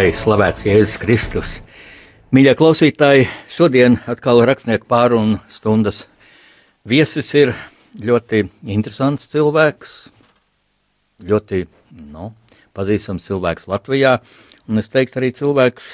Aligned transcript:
Lai 0.00 0.14
slavēts 0.16 0.62
Jēzus 0.64 0.96
Kristus. 0.96 1.48
Mīļie 2.32 2.54
klausītāji, 2.56 3.26
šodien 3.52 3.98
atkal 4.08 4.38
rakstnieku 4.48 4.86
pārunu 4.88 5.42
stundas 5.52 6.06
viesis 6.88 7.28
ir 7.36 7.52
ļoti 8.00 8.40
interesants 8.72 9.28
cilvēks, 9.28 9.92
ļoti 11.28 11.60
nu, 12.14 12.30
pazīstams 12.72 13.28
cilvēks 13.28 13.68
Latvijā, 13.68 14.14
un 14.72 14.80
es 14.80 14.88
teiktu 14.88 15.20
arī 15.20 15.34
cilvēks, 15.36 15.90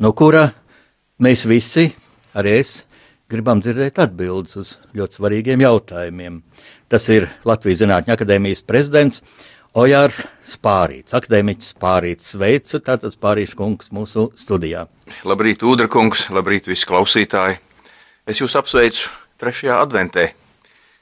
no 0.00 0.14
kura 0.16 0.46
mēs 1.20 1.44
visi, 1.44 1.90
arī 2.32 2.56
es, 2.62 2.86
gribam 3.28 3.60
dzirdēt 3.60 4.00
atbildes 4.00 4.62
uz 4.62 4.74
ļoti 4.96 5.20
svarīgiem 5.20 5.66
jautājumiem. 5.66 6.40
Tas 6.88 7.04
ir 7.12 7.28
Latvijas 7.44 7.84
Zinātņu 7.84 8.16
akadēmijas 8.16 8.64
prezidents 8.64 9.20
Ojārs 9.72 10.26
Spārīts, 10.44 11.14
akadēmiķis 11.16 11.70
Spārīts. 11.72 12.34
Sveicu, 12.34 12.76
tātad 12.84 13.14
Spārīts 13.14 13.54
kungs 13.56 13.88
mūsu 13.88 14.26
studijā. 14.36 14.82
Labrīt, 15.24 15.64
Udra 15.64 15.88
kungs, 15.88 16.26
labrīt 16.28 16.68
visi 16.68 16.84
klausītāji. 16.90 17.56
Es 18.28 18.42
jūs 18.42 18.52
apsveicu 18.60 19.08
trešajā 19.40 19.78
adventē, 19.80 20.26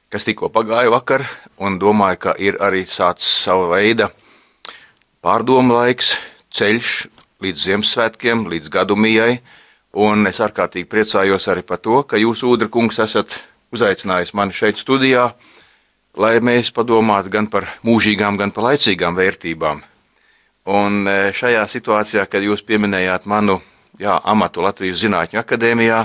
kas 0.07 0.29
tikko 0.29 0.53
pagāja 0.55 0.93
vakar, 0.95 1.27
un 1.59 1.81
domāju, 1.83 2.21
ka 2.23 2.37
ir 2.39 2.61
arī 2.63 2.85
sācis 2.87 3.33
sava 3.43 3.73
veida 3.73 4.13
pārdomu 5.19 5.75
laiks, 5.75 6.15
ceļš 6.55 6.95
līdz 7.43 7.67
Ziemassvētkiem, 7.67 8.47
līdz 8.55 8.71
gadumijai, 8.71 9.41
un 9.99 10.31
es 10.31 10.39
ārkārtīgi 10.39 10.87
priecājos 10.87 11.51
arī 11.51 11.67
par 11.67 11.83
to, 11.83 12.05
ka 12.07 12.23
jūs, 12.23 12.47
Udra 12.47 12.71
kungs, 12.71 13.03
esat 13.03 13.35
uzaicinājis 13.75 14.31
mani 14.39 14.55
šeit 14.55 14.79
studijā, 14.79 15.33
lai 16.19 16.39
mēs 16.43 16.73
padomātu 16.75 17.31
gan 17.31 17.47
par 17.51 17.69
mūžīgām, 17.87 18.39
gan 18.41 18.51
par 18.55 18.71
laicīgām 18.71 19.17
vērtībām. 19.19 19.83
Un 20.71 21.07
e, 21.09 21.33
šajā 21.35 21.63
situācijā, 21.71 22.27
kad 22.31 22.45
jūs 22.45 22.63
pieminējāt 22.67 23.27
manu 23.31 23.61
jā, 24.01 24.19
amatu 24.29 24.63
Latvijas 24.65 25.01
Zinātņu 25.03 25.41
akadēmijā, 25.41 26.03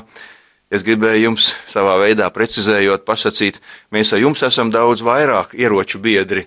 es 0.72 0.86
gribēju 0.86 1.30
jums 1.30 1.52
savā 1.70 1.98
veidā 2.02 2.30
precizējot, 2.34 3.06
pasakīt, 3.08 3.60
mēs 3.92 4.14
ar 4.16 4.24
jums 4.24 4.46
esam 4.48 4.72
daudz 4.74 5.04
vairāk 5.06 5.54
ieroču 5.60 6.00
biedri 6.02 6.46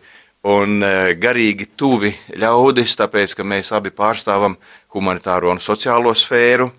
un 0.49 0.81
e, 0.83 1.15
garīgi 1.21 1.69
tuvi 1.77 2.15
ļaudis, 2.39 2.97
tāpēc, 2.99 3.37
ka 3.37 3.47
mēs 3.47 3.73
abi 3.77 3.93
pārstāvam 3.95 4.57
humanitāro 4.95 5.53
un 5.53 5.63
sociālo 5.63 6.15
sfēru. 6.17 6.71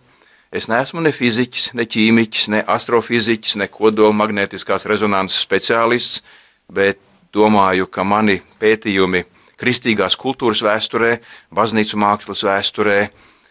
Es 0.49 0.65
neesmu 0.65 1.03
ne 1.05 1.11
fiziķis, 1.13 1.75
ne 1.77 1.85
ķīmiķis, 1.85 2.47
ne 2.55 2.63
astrofiziķis, 2.65 3.59
ne 3.61 3.67
kodola 3.69 4.15
magnētiskās 4.17 4.87
rezonanses 4.89 5.43
speciālists, 5.45 6.23
bet 6.69 6.99
domāju, 7.33 7.89
ka 7.91 8.05
mani 8.07 8.39
pētījumi 8.61 9.25
kristīgās 9.59 10.15
kultūras 10.19 10.63
vēsturē, 10.63 11.17
baznīcu 11.55 11.99
mākslas 11.99 12.45
vēsturē, 12.47 13.01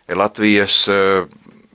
Latvijas 0.08 0.86
eh, 0.88 1.26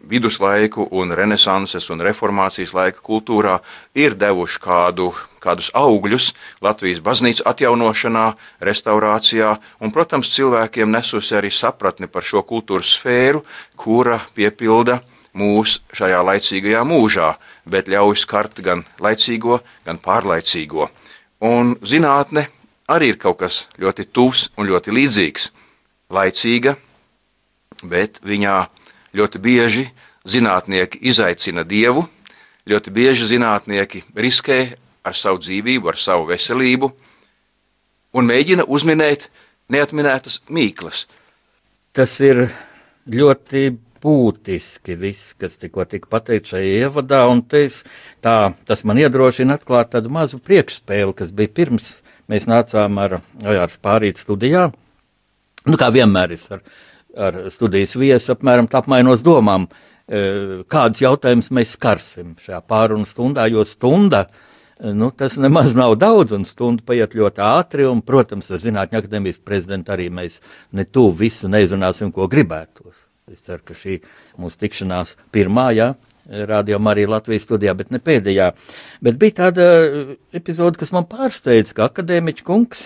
viduslaiku 0.10 0.88
un 0.92 1.14
renesanses 1.16 1.90
un 1.94 2.02
reformācijas 2.04 2.74
laika 2.76 3.04
kultūrā 3.06 3.60
ir 3.96 4.18
devuši 4.20 4.60
kādu, 4.64 5.12
kādus 5.44 5.70
augļus 5.78 6.32
Latvijas 6.66 7.02
baznīcas 7.06 7.46
atjaunošanā, 7.54 8.26
restaurācijā, 8.68 9.56
un, 9.80 9.94
protams, 9.96 10.34
cilvēkiem 10.36 10.92
nesusi 10.92 11.38
arī 11.40 11.52
sapratni 11.54 12.10
par 12.12 12.26
šo 12.26 12.44
kultūras 12.48 12.98
sfēru, 12.98 13.44
kura 13.78 14.20
piepilda 14.36 15.00
mūs 15.34 15.80
šajā 15.96 16.20
laicīgajā 16.26 16.84
mūžā, 16.86 17.34
bet 17.66 17.90
ļauj 17.90 18.20
skart 18.26 18.60
gan 18.66 18.84
laicīgo, 19.02 19.62
gan 19.86 20.02
pārlaicīgo. 20.04 20.90
Un 21.44 21.76
zinātne 21.84 22.48
arī 22.88 23.14
ir 23.14 23.20
kaut 23.20 23.42
kas 23.42 23.66
ļoti 23.82 24.08
tuvs 24.16 24.48
un 24.58 24.70
ļoti 24.70 24.94
līdzīgs. 24.96 25.50
Laicīga, 26.14 26.76
bet 27.84 28.20
viņā 28.24 28.58
ļoti 29.18 29.42
bieži 29.44 29.88
zinātnieki 30.30 31.02
izaicina 31.10 31.66
dievu, 31.68 32.06
ļoti 32.70 32.94
bieži 32.96 33.28
zinātnieki 33.34 34.04
riskē 34.16 34.60
ar 35.04 35.18
savu 35.18 35.42
dzīvību, 35.44 35.90
ar 35.90 36.00
savu 36.00 36.30
veselību 36.30 36.92
un 38.14 38.30
mēģina 38.30 38.68
uzminēt 38.70 39.28
neatminētas 39.74 40.44
mīklas. 40.54 41.08
Tas 41.94 42.16
ir 42.24 42.46
ļoti 43.10 43.66
būtiski 44.04 44.98
viss, 45.00 45.34
kas 45.40 45.56
tikko 45.62 45.86
tika 45.90 46.10
pateikts 46.12 46.54
šajā 46.54 46.86
ievadā, 46.86 47.24
un 47.32 47.44
tā, 47.48 48.38
tas 48.68 48.84
man 48.84 49.00
iedrošina 49.00 49.58
atklāt 49.60 49.94
tādu 49.96 50.12
mazu 50.14 50.42
priekšspēli, 50.44 51.16
kas 51.18 51.32
bija 51.36 51.54
pirms 51.62 51.92
mēs 52.32 52.48
nācām 52.50 53.00
ar, 53.04 53.20
ar 53.44 53.72
Spārīt 53.72 54.22
studijā. 54.22 54.70
Nu, 55.64 55.80
kā 55.80 55.90
vienmēr 55.96 56.36
es 56.36 56.50
ar, 56.52 56.64
ar 57.16 57.44
studijas 57.54 57.96
viesu 58.00 58.34
apmēram 58.36 58.68
apmainos 58.68 59.24
domām, 59.24 59.70
e, 60.08 60.64
kādus 60.72 61.06
jautājumus 61.06 61.52
mēs 61.56 61.78
skarsim 61.78 62.34
šajā 62.44 62.60
pārunu 62.68 63.08
stundā, 63.08 63.48
jo 63.52 63.64
stunda, 63.68 64.26
nu, 64.84 65.12
tas 65.16 65.38
nemaz 65.40 65.78
nav 65.80 65.96
daudz, 66.02 66.36
un 66.36 66.44
stunda 66.50 66.84
paiet 66.86 67.16
ļoti 67.16 67.44
ātri, 67.48 67.88
un, 67.88 68.04
protams, 68.04 68.52
ar 68.52 68.60
Zinātņu 68.64 69.00
akadēmijas 69.00 69.40
prezidentu 69.46 69.96
arī 69.96 70.10
mēs 70.12 70.42
ne 70.76 70.84
tuvu 70.84 71.16
visu 71.24 71.52
neizrunāsim, 71.52 72.12
ko 72.12 72.28
gribētos. 72.28 73.03
Es 73.32 73.46
ceru, 73.46 73.62
ka 73.64 73.76
šī 73.78 74.02
mūsu 74.36 74.60
tikšanās 74.60 75.14
pirmā, 75.32 75.70
jā, 75.72 75.94
rādījumā 76.28 76.92
arī 76.92 77.06
Latvijas 77.08 77.46
studijā, 77.48 77.72
bet 77.80 77.94
ne 77.96 78.02
pēdējā. 78.04 78.50
Bet 79.04 79.20
bija 79.22 79.38
tāda 79.38 79.68
epizode, 80.36 80.76
kas 80.82 80.92
man 80.96 81.08
pārsteidz, 81.08 81.72
ka 81.76 81.88
akadēmiķa 81.88 82.44
kungs 82.48 82.82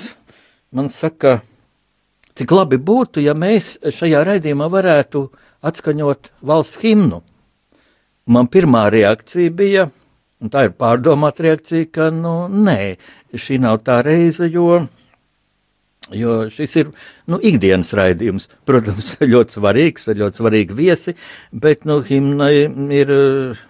man 0.78 0.92
saka, 0.94 1.40
cik 2.38 2.54
labi 2.54 2.78
būtu, 2.78 3.24
ja 3.26 3.34
mēs 3.34 3.80
šajā 3.82 4.22
raidījumā 4.30 4.70
varētu 4.74 5.24
atskaņot 5.66 6.32
valsts 6.46 6.84
himnu. 6.84 7.24
Man 8.30 8.50
pirmā 8.54 8.88
reakcija 8.94 9.54
bija, 9.58 9.88
un 10.38 10.54
tā 10.54 10.68
ir 10.68 10.78
pārdomāta 10.78 11.48
reakcija, 11.48 11.90
ka, 11.90 12.12
nu, 12.14 12.44
nē, 12.52 12.98
šī 13.34 13.58
nav 13.64 13.82
tā 13.88 14.04
reize, 14.06 14.52
jo 14.54 14.84
Jo 16.16 16.46
šis 16.54 16.76
ir 16.80 16.92
nu, 17.28 17.40
ikdienas 17.44 17.92
raidījums. 17.98 18.48
Protams, 18.68 19.16
ļoti 19.34 19.58
svarīgs, 19.58 20.08
ir 20.12 20.22
ļoti 20.22 20.42
svarīgi 20.42 20.78
viesi, 20.78 21.16
bet 21.52 21.84
nu, 21.88 22.00
himnai 22.06 22.54
ir 22.96 23.12
uh, 23.12 23.66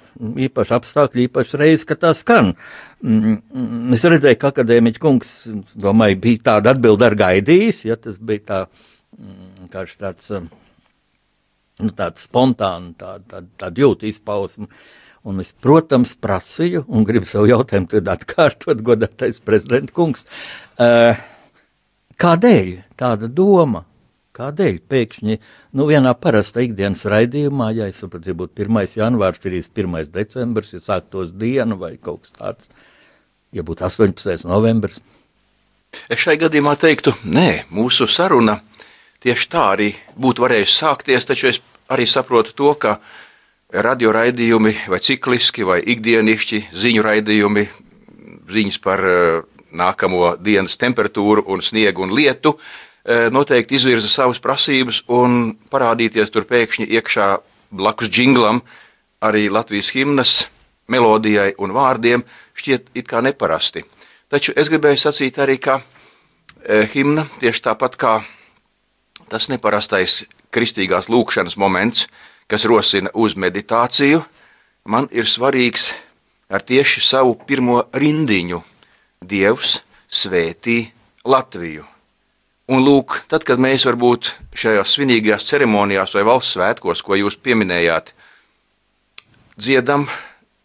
īpaši 0.47 0.75
apstākļi, 0.77 1.27
īpaši 1.27 1.61
reizes, 1.61 1.87
kad 1.87 2.01
tā 2.03 2.13
skan. 2.17 2.53
Mm, 3.01 3.39
mm, 3.41 3.95
es 3.97 4.05
redzēju, 4.05 4.39
ka 4.41 4.51
akadēmiķis 4.53 5.01
kungs, 5.01 5.33
domāju, 5.77 6.19
bija 6.27 6.45
tāda 6.51 6.75
atbilde 6.75 7.07
ar 7.07 7.17
gaidījis, 7.17 7.83
ja 7.89 7.97
tas 8.01 8.19
bija 8.21 8.45
tā, 8.51 8.61
mm, 9.17 9.71
kā 9.73 9.87
tāds, 9.97 10.29
uh, 10.33 10.45
nu, 11.81 11.93
tāds 11.97 12.27
spontāni, 12.29 12.93
tāda 13.01 13.25
tā, 13.33 13.43
tā 13.65 13.73
jūta 13.81 14.09
izpausme. 14.09 14.69
Un 15.27 15.41
es, 15.43 15.49
protams, 15.59 16.13
prasīju, 16.23 16.85
un 16.87 17.03
gribu 17.03 17.27
savu 17.27 17.49
jautājumu 17.49 17.89
tad 17.91 18.13
atkārtot, 18.13 18.79
godātais 18.85 19.41
prezidenta 19.43 19.91
kungs. 19.91 20.23
Uh, 20.79 21.17
Kādēļ 22.17 22.69
tāda 22.97 23.29
doma? 23.29 23.83
Kādēļ 24.37 24.77
pēkšņi 24.89 25.35
nu, 25.77 25.85
vienā 25.89 26.13
parastā 26.17 26.61
ikdienas 26.65 27.03
raidījumā, 27.09 27.71
ja 27.77 27.87
es 27.89 28.01
saprotu, 28.03 28.29
ja 28.29 28.37
būtu 28.37 28.65
1. 28.65 28.97
janvārs, 28.99 29.41
31. 29.41 30.11
decembris, 30.13 30.75
ja 30.75 30.81
sāktos 30.81 31.31
diena 31.33 31.77
vai 31.77 31.95
kaut 31.97 32.25
kas 32.25 32.35
tāds, 32.37 32.69
ja 33.53 33.65
būtu 33.65 33.85
18. 33.85 34.45
novembris? 34.49 35.01
Es 36.09 36.21
šai 36.21 36.37
gadījumā 36.41 36.75
teiktu, 36.77 37.15
nē, 37.25 37.65
mūsu 37.73 38.05
saruna 38.09 38.59
tieši 39.23 39.49
tā 39.49 39.63
arī 39.73 39.91
būtu 40.17 40.45
varējusi 40.45 40.77
sākties, 40.77 41.25
taču 41.25 41.49
es 41.49 41.61
arī 41.89 42.05
saprotu 42.09 42.53
to, 42.57 42.73
ka 42.77 42.97
radio 43.73 44.13
raidījumi 44.15 44.73
vai 44.91 45.01
cikliski 45.01 45.65
vai 45.65 45.79
ikdienišķi 45.81 46.63
ziņu 46.77 47.05
raidījumi, 47.05 47.65
ziņas 48.53 48.81
par 48.83 49.05
uh, 49.05 49.45
nākamo 49.71 50.35
dienas 50.43 50.77
temperatūru, 50.79 51.45
un 51.47 51.61
sniegu 51.61 52.03
un 52.05 52.13
lietu, 52.15 52.55
e, 53.03 53.27
noteikti 53.33 53.75
izvirza 53.75 54.09
savas 54.11 54.39
prasības 54.43 55.03
un 55.07 55.55
parādīties 55.71 56.31
tur 56.31 56.47
pēkšņi 56.49 56.87
iekšā 56.97 57.27
blakus 57.71 58.11
jinglam 58.13 58.61
arī 59.21 59.47
Latvijas 59.51 59.91
himnas 59.95 60.47
melodijai 60.87 61.53
un 61.59 61.73
vārdiem 61.75 62.23
šķiet 62.57 62.93
it 62.95 63.07
kā 63.09 63.21
neparasti. 63.21 63.83
Taču 64.31 64.53
es 64.55 64.71
gribēju 64.71 64.99
sacīt 64.99 65.37
arī, 65.39 65.57
ka 65.59 65.79
e, 65.79 66.87
himna 66.93 67.27
tieši 67.39 67.63
tāpat 67.69 67.99
kā 67.99 68.15
tas 69.31 69.49
neparastais 69.51 70.25
kristīgās 70.51 71.09
lūkšanas 71.11 71.57
moments, 71.59 72.07
kas 72.47 72.65
rosina 72.67 73.11
uz 73.13 73.35
meditāciju, 73.35 74.23
man 74.87 75.09
ir 75.11 75.27
svarīgs 75.27 75.91
ar 76.49 76.63
tieši 76.63 77.03
savu 77.03 77.35
pirmo 77.47 77.83
rindiņu. 77.91 78.61
Dievs 79.25 79.81
svētī 80.09 80.91
Latviju. 81.27 81.85
Un 82.67 82.83
lūk, 82.83 83.21
tad, 83.31 83.45
kad 83.47 83.61
mēs 83.63 83.85
varbūt 83.87 84.33
šajās 84.57 84.93
svinīgajās 84.97 85.45
ceremonijās 85.47 86.13
vai 86.17 86.23
valsts 86.27 86.57
svētkos, 86.57 87.01
ko 87.03 87.15
jūs 87.15 87.37
pieminējāt, 87.39 88.11
dziedam 89.55 90.07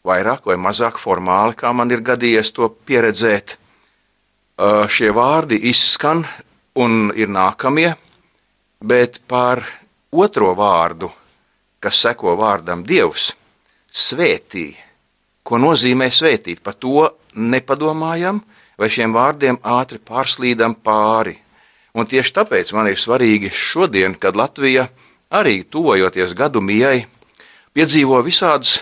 vairāk 0.04 0.48
vai 0.50 0.58
mazāk 0.58 0.98
formāli, 0.98 1.54
kā 1.54 1.70
man 1.72 1.94
ir 1.94 2.02
gadījies 2.02 2.50
to 2.56 2.68
pieredzēt, 2.86 3.56
šie 4.90 5.12
vārdi 5.14 5.60
izskan 5.70 6.24
un 6.74 7.12
ir 7.14 7.30
nākamie, 7.30 7.94
bet 8.82 9.22
par 9.30 9.62
otro 10.10 10.52
vārdu, 10.58 11.10
kas 11.82 12.02
seko 12.02 12.34
vārdam 12.38 12.82
Dievs, 12.86 13.30
svētī, 13.88 14.72
ko 15.42 15.58
nozīmē 15.62 16.10
svētīt, 16.10 16.62
par 16.62 16.74
to 16.82 17.06
nepadomājam, 17.34 18.40
vai 18.78 18.88
šiem 18.90 19.14
vārdiem 19.14 19.58
ātri 19.62 20.00
pārslīdam 20.02 20.74
pāri. 20.84 21.36
Un 21.92 22.08
tieši 22.08 22.32
tāpēc 22.38 22.72
man 22.72 22.88
ir 22.88 23.00
svarīgi 23.00 23.50
šodien, 23.52 24.16
kad 24.16 24.36
Latvija 24.36 24.88
arī 25.32 25.60
tuvojoties 25.68 26.32
gadu 26.36 26.62
mijai, 26.64 27.04
piedzīvo 27.76 28.20
visādas 28.24 28.80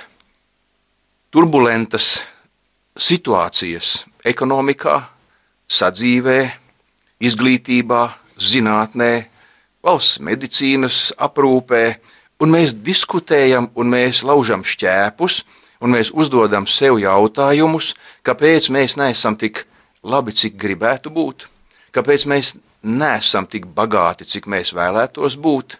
turbulentas 1.30 2.20
situācijas 2.98 4.04
ekonomikā, 4.26 4.96
sadzīvē, 5.70 6.38
izglītībā, 7.22 8.02
zinātnē, 8.40 9.12
valsts 9.84 10.20
medicīnas 10.24 11.10
aprūpē, 11.18 11.84
un 12.40 12.52
mēs 12.54 12.74
diskutējam, 12.74 13.70
un 13.74 13.92
mēs 13.92 14.24
laužam 14.26 14.64
šķēpus, 14.66 15.42
un 15.80 15.94
mēs 15.96 16.12
uzdodam 16.12 16.68
sev 16.68 17.00
jautājumus, 17.00 17.94
kāpēc 18.26 18.70
mēs 18.72 18.96
neesam 19.00 19.36
tik 19.40 19.64
labi, 20.04 20.34
cik 20.36 20.58
gribētu 20.60 21.12
būt, 21.12 21.48
kāpēc 21.96 22.26
mēs 22.30 22.54
neesam 22.82 23.48
tik 23.50 23.66
bagāti, 23.76 24.28
cik 24.28 24.48
mēs 24.48 24.74
vēlētos 24.76 25.36
būt, 25.40 25.76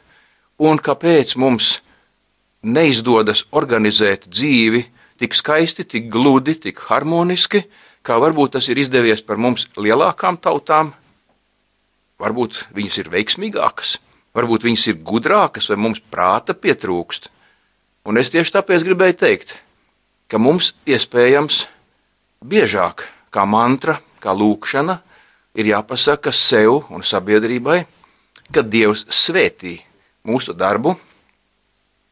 un 0.61 0.81
kāpēc 0.81 1.37
mums 1.41 1.79
neizdodas 2.62 3.47
organizēt 3.56 4.29
dzīvi 4.29 4.85
tik 5.20 5.37
skaisti, 5.37 5.85
tik 5.85 6.08
gludi, 6.12 6.56
tik 6.56 6.81
harmoniski, 6.88 7.64
kā 8.05 8.17
varbūt 8.20 8.56
tas 8.56 8.69
ir 8.73 8.81
izdevies 8.81 9.23
par 9.25 9.41
mums 9.41 9.67
lielākām 9.76 10.41
tautām. 10.41 10.94
Varbūt 12.20 12.67
viņas 12.76 12.99
ir 13.00 13.11
veiksmīgākas, 13.12 13.96
varbūt 14.37 14.67
viņas 14.69 14.87
ir 14.93 15.00
gudrākas, 15.05 15.69
vai 15.73 15.79
mums 15.81 16.03
prāta 16.12 16.56
pietrūkst. 16.56 17.31
Un 18.08 18.20
es 18.20 18.32
tieši 18.32 18.56
tāpēc 18.56 18.85
gribēju 18.88 19.17
teikt, 19.20 19.55
ka 19.56 19.69
mums 20.38 20.75
iespējams 20.87 21.65
biežāk 22.44 23.06
kā 23.35 23.47
mantra, 23.47 23.99
kā 24.23 24.35
lūkšana, 24.37 25.00
ir 25.59 25.71
jāpasaka 25.73 26.32
sev 26.32 26.87
un 26.91 27.03
sabiedrībai, 27.03 27.82
ka 28.53 28.62
Dievs 28.62 29.06
svētī 29.11 29.79
mūsu 30.27 30.55
darbu, 30.55 30.94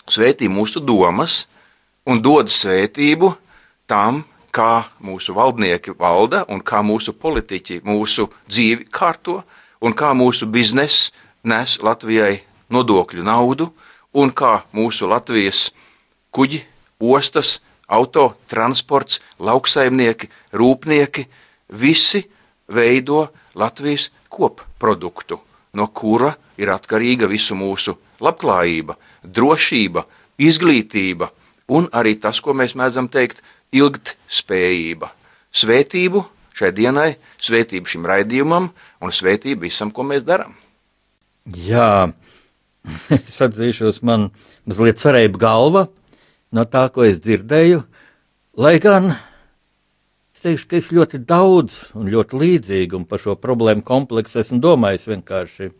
svētī 0.08 0.48
mūsu 0.50 0.80
domas 0.80 1.44
un 2.08 2.22
dod 2.22 2.50
svētību 2.50 3.32
tam, 3.86 4.24
kā 4.50 4.88
mūsu 5.04 5.34
valdnieki 5.36 5.94
valda 5.98 6.44
un 6.48 6.62
kā 6.64 6.80
mūsu 6.82 7.14
politiķi 7.14 7.82
mūsu 7.86 8.26
dzīvi 8.48 8.88
kārto 8.90 9.42
un 9.84 9.94
kā 9.94 10.14
mūsu 10.16 10.48
bizness 10.50 11.12
nes 11.44 11.78
Latvijai 11.84 12.40
nodokļu 12.72 13.24
naudu 13.26 13.68
un 14.18 14.32
kā 14.32 14.62
mūsu 14.74 15.08
Latvijas 15.10 15.68
kuģi, 16.34 16.62
ostas, 16.98 17.58
auto, 17.88 18.34
transports, 18.48 19.20
lauksaimnieki, 19.40 20.28
rūpnieki, 20.52 21.26
visi 21.72 22.24
veido 22.68 23.28
Latvijas 23.54 24.10
kopproduktu, 24.28 25.40
no 25.72 25.88
kura 25.88 26.34
ir 26.60 26.72
atkarīga 26.72 27.28
visu 27.30 27.56
mūsu 27.58 27.96
labklājība, 28.20 28.98
drošība, 29.24 30.04
izglītība 30.38 31.30
un 31.68 31.88
arī 31.92 32.16
tas, 32.20 32.40
ko 32.40 32.54
mēs 32.56 32.76
mēdzam 32.78 33.08
teikt, 33.12 33.42
ilgtspējība. 33.74 35.10
Svētību 35.52 36.24
šai 36.58 36.72
dienai, 36.76 37.10
svētību 37.40 37.88
šim 37.88 38.08
raidījumam 38.08 38.70
un 39.04 39.14
svētību 39.14 39.68
visam, 39.68 39.92
ko 39.94 40.04
mēs 40.06 40.26
darām. 40.28 40.56
Jā, 41.48 42.10
es 43.16 43.38
atzīšos, 43.44 44.02
man 44.04 44.30
mazliet 44.68 45.00
cerēja 45.00 45.32
galva 45.38 45.86
no 46.52 46.64
tā, 46.64 46.88
ko 46.92 47.04
es 47.06 47.20
dzirdēju. 47.24 47.82
Lai 48.58 48.76
gan 48.82 49.12
es 49.12 50.42
teikšu, 50.44 50.68
ka 50.70 50.78
es 50.78 50.90
ļoti 50.94 51.22
daudz 51.28 51.78
un 51.98 52.10
ļoti 52.12 52.42
līdzīgi 52.42 52.98
un 52.98 53.06
par 53.08 53.22
šo 53.22 53.36
problēmu 53.38 53.84
kompleksu 53.86 54.42
esmu 54.42 54.60
domājis 54.62 55.08
vienkārši. 55.10 55.72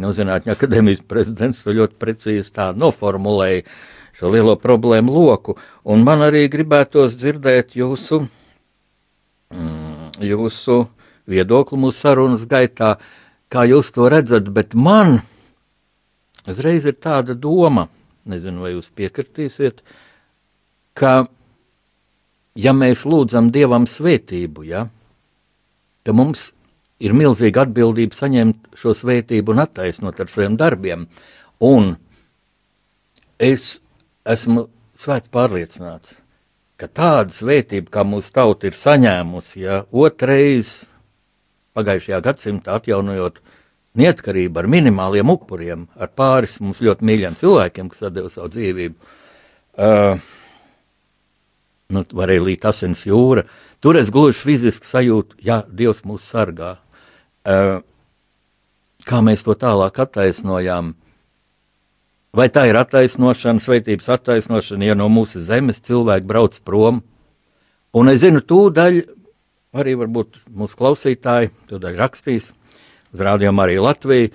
Nu, 0.00 0.12
Zinātņu 0.14 0.52
akadēmijas 0.54 1.02
prezidents 1.10 1.64
to 1.64 1.74
ļoti 1.74 1.98
precīzi 1.98 2.52
tā 2.54 2.68
noformulēja 2.78 3.64
šo 4.20 4.30
lielo 4.30 4.54
problēmu 4.60 5.14
loku. 5.14 5.56
Un 5.82 6.04
man 6.06 6.22
arī 6.22 6.44
gribētos 6.52 7.16
dzirdēt 7.18 7.74
jūsu, 7.78 8.20
mm, 9.50 10.20
jūsu 10.22 10.84
viedokli 11.30 11.78
mūsu 11.80 12.04
sarunas 12.04 12.46
gaitā, 12.46 12.98
kā 13.50 13.64
jūs 13.66 13.90
to 13.96 14.06
redzat, 14.12 14.52
bet 14.54 14.74
man 14.74 15.22
uzreiz 16.46 16.86
ir 16.86 16.98
tāda 17.00 17.34
doma, 17.34 17.88
nezinu, 18.28 18.62
vai 18.64 18.74
jūs 18.74 18.90
piekritīsiet, 18.94 19.82
ka, 20.98 21.26
ja 22.58 22.72
mēs 22.76 23.04
lūdzam 23.08 23.50
Dievam 23.54 23.86
svētību, 23.90 24.64
ja, 24.68 24.86
tad 26.04 26.16
mums 26.18 26.50
ir 27.00 27.14
milzīga 27.16 27.64
atbildība 27.64 28.16
saņemt 28.16 28.74
šo 28.78 28.94
svētību 28.96 29.54
un 29.54 29.64
attaisnot 29.64 30.20
ar 30.20 30.32
saviem 30.32 30.56
darbiem. 30.60 31.06
Un 31.64 31.94
es 33.40 33.80
esmu 34.28 34.66
svēti 34.96 35.32
pārliecināts, 35.32 36.18
ka 36.80 36.88
tāda 36.88 37.32
svētība, 37.34 37.92
kā 37.92 38.04
mūsu 38.08 38.32
tauta 38.36 38.68
ir 38.68 38.76
saņēmusi, 38.76 39.62
ja 39.64 39.82
otrais 39.92 40.74
pagājušajā 41.76 42.20
gadsimtā 42.24 42.76
atjaunojot 42.80 43.40
neatkarību 44.00 44.60
ar 44.60 44.68
minimāliem 44.70 45.32
upuriem, 45.32 45.86
ar 45.96 46.12
pāris 46.16 46.58
mums 46.62 46.82
ļoti 46.84 47.06
mīļiem 47.06 47.36
cilvēkiem, 47.40 47.90
kas 47.92 48.12
deva 48.12 48.30
savu 48.32 48.52
dzīvību. 48.54 49.16
Uh, 49.80 50.20
nu, 51.94 52.04
varēja 52.16 52.44
līt 52.46 52.66
asins 52.68 53.04
jūra. 53.06 53.44
Tur 53.82 53.98
es 54.00 54.10
gluži 54.12 54.38
fiziski 54.38 54.88
sajūtu, 54.88 55.40
ja 55.44 55.62
Dievs 55.66 56.04
mūs 56.08 56.26
sargā. 56.30 56.76
Uh, 57.46 57.80
kā 59.08 59.20
mēs 59.24 59.44
to 59.46 59.56
tālāk 59.58 60.00
attaisnojām? 60.04 60.94
Vai 62.36 62.46
tā 62.54 62.68
ir 62.70 62.78
attaisnošana, 62.78 63.62
svētības 63.62 64.10
attaisnošana, 64.14 64.92
ja 64.92 64.94
no 64.94 65.08
mūsu 65.10 65.42
zemes 65.42 65.82
cilvēki 65.82 66.28
brauc 66.30 66.60
prom? 66.62 67.00
Un 67.96 68.12
es 68.12 68.20
zinu, 68.22 68.38
tūdaļ 68.38 69.00
arī 69.74 69.96
mūsu 69.98 70.78
klausītāji, 70.78 71.50
tūdaļ 71.70 71.98
rakstīs, 71.98 72.52
uz 73.10 73.24
rādījām 73.26 73.58
arī 73.62 73.80
Latviju, 73.82 74.30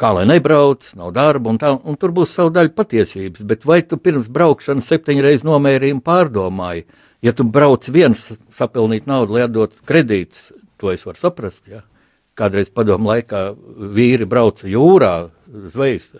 kā 0.00 0.12
lai 0.16 0.24
nebrauc, 0.28 0.86
nav 0.98 1.12
darba, 1.16 1.52
un, 1.52 1.58
tā, 1.60 1.74
un 1.76 1.98
tur 2.00 2.14
būs 2.16 2.32
savu 2.36 2.52
daļu 2.54 2.72
patiesības. 2.76 3.44
Bet 3.48 3.66
vai 3.68 3.80
tu 3.86 3.98
pirms 4.00 4.30
braukšanas 4.32 4.88
septiņreiz 4.92 5.44
nomērījumu 5.48 6.04
pārdomāji? 6.06 6.86
Ja 7.24 7.34
tu 7.36 7.44
brauc 7.44 7.84
viens 7.92 8.30
sapelnīt 8.56 9.08
naudu, 9.10 9.36
lai 9.36 9.44
atdot 9.44 9.76
kredītus, 9.88 10.50
to 10.80 10.92
es 10.94 11.04
varu 11.08 11.20
saprast. 11.20 11.68
Ja? 11.68 11.82
Kādreiz 12.38 12.72
padomu 12.72 13.12
laikā 13.12 13.50
vīri 13.96 14.28
brauca 14.28 14.70
jūrā, 14.70 15.14
zvejas 15.74 16.12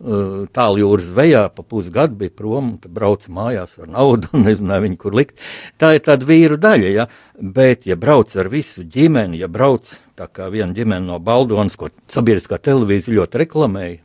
Eh, 0.00 0.46
tāljūras 0.56 1.10
zvejā 1.10 1.42
pa 1.52 1.60
pusgadu 1.60 2.14
bija 2.22 2.32
prom, 2.32 2.70
un 2.78 2.92
brauca 2.96 3.28
mājās 3.36 3.74
ar 3.82 3.90
naudu, 3.92 4.30
un 4.36 4.46
nezināja 4.48 4.80
viņu, 4.86 4.96
kur 5.02 5.16
likt. 5.18 5.34
Tā 5.76 5.92
ir 5.98 6.04
tāda 6.06 6.24
vīru 6.24 6.56
daļa, 6.60 6.92
ja? 6.94 7.04
bet, 7.36 7.84
ja 7.84 7.98
brauc 8.00 8.32
ar 8.40 8.48
visu 8.48 8.86
ģimeni, 8.88 9.42
ja 9.42 9.48
brauc 9.52 9.92
tā 10.16 10.24
kā 10.32 10.48
viena 10.52 10.72
ģimene 10.72 11.04
no 11.04 11.18
Baldonas, 11.20 11.76
ko 11.76 11.90
sabiedriskā 12.08 12.56
televīzija 12.64 13.18
ļoti 13.18 13.42
reklamēja, 13.44 13.98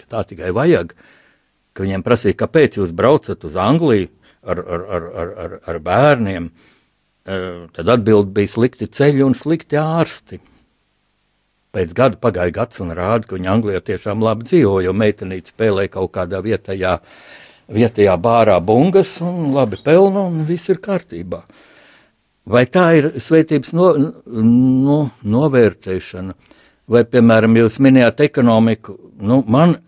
ka 0.00 0.08
tā 0.14 0.24
tikai 0.32 0.54
vajag, 0.56 0.96
ka 1.76 1.84
viņiem 1.84 2.06
prasīja, 2.06 2.40
kāpēc 2.40 2.80
jūs 2.80 2.96
braucat 2.96 3.44
uz 3.44 3.60
Angliju 3.60 4.08
ar, 4.48 4.64
ar, 4.64 4.88
ar, 4.96 5.06
ar, 5.12 5.36
ar, 5.44 5.60
ar 5.74 5.82
bērniem, 5.90 6.48
eh, 7.28 7.46
tad 7.76 7.92
atbild 7.98 8.32
bija 8.32 8.56
slikti 8.56 8.88
ceļi 8.88 9.28
un 9.28 9.36
slikti 9.36 9.76
ārsti. 9.76 10.40
Pēc 11.74 11.94
gada 11.96 12.20
pagāja 12.22 12.54
gads 12.54 12.80
un 12.84 12.92
rāda, 12.94 13.26
ka 13.26 13.34
viņa 13.38 13.50
Anglijā 13.50 13.80
tiešām 13.82 14.22
labi 14.22 14.46
dzīvo, 14.46 14.78
jo 14.84 14.92
meitenīte 14.94 15.50
spēlē 15.50 15.88
kaut 15.90 16.12
kādā 16.14 16.38
vietējā 16.44 16.98
vietējā 17.72 18.16
bārā 18.20 18.58
bungas 18.60 19.16
un 19.24 19.52
labi 19.54 19.78
pelna 19.84 20.26
un 20.28 20.44
viss 20.48 20.70
ir 20.72 20.80
kārtībā. 20.84 21.44
Vai 22.44 22.66
tā 22.68 22.90
ir 22.98 23.08
svētības 23.24 23.72
no, 23.76 23.90
no, 24.26 24.98
novērtēšana? 25.24 26.34
Vai, 26.92 27.00
piemēram, 27.08 27.54
jūs 27.56 27.78
minējāt 27.80 28.20
ekonomiku? 28.26 28.98
Nu, 29.24 29.38
man, 29.48 29.78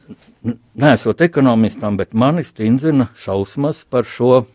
nesot 0.81 1.21
ekonomistam, 1.27 1.99
bet 2.01 2.17
mani 2.17 2.47
stindzina 2.49 3.11
šausmas 3.21 3.83
par 3.93 4.09
šo, 4.09 4.47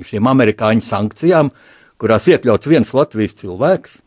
šiem 0.00 0.30
amerikāņu 0.32 0.86
sankcijām, 0.86 1.52
kurās 2.00 2.30
iekļauts 2.32 2.72
viens 2.72 2.94
Latvijas 2.96 3.36
cilvēks. 3.42 4.00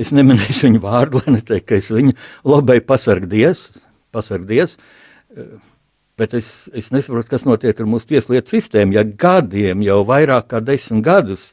Es 0.00 0.14
neminēšu 0.16 0.68
viņu 0.68 0.82
vārdu, 0.84 1.20
lai 1.20 1.36
neteiktu, 1.36 1.66
ka 1.68 1.80
es 1.80 1.90
viņu 1.92 2.14
lobēju 2.48 2.86
pasargdies, 2.88 3.66
pasargdies. 4.14 4.78
Bet 6.20 6.34
es, 6.36 6.68
es 6.76 6.90
nesaprotu, 6.92 7.30
kas 7.32 7.46
notiek 7.48 7.78
ar 7.80 7.88
mūsu 7.88 8.10
tieslietu 8.14 8.56
sistēmu. 8.56 8.96
Ja 8.96 9.04
gadiem, 9.04 9.84
jau 9.84 10.00
vairāk 10.08 10.50
kā 10.52 10.60
desmit 10.64 11.04
gadus, 11.06 11.50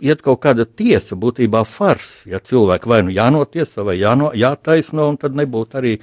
iet 0.00 0.22
kaut 0.24 0.40
kāda 0.44 0.66
tiesa, 0.66 1.18
būtībā 1.18 1.64
fars. 1.68 2.22
Ja 2.30 2.40
cilvēki 2.42 2.90
vai 2.90 3.02
nu 3.06 3.14
jānotiesa, 3.14 3.84
vai 3.86 3.98
jāno, 3.98 4.30
jātaisno, 4.36 5.08
un 5.12 5.18
tad 5.20 5.38
nebūtu 5.38 5.80
arī 5.80 5.94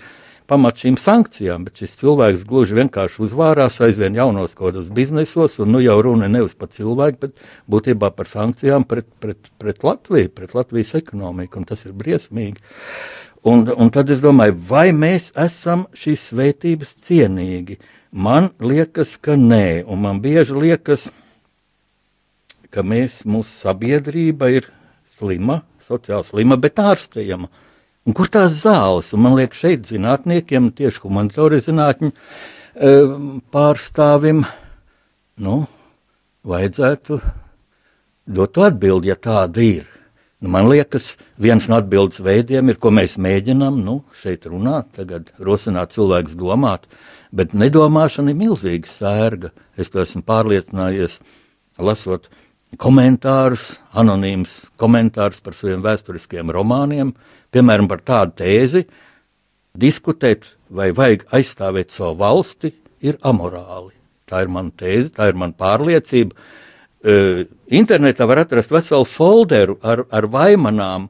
pamats 0.49 0.85
šīm 0.85 0.97
sankcijām. 1.01 1.65
Bet 1.67 1.81
šis 1.81 1.97
cilvēks 1.99 2.45
gluži 2.49 2.77
vienkārši 2.79 3.21
uzvārās 3.25 3.81
aizvien 3.85 4.17
jaunos 4.17 4.55
kādos 4.57 4.91
biznesos, 4.93 5.59
un 5.63 5.73
nu 5.75 5.81
jau 5.83 5.97
runa 6.05 6.29
nevis 6.31 6.55
par 6.57 6.71
cilvēku, 6.75 7.27
bet 7.27 7.45
būtībā 7.71 8.11
par 8.15 8.29
sankcijām 8.31 8.87
pret, 8.89 9.09
pret, 9.23 9.51
pret 9.61 9.83
Latviju, 9.85 10.31
pret 10.35 10.55
Latvijas 10.57 10.95
ekonomiku, 11.01 11.61
un 11.61 11.69
tas 11.69 11.85
ir 11.87 11.95
briesmīgi. 11.97 12.61
Un, 13.45 13.67
un 13.69 13.91
tad 13.93 14.09
es 14.09 14.23
domāju, 14.23 14.55
vai 14.69 14.89
mēs 14.89 15.29
esam 15.37 15.85
šīs 15.93 16.31
svētības 16.31 16.95
cienīgi? 17.05 17.77
Man 18.15 18.49
liekas, 18.63 19.17
ka 19.21 19.35
nē, 19.37 19.83
un 19.85 20.01
man 20.01 20.21
bieži 20.23 20.55
liekas, 20.55 21.09
ka 22.73 22.81
mēs, 22.81 23.21
mūsu 23.29 23.51
sabiedrība 23.61 24.49
ir 24.55 24.71
slima, 25.13 25.61
sociāli 25.85 26.25
slima, 26.27 26.57
bet 26.57 26.81
ārstējama. 26.81 27.51
Un 28.05 28.13
kur 28.13 28.29
tās 28.29 28.59
zāles? 28.61 29.09
Un 29.17 29.23
man 29.25 29.33
liekas, 29.37 29.63
šeit 29.63 29.87
zinātniekiem, 29.89 30.69
tieši 30.77 31.01
humanitāri 31.01 31.57
zinātņu 31.65 32.11
eh, 32.11 33.15
pārstāvim, 33.53 34.43
nu, 35.41 35.55
vajadzētu 36.45 37.17
dot 38.37 38.61
atbildi, 38.61 39.09
ja 39.09 39.17
tāda 39.17 39.65
ir. 39.65 39.89
Nu, 40.37 40.51
man 40.53 40.69
liekas, 40.69 41.15
viens 41.41 41.65
no 41.71 41.79
atbildes 41.79 42.21
veidiem 42.21 42.69
ir, 42.69 42.77
ko 42.77 42.91
mēs 42.93 43.17
mēģinām 43.17 43.81
nu, 43.81 44.03
šeit 44.21 44.45
runāt, 44.51 44.91
tagad 44.99 45.33
rosināt 45.41 45.95
cilvēkus 45.97 46.37
domāt, 46.37 46.85
bet 47.33 47.57
nedomāšana 47.57 48.35
ir 48.35 48.41
milzīga 48.43 48.91
sērga. 48.91 49.53
Es 49.81 49.89
to 49.89 50.03
esmu 50.03 50.21
pārliecinājies, 50.27 51.23
lasot 51.81 52.29
uh, 52.29 52.44
komentārus, 52.81 53.79
anonīms 53.95 54.65
komentārus 54.79 55.41
par 55.43 55.55
saviem 55.57 55.83
vēsturiskiem 55.85 56.51
romāniem, 56.53 57.13
piemēram, 57.55 57.89
par 57.91 58.03
tādu 58.05 58.37
tēzi, 58.43 58.85
diskutēt, 59.75 60.47
vai 60.69 60.91
vajag 60.95 61.27
aizstāvēt 61.35 61.93
savu 61.93 62.17
valsti, 62.23 62.73
ir 63.05 63.19
amorāli. 63.25 63.93
Tā 64.25 64.41
ir 64.45 64.49
mana 64.51 64.73
tēze, 64.73 65.11
tā 65.13 65.29
ir 65.29 65.37
mana 65.37 65.53
pārliecība. 65.53 66.33
Uh, 67.05 67.43
internetā 67.69 68.25
var 68.25 68.41
atrast 68.41 68.73
veselu 68.73 69.05
folderu 69.05 69.77
ar, 69.85 70.07
ar 70.09 70.25
vaimanām, 70.33 71.09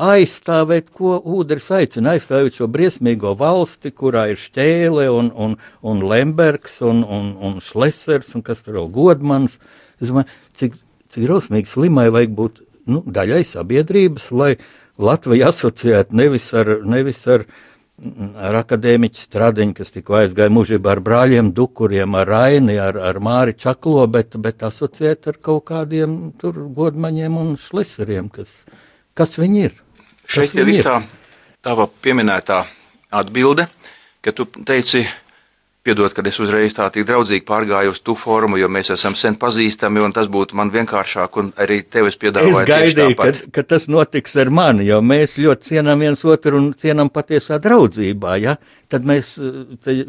aizstāvēt, 0.00 0.90
ko 0.96 1.16
ūdens 1.18 1.66
aicina, 1.76 2.14
aizstāvēt 2.14 2.60
šo 2.60 2.68
briesmīgo 2.72 3.32
valsti, 3.40 3.92
kurā 3.92 4.28
ir 4.32 4.40
šķēle 4.40 5.08
un, 5.12 5.30
un, 5.34 5.56
un 5.80 6.04
Lembergs 6.08 6.80
un, 6.86 7.02
un, 7.04 7.32
un 7.40 7.58
Šlesers 7.64 8.34
un 8.36 8.44
kas 8.46 8.62
tur 8.64 8.78
vēl 8.78 8.88
godmans. 8.94 9.58
Es 10.00 10.08
domāju, 10.08 10.30
cik 10.56 10.78
cik 11.10 11.26
drausmīgi 11.26 11.70
slimai 11.70 12.08
vajag 12.12 12.36
būt 12.36 12.62
nu, 12.90 13.02
daļai 13.06 13.42
sabiedrības, 13.48 14.30
lai 14.32 14.54
Latvija 15.00 15.48
asociētu 15.50 16.16
nevis 16.16 16.50
ar, 16.56 16.72
nevis 16.84 17.22
ar, 17.30 17.46
ar 18.40 18.58
akadēmiķu 18.60 19.22
stradiņu, 19.22 19.76
kas 19.78 19.94
tikko 19.94 20.18
aizgāja 20.20 20.52
mūžībā 20.52 20.92
ar 20.96 21.00
brāļiem, 21.04 21.52
dukuriem, 21.56 22.18
ar 22.20 22.28
Raini, 22.28 22.76
ar, 22.80 22.98
ar 23.10 23.20
Māri 23.24 23.56
Čaklo, 23.56 24.04
bet, 24.12 24.36
bet 24.36 24.64
asociēt 24.66 25.30
ar 25.32 25.40
kaut 25.40 25.66
kādiem 25.72 26.18
tur 26.40 26.58
godmaņiem 26.76 27.40
un 27.40 27.56
šleseriem, 27.60 28.28
kas, 28.34 28.52
kas 29.16 29.40
viņi 29.40 29.64
ir. 29.70 29.80
Šeit 30.30 30.54
jau 30.54 30.68
ir 30.68 30.84
tā 30.86 31.00
tava 31.64 31.88
pieminētā 32.02 32.62
atbilde, 33.12 33.66
ka 34.24 34.32
tu 34.36 34.46
teici, 34.48 35.02
Piedod, 35.80 36.12
ka 36.12 36.20
es 36.28 36.36
uzreiz 36.36 36.74
tā 36.76 36.90
tik 36.92 37.06
draudzīgi 37.08 37.46
pārgāju 37.48 37.94
uz 37.94 38.02
tu 38.04 38.12
formu, 38.12 38.58
jo 38.60 38.66
mēs 38.68 38.90
esam 38.92 39.14
sen 39.16 39.38
pazīstami, 39.40 40.02
un 40.04 40.12
tas 40.12 40.26
būtu 40.28 40.58
man 40.58 40.68
vienkāršāk, 40.74 41.38
un 41.40 41.48
arī 41.56 41.78
tev 41.88 42.10
es 42.10 42.18
piedāvāju. 42.20 42.58
Es 42.60 42.68
gaidīju, 42.68 43.16
ka, 43.16 43.30
ka 43.56 43.64
tas 43.70 43.86
notiks 43.88 44.36
ar 44.42 44.52
mani, 44.52 44.84
jo 44.90 44.98
mēs 45.00 45.38
ļoti 45.40 45.70
cienām 45.70 46.04
viens 46.04 46.24
otru 46.28 46.60
un 46.60 46.68
cienām 46.76 47.08
patiesā 47.08 47.56
draudzībā, 47.64 48.36
ja? 48.42 48.58
Tad 48.92 49.08
mēs 49.08 49.32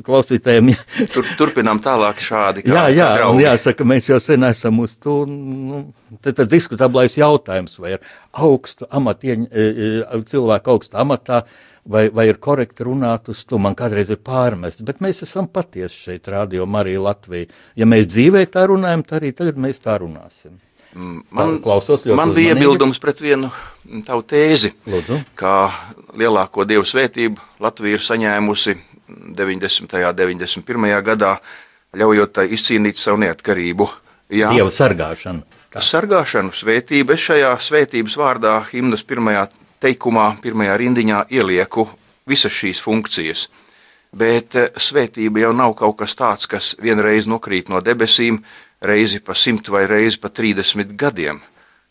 klausītājiem... 0.03 0.73
Tur, 1.13 1.31
turpinām 1.39 1.79
tālāk 1.79 2.19
šādi. 2.19 2.65
Kā, 2.67 2.75
jā, 2.75 2.85
jā, 2.97 3.09
kā 3.21 3.31
jāsaka, 3.45 3.87
mēs 3.87 4.11
jau 4.11 4.19
sen 4.19 4.43
esam 4.51 4.83
uz 4.83 4.99
to, 4.99 5.21
nu, 5.29 5.85
tad, 6.19 6.35
tad 6.41 6.51
diskutablais 6.51 7.15
jautājums, 7.15 7.79
vai 7.79 7.95
ar 7.95 8.03
augstu 8.43 8.91
amatieņu, 8.91 9.47
e, 9.47 9.71
e, 9.71 10.23
cilvēku 10.33 10.75
augstu 10.75 10.99
amatā, 10.99 11.45
vai, 11.85 12.09
vai 12.13 12.27
ir 12.29 12.39
korekti 12.41 12.85
runāt 12.88 13.29
uz 13.31 13.43
to. 13.47 13.59
Man 13.61 13.75
kādreiz 13.77 14.11
ir 14.13 14.19
pārmests, 14.23 14.83
bet 14.88 15.01
mēs 15.03 15.23
esam 15.25 15.47
patiesi 15.51 16.07
šeit, 16.07 16.29
Rādio 16.31 16.67
Marija 16.69 17.01
Latvija. 17.07 17.50
Ja 17.79 17.88
mēs 17.89 18.09
dzīvē 18.11 18.45
tā 18.53 18.67
runājam, 18.71 19.05
tad 19.07 19.21
arī 19.21 19.33
tagad 19.38 19.59
mēs 19.61 19.81
tā 19.83 19.97
runāsim. 20.01 20.59
Mm, 20.91 21.21
man, 21.31 21.53
klausos, 21.63 22.03
man 22.11 22.33
bija 22.35 22.51
iebildums 22.51 23.00
pret 23.00 23.21
vienu 23.23 23.47
tavu 24.03 24.25
tēzi, 24.27 24.73
Lūdzu. 24.91 25.21
ka 25.39 25.71
lielāko 26.19 26.65
dievu 26.67 26.83
svētību 26.83 27.63
Latvija 27.63 27.95
ir 27.95 28.03
saņēmusi 28.03 28.75
90. 29.38 29.95
un 30.03 30.17
91. 30.19 30.91
gadā, 31.07 31.38
ļaujot 31.95 32.33
tai 32.35 32.50
izcīnīt 32.51 33.00
savu 33.00 33.21
neatkarību. 33.23 33.88
Jā. 34.35 34.51
Dievu 34.51 34.71
sargāšanu. 34.71 35.43
Tā. 35.71 35.79
Sargāšanu, 35.83 36.51
svētību. 36.55 37.15
Es 37.15 37.23
šajā 37.23 37.51
svētības 37.63 38.17
vārdā 38.19 38.57
himnas 38.71 39.03
pirmajā 39.07 39.47
teikumā, 39.81 40.35
pirmajā 40.41 40.77
rindiņā 40.81 41.25
ielieku 41.33 41.88
visas 42.29 42.53
šīs 42.53 42.81
funkcijas. 42.83 43.47
Bet 44.11 44.57
eh, 44.59 44.69
svētība 44.75 45.45
jau 45.45 45.53
nav 45.55 45.75
kaut 45.79 46.00
kas 46.01 46.15
tāds, 46.19 46.47
kas 46.50 46.75
vienreiz 46.81 47.27
nokrīt 47.31 47.71
no 47.71 47.81
debesīm, 47.83 48.41
reizi 48.81 49.21
pa 49.23 49.35
simt 49.38 49.69
vai 49.71 49.85
reizi 49.89 50.19
pa 50.21 50.29
trīsdesmit 50.29 50.95
gadiem. 51.00 51.41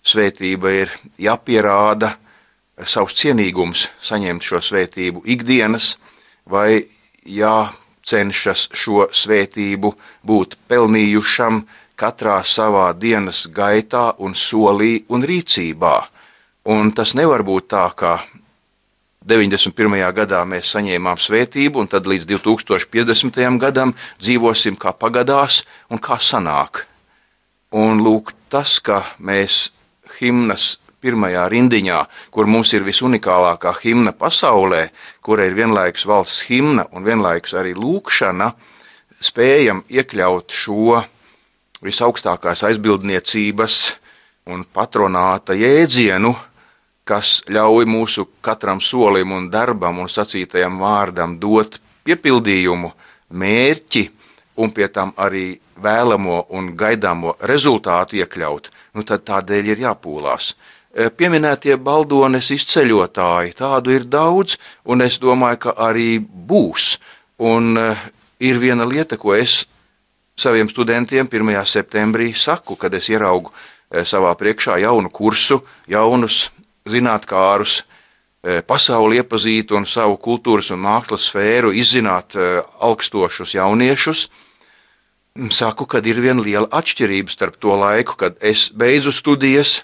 Svētība 0.01 0.73
ir 0.73 0.93
jāpierāda 1.21 2.15
savs 2.89 3.17
cienīgums, 3.21 3.89
saņemt 4.01 4.45
šo 4.45 4.61
svētību 4.65 5.25
ikdienas, 5.29 5.97
vai 6.49 6.87
jācenšas 7.29 8.71
šo 8.73 9.11
svētību 9.13 9.93
būt 10.25 10.57
pelnījušam 10.69 11.61
katrā 12.01 12.39
savā 12.49 12.89
dienas 12.97 13.45
gaitā 13.53 14.15
un 14.25 14.33
solī 14.33 15.03
un 15.13 15.25
rīcībā 15.29 15.97
Un 16.69 16.93
tas 16.93 17.15
nevar 17.17 17.41
būt 17.41 17.71
tā, 17.73 17.87
ka 17.97 18.19
91. 19.25 19.97
gadā 20.13 20.43
mēs 20.45 20.73
saņēmām 20.75 21.17
svētību, 21.21 21.81
un 21.81 21.89
tad 21.89 22.09
līdz 22.09 22.27
2050. 22.29 23.41
gadam 23.61 23.95
dzīvosim 24.21 24.77
kā 24.81 24.93
pagadās 24.93 25.63
un 25.89 26.01
kā 26.01 26.19
sanāk. 26.21 26.85
Un 27.73 28.03
lūk, 28.05 28.35
tas, 28.53 28.79
ka 28.81 29.05
mēs 29.17 29.71
himnas 30.19 30.79
pirmajā 31.01 31.47
rindiņā, 31.49 32.01
kur 32.35 32.49
mums 32.51 32.75
ir 32.77 32.85
visunikālākā 32.85 33.73
himna 33.81 34.13
pasaulē, 34.13 34.91
kura 35.25 35.47
ir 35.49 35.57
vienlaikus 35.57 36.05
valsts 36.05 36.45
himna 36.51 36.85
un 36.93 37.07
vienlaikus 37.07 37.57
arī 37.57 37.73
lūkšana, 37.79 38.51
spējam 39.21 39.85
iekļaut 39.89 40.53
šo 40.53 41.01
visaugstākās 41.85 42.67
aizbildniecības 42.69 43.81
un 44.53 44.65
patronāta 44.65 45.57
jēdzienu, 45.57 46.35
kas 47.11 47.41
ļauj 47.51 47.89
mūsu 47.91 48.27
katram 48.45 48.81
solim 48.81 49.33
un 49.35 49.49
darbam 49.51 49.99
un 50.03 50.11
sacītajam 50.11 50.79
vārdam 50.79 51.39
dot 51.43 51.81
piepildījumu, 52.07 52.93
mērķi 53.31 54.05
un 54.63 54.71
pie 54.75 54.87
tam 54.95 55.11
arī 55.19 55.47
vēlamo 55.81 56.45
un 56.57 56.75
gaidāmo 56.77 57.35
rezultātu 57.51 58.21
iekļaut, 58.21 58.71
nu 58.95 59.07
tad 59.07 59.25
tādēļ 59.27 59.73
ir 59.73 59.83
jāpūlās. 59.87 60.53
E, 60.91 61.09
pieminētie 61.11 61.77
baldones 61.81 62.51
izceļotāji, 62.55 63.57
tādu 63.59 63.95
ir 63.95 64.07
daudz, 64.11 64.59
un 64.85 65.03
es 65.07 65.19
domāju, 65.23 65.63
ka 65.67 65.75
arī 65.89 66.19
būs. 66.21 66.93
Un 67.47 67.73
e, 67.79 67.89
ir 68.45 68.61
viena 68.63 68.87
lieta, 68.87 69.17
ko 69.17 69.35
es 69.39 69.65
saviem 70.39 70.69
studentiem 70.71 71.31
1. 71.31 71.53
septembrī 71.65 72.33
saku, 72.37 72.77
kad 72.77 72.95
es 72.95 73.09
ieraugu 73.11 73.55
e, 73.55 74.05
savā 74.05 74.35
priekšā 74.39 74.81
jaunu 74.85 75.13
kursu, 75.15 75.63
jaunus 75.89 76.51
zinātnārus, 76.91 77.81
e, 78.43 78.61
pasauli 78.67 79.21
iepazīt 79.21 79.73
un 79.77 79.87
savu 79.87 80.19
kultūras 80.21 80.71
un 80.75 80.83
mākslas 80.85 81.29
sfēru 81.31 81.73
izzināt 81.77 82.37
e, 82.37 82.63
augstošus 82.81 83.55
jauniešus. 83.55 84.29
saku, 85.51 85.87
ka 85.87 86.03
ir 86.05 86.21
viena 86.21 86.43
liela 86.43 86.69
atšķirība 86.69 87.31
starp 87.31 87.57
to 87.57 87.77
laiku, 87.77 88.17
kad 88.17 88.37
es 88.41 88.71
beidzu 88.75 89.13
studijas, 89.13 89.83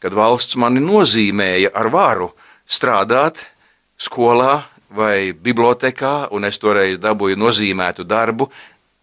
kad 0.00 0.14
valsts 0.14 0.56
mani 0.56 0.80
nozīmēja 0.80 1.70
ar 1.74 1.88
varu 1.92 2.30
strādāt 2.66 3.46
skolā 3.98 4.64
vai 4.90 5.32
bibliotekā, 5.32 6.28
un 6.30 6.44
es 6.44 6.58
toreiz 6.58 6.98
dabūju 6.98 7.36
nozīmētu 7.36 8.04
darbu. 8.04 8.48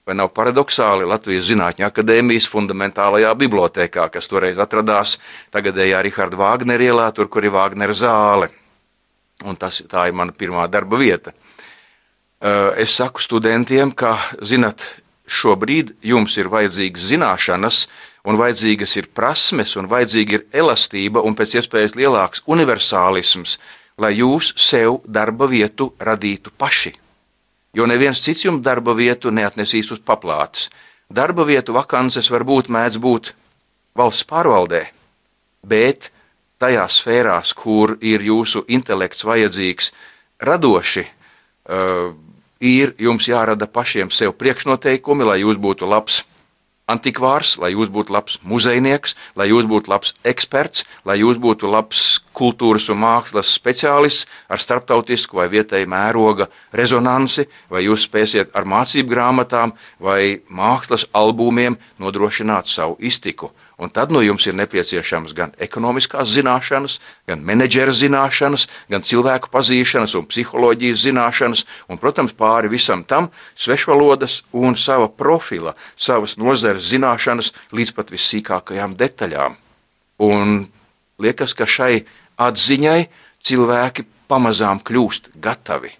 Vai 0.04 0.18
nav 0.20 0.34
paradoxāli 0.36 1.06
Latvijas 1.08 1.46
Zinātņu 1.48 1.86
akadēmijas 1.88 2.50
fundamentālajā 2.52 3.30
bibliotekā, 3.40 4.10
kas 4.12 4.28
toreiz 4.28 4.58
atradās 4.60 5.16
tagadējā 5.56 6.02
Rahāda 6.04 6.40
Vāgnera 6.40 6.90
ielā, 6.90 7.06
tur, 7.16 7.30
kur 7.32 7.46
ir 7.48 7.54
Vāgnera 7.56 7.96
zāle. 7.96 8.50
Un 9.48 9.56
tas, 9.60 9.80
tā 9.88 10.10
ir 10.10 10.18
mana 10.18 10.36
pirmā 10.36 10.66
darba 10.72 11.00
vieta. 11.00 11.32
Es 12.76 12.98
saku 13.00 13.24
studentiem, 13.24 13.94
ka, 13.96 14.18
zinat, 14.44 14.84
šobrīd 15.24 15.94
jums 16.04 16.36
ir 16.36 16.50
vajadzīgas 16.52 17.06
zināšanas, 17.14 17.86
un 18.28 18.40
vajadzīgas 18.40 18.98
ir 19.00 19.08
prasmes, 19.16 19.78
un 19.80 19.88
vajadzīga 19.92 20.36
ir 20.36 20.44
elastība 20.64 21.24
un 21.24 21.38
pēc 21.40 21.56
iespējas 21.62 21.96
lielāks 21.96 22.44
universālisms, 22.44 23.56
lai 24.04 24.18
jūs 24.18 24.52
sev 24.60 25.00
darba 25.08 25.48
vietu 25.48 25.94
radītu 26.00 26.52
paši. 26.60 26.92
Jo 27.74 27.88
neviens 27.90 28.22
cits 28.22 28.46
jums 28.46 28.62
darba 28.62 28.94
vietu 28.94 29.32
neatnesīs 29.34 29.92
uz 29.96 30.02
paplātes. 30.06 30.70
Darba 31.10 31.46
vietu 31.46 31.74
vakances 31.74 32.30
varbūt 32.32 32.70
mēdz 32.74 33.00
būt 33.02 33.34
valsts 33.98 34.26
pārvaldē, 34.30 34.86
bet 35.66 36.12
tajās 36.62 37.00
sfērās, 37.02 37.54
kur 37.54 37.98
ir 38.02 38.24
jūsu 38.24 38.64
intelekts 38.72 39.26
vajadzīgs, 39.26 39.92
radoši, 40.42 41.04
uh, 41.06 42.14
ir 42.64 42.94
jums 43.02 43.28
jārada 43.28 43.68
pašiem 43.68 44.12
sev 44.14 44.38
priekšnoteikumi, 44.40 45.28
lai 45.28 45.42
jūs 45.42 45.60
būtu 45.62 45.90
labs 45.90 46.24
antikvārs, 46.92 47.56
lai 47.62 47.72
jūs 47.74 47.92
būtu 47.94 48.14
labs 48.14 48.40
muzejnieks, 48.44 49.16
lai 49.40 49.48
jūs 49.50 49.68
būtu 49.70 49.92
labs 49.92 50.14
eksperts, 50.28 50.84
lai 51.08 51.20
jūs 51.22 51.40
būtu 51.40 51.70
labs 51.72 52.20
kultūras 52.36 52.90
un 52.92 53.00
mākslas 53.04 53.54
speciālists 53.56 54.28
ar 54.52 54.60
starptautisku 54.60 55.40
vai 55.40 55.48
vietēju 55.54 55.90
mēroga 55.90 56.50
rezonanci, 56.76 57.48
vai 57.72 57.86
jūs 57.88 58.08
spēsiet 58.10 58.52
ar 58.58 58.68
mācību 58.68 59.16
grāmatām 59.16 59.76
vai 60.00 60.42
mākslas 60.50 61.08
albumiem 61.14 61.80
nodrošināt 62.00 62.68
savu 62.68 62.98
iztiku. 63.00 63.54
Un 63.84 63.92
tad 63.92 64.14
no 64.16 64.22
jums 64.24 64.46
ir 64.48 64.56
nepieciešamas 64.56 65.34
gan 65.36 65.52
ekonomiskās 65.60 66.30
zināšanas, 66.32 67.02
gan 67.28 67.42
menedžera 67.44 67.92
zināšanas, 67.92 68.70
gan 68.88 69.04
cilvēku 69.04 69.52
pazīšanas 69.52 70.14
un 70.16 70.30
psiholoģijas 70.30 71.02
zināšanas, 71.04 71.66
un, 71.92 72.00
protams, 72.00 72.32
pāri 72.32 72.72
visam 72.72 73.04
tam 73.04 73.28
svešvalodas 73.60 74.40
un 74.56 74.80
sava 74.80 75.10
profila, 75.12 75.76
savas 76.00 76.38
nozares 76.40 76.88
zināšanas 76.94 77.52
līdz 77.76 77.92
pat 77.98 78.16
vissīkākajām 78.16 78.96
detaļām. 79.04 79.60
Un 80.24 80.56
liekas, 81.20 81.52
ka 81.52 81.68
šai 81.68 82.06
atziņai 82.40 83.02
cilvēki 83.44 84.08
pamazām 84.32 84.80
kļūst 84.80 85.34
gatavi. 85.44 85.92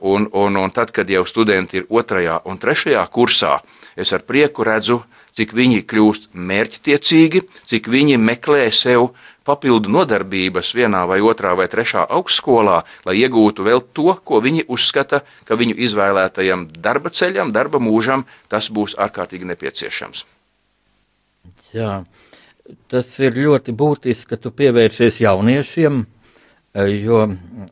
Un, 0.00 0.30
un, 0.32 0.56
un 0.56 0.72
tad, 0.72 0.96
kad 0.96 1.10
jau 1.12 1.26
studenti 1.28 1.82
ir 1.82 1.92
otrajā 1.92 2.40
un 2.48 2.56
trešajā 2.56 3.04
kursā, 3.12 3.58
es 4.00 4.16
ar 4.16 4.24
prieku 4.24 4.64
redzu, 4.64 5.02
cik 5.40 5.54
viņi 5.56 5.84
kļūst 5.88 6.30
mērķtiecīgi, 6.36 7.40
cik 7.70 7.88
viņi 7.88 8.18
meklē 8.20 8.66
sev 8.76 9.14
papildu 9.48 9.88
nodarbības 9.88 10.74
vienā 10.76 11.06
vai 11.08 11.20
otrā 11.24 11.54
vai 11.56 11.64
trešā 11.72 12.04
augstskolā, 12.12 12.82
lai 13.08 13.16
iegūtu 13.22 13.64
vēl 13.64 13.80
to, 13.96 14.12
ko 14.20 14.42
viņi 14.44 14.66
uzskata, 14.68 15.22
ka 15.48 15.56
viņu 15.56 15.78
izvēlētajam 15.86 16.68
darba 16.76 17.12
ceļam, 17.14 17.54
darba 17.56 17.80
mūžam 17.80 18.26
tas 18.52 18.68
būs 18.68 18.98
ārkārtīgi 19.00 19.48
nepieciešams. 19.48 20.26
Jā, 21.72 22.02
tas 22.92 23.12
ir 23.22 23.38
ļoti 23.40 23.72
būtiski, 23.72 24.34
ka 24.34 24.40
tu 24.42 24.52
pievērsies 24.52 25.22
jauniešiem, 25.24 26.02
jo 27.00 27.22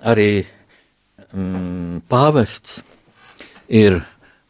arī 0.01 0.31
mm, 1.35 2.07
pāvests 2.09 2.81
ir 3.69 4.01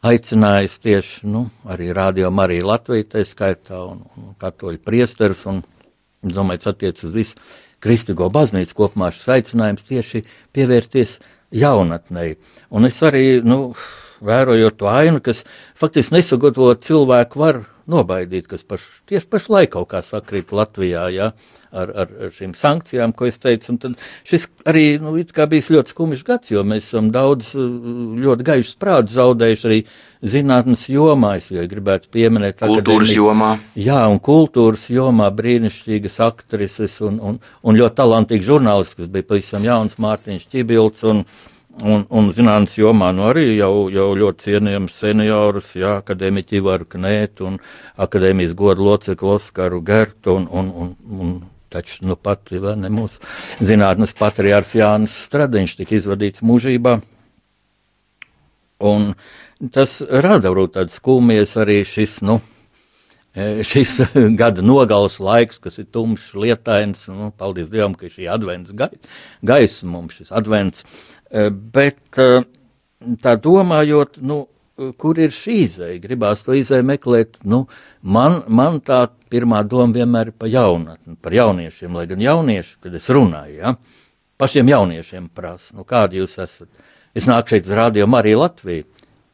aicinājis 0.05 0.77
tieši 0.83 1.27
nu, 1.27 1.47
arī 1.67 1.89
Rādio 1.95 2.29
Mariju 2.31 2.69
Latviju, 2.69 3.07
tā 3.11 3.23
skaitā, 3.27 3.81
un, 3.91 4.03
un 4.17 4.35
katoļu 4.39 4.79
priesteris, 4.85 5.45
un, 5.49 5.63
domāju, 6.23 6.63
tas 6.63 6.73
attiec 6.73 7.03
uz 7.03 7.15
visu 7.15 7.49
kristīgo 7.83 8.29
baznīcu 8.31 8.75
kopumā 8.75 9.11
šis 9.15 9.31
aicinājums 9.37 9.87
tieši 9.87 10.23
pievērsties 10.55 11.17
jaunatnei. 11.55 12.37
Un 12.71 12.87
es 12.87 12.99
arī, 13.05 13.39
nu, 13.43 13.73
vērojot 14.25 14.79
to 14.79 14.89
ainu, 14.91 15.23
kas 15.23 15.45
faktiski 15.79 16.17
nesagatavot 16.17 16.83
cilvēku 16.83 17.39
var 17.39 17.63
nobaidīt, 17.89 18.47
kas 18.49 18.63
paš, 18.67 18.85
tieši 19.09 19.27
pašlaik 19.31 19.73
kaut 19.73 19.89
kā 19.91 20.01
sakrīt 20.05 20.53
Latvijā, 20.55 21.07
ja, 21.13 21.31
ar, 21.69 21.91
ar, 22.03 22.13
ar 22.25 22.31
šīm 22.35 22.53
sankcijām, 22.57 23.13
ko 23.17 23.27
es 23.29 23.39
teicu. 23.41 23.73
Un 23.73 23.79
tad 23.81 23.97
šis 24.29 24.47
arī, 24.69 24.85
nu, 25.01 25.13
bijis 25.51 25.71
ļoti 25.73 25.93
skumjš 25.93 26.23
gads, 26.27 26.53
jo 26.53 26.63
mēs 26.67 26.89
esam 26.89 27.11
daudz 27.13 27.51
ļoti 27.57 28.47
gaišus 28.47 28.79
prātus 28.81 29.17
zaudējuši 29.17 29.69
arī 29.69 29.79
zinātnes 30.33 30.87
jomā, 30.91 31.35
es 31.39 31.51
ja 31.53 31.65
gribētu 31.69 32.11
pieminēt. 32.13 32.59
Kultūras 32.63 33.09
akadēmiju. 33.09 33.27
jomā. 33.27 33.51
Jā, 33.79 34.01
un 34.11 34.19
kultūras 34.23 34.89
jomā 34.93 35.29
brīnišķīgas 35.35 36.19
aktrises 36.25 36.99
un, 37.05 37.21
un, 37.23 37.39
un 37.39 37.79
ļoti 37.79 37.99
talantīgi 38.01 38.49
žurnālisti, 38.49 39.01
kas 39.01 39.13
bija 39.13 39.29
pavisam 39.31 39.65
jauns 39.65 39.99
Mārtiņš 40.01 40.49
Čibilds 40.51 41.07
un, 41.07 41.23
Un, 41.69 42.01
un 42.09 42.31
zinātnīs 42.35 42.73
jomā 42.79 43.11
nu 43.15 43.27
arī 43.29 43.53
jau, 43.53 43.87
jau 43.93 44.09
ļoti 44.17 44.49
cienījams 44.49 44.95
seniorus, 44.99 45.69
jā, 45.79 45.99
akadēmiķi 46.01 46.57
Ivaru 46.59 46.87
Knētu 46.89 47.45
un 47.47 47.59
akadēmijas 48.01 48.55
godu 48.57 48.83
locekli 48.87 49.29
Oskaru 49.37 49.79
Gertu 49.85 50.33
un, 50.35 50.47
un, 50.49 50.71
un, 50.73 50.89
un 51.21 51.31
taču 51.71 52.07
nu 52.09 52.17
pat, 52.19 52.51
ne 52.51 52.91
mūsu 52.91 53.21
zinātnes 53.63 54.15
patriārs 54.17 54.73
Jānis 54.75 55.15
Stradiņš 55.29 55.77
tika 55.79 55.95
izvadīts 55.95 56.43
mūžībā. 56.43 56.97
Un 58.89 59.11
tas 59.75 59.99
rada 60.01 60.51
varbūt 60.51 60.77
tādu 60.77 60.93
skumjas 60.93 61.53
arī 61.59 61.81
šis, 61.87 62.17
nu, 62.25 62.39
e, 63.35 63.61
šis 63.67 63.99
gada 64.41 64.65
nogales 64.65 65.19
laiks, 65.23 65.61
kas 65.63 65.79
ir 65.79 65.87
tumšs, 65.93 66.33
lietains, 66.33 67.05
nu, 67.13 67.31
paldies 67.37 67.71
Dievam, 67.71 67.95
ka 67.99 68.11
šī 68.11 68.27
advents 68.31 68.75
gaisma 69.45 69.93
mums, 69.93 70.19
šis 70.19 70.33
advents 70.35 70.87
bet 71.49 72.19
eh, 72.21 72.41
tā 73.23 73.35
domājot, 73.41 74.19
nu, 74.25 74.43
kur 74.99 75.19
ir 75.19 75.33
šī 75.35 75.55
izēja, 75.65 75.99
gribās 76.03 76.43
to 76.45 76.55
izēju 76.55 76.85
meklēt, 76.87 77.39
nu, 77.43 77.65
man, 78.01 78.41
man 78.47 78.79
tā 78.85 79.05
pirmā 79.31 79.61
doma 79.67 79.93
vienmēr 79.99 80.31
ir 80.31 80.37
par 80.39 80.51
jaunatni, 80.51 81.17
par 81.21 81.35
jauniešiem, 81.35 81.97
lai 81.99 82.05
gan 82.09 82.23
jaunieši, 82.23 82.77
kad 82.85 82.95
es 82.95 83.09
runāju, 83.11 83.57
ja, 83.59 83.73
pašiem 84.39 84.71
jauniešiem 84.71 85.27
prasa, 85.35 85.75
nu, 85.75 85.85
kādi 85.87 86.21
jūs 86.21 86.37
esat. 86.39 86.69
Es 87.17 87.27
nāku 87.27 87.55
šeit 87.55 87.67
uz 87.67 87.75
Rādio 87.75 88.07
Mariju 88.07 88.39
Latviju, 88.39 88.87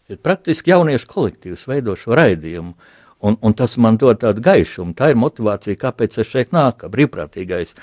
ir 0.10 0.22
praktiski 0.24 0.74
jauniešu 0.74 1.10
kolektīvs 1.12 1.68
veidošu 1.70 2.18
raidījumu, 2.18 2.74
un, 3.26 3.38
un 3.42 3.58
tas 3.58 3.78
man 3.82 4.00
dod 4.02 4.22
tādu 4.24 4.44
gaišumu, 4.46 4.96
tā 4.98 5.12
ir 5.12 5.20
motivācija, 5.20 5.80
kāpēc 5.82 6.20
es 6.22 6.32
šeit 6.32 6.56
nāku, 6.56 6.90
brīvprātīgais. 6.94 7.76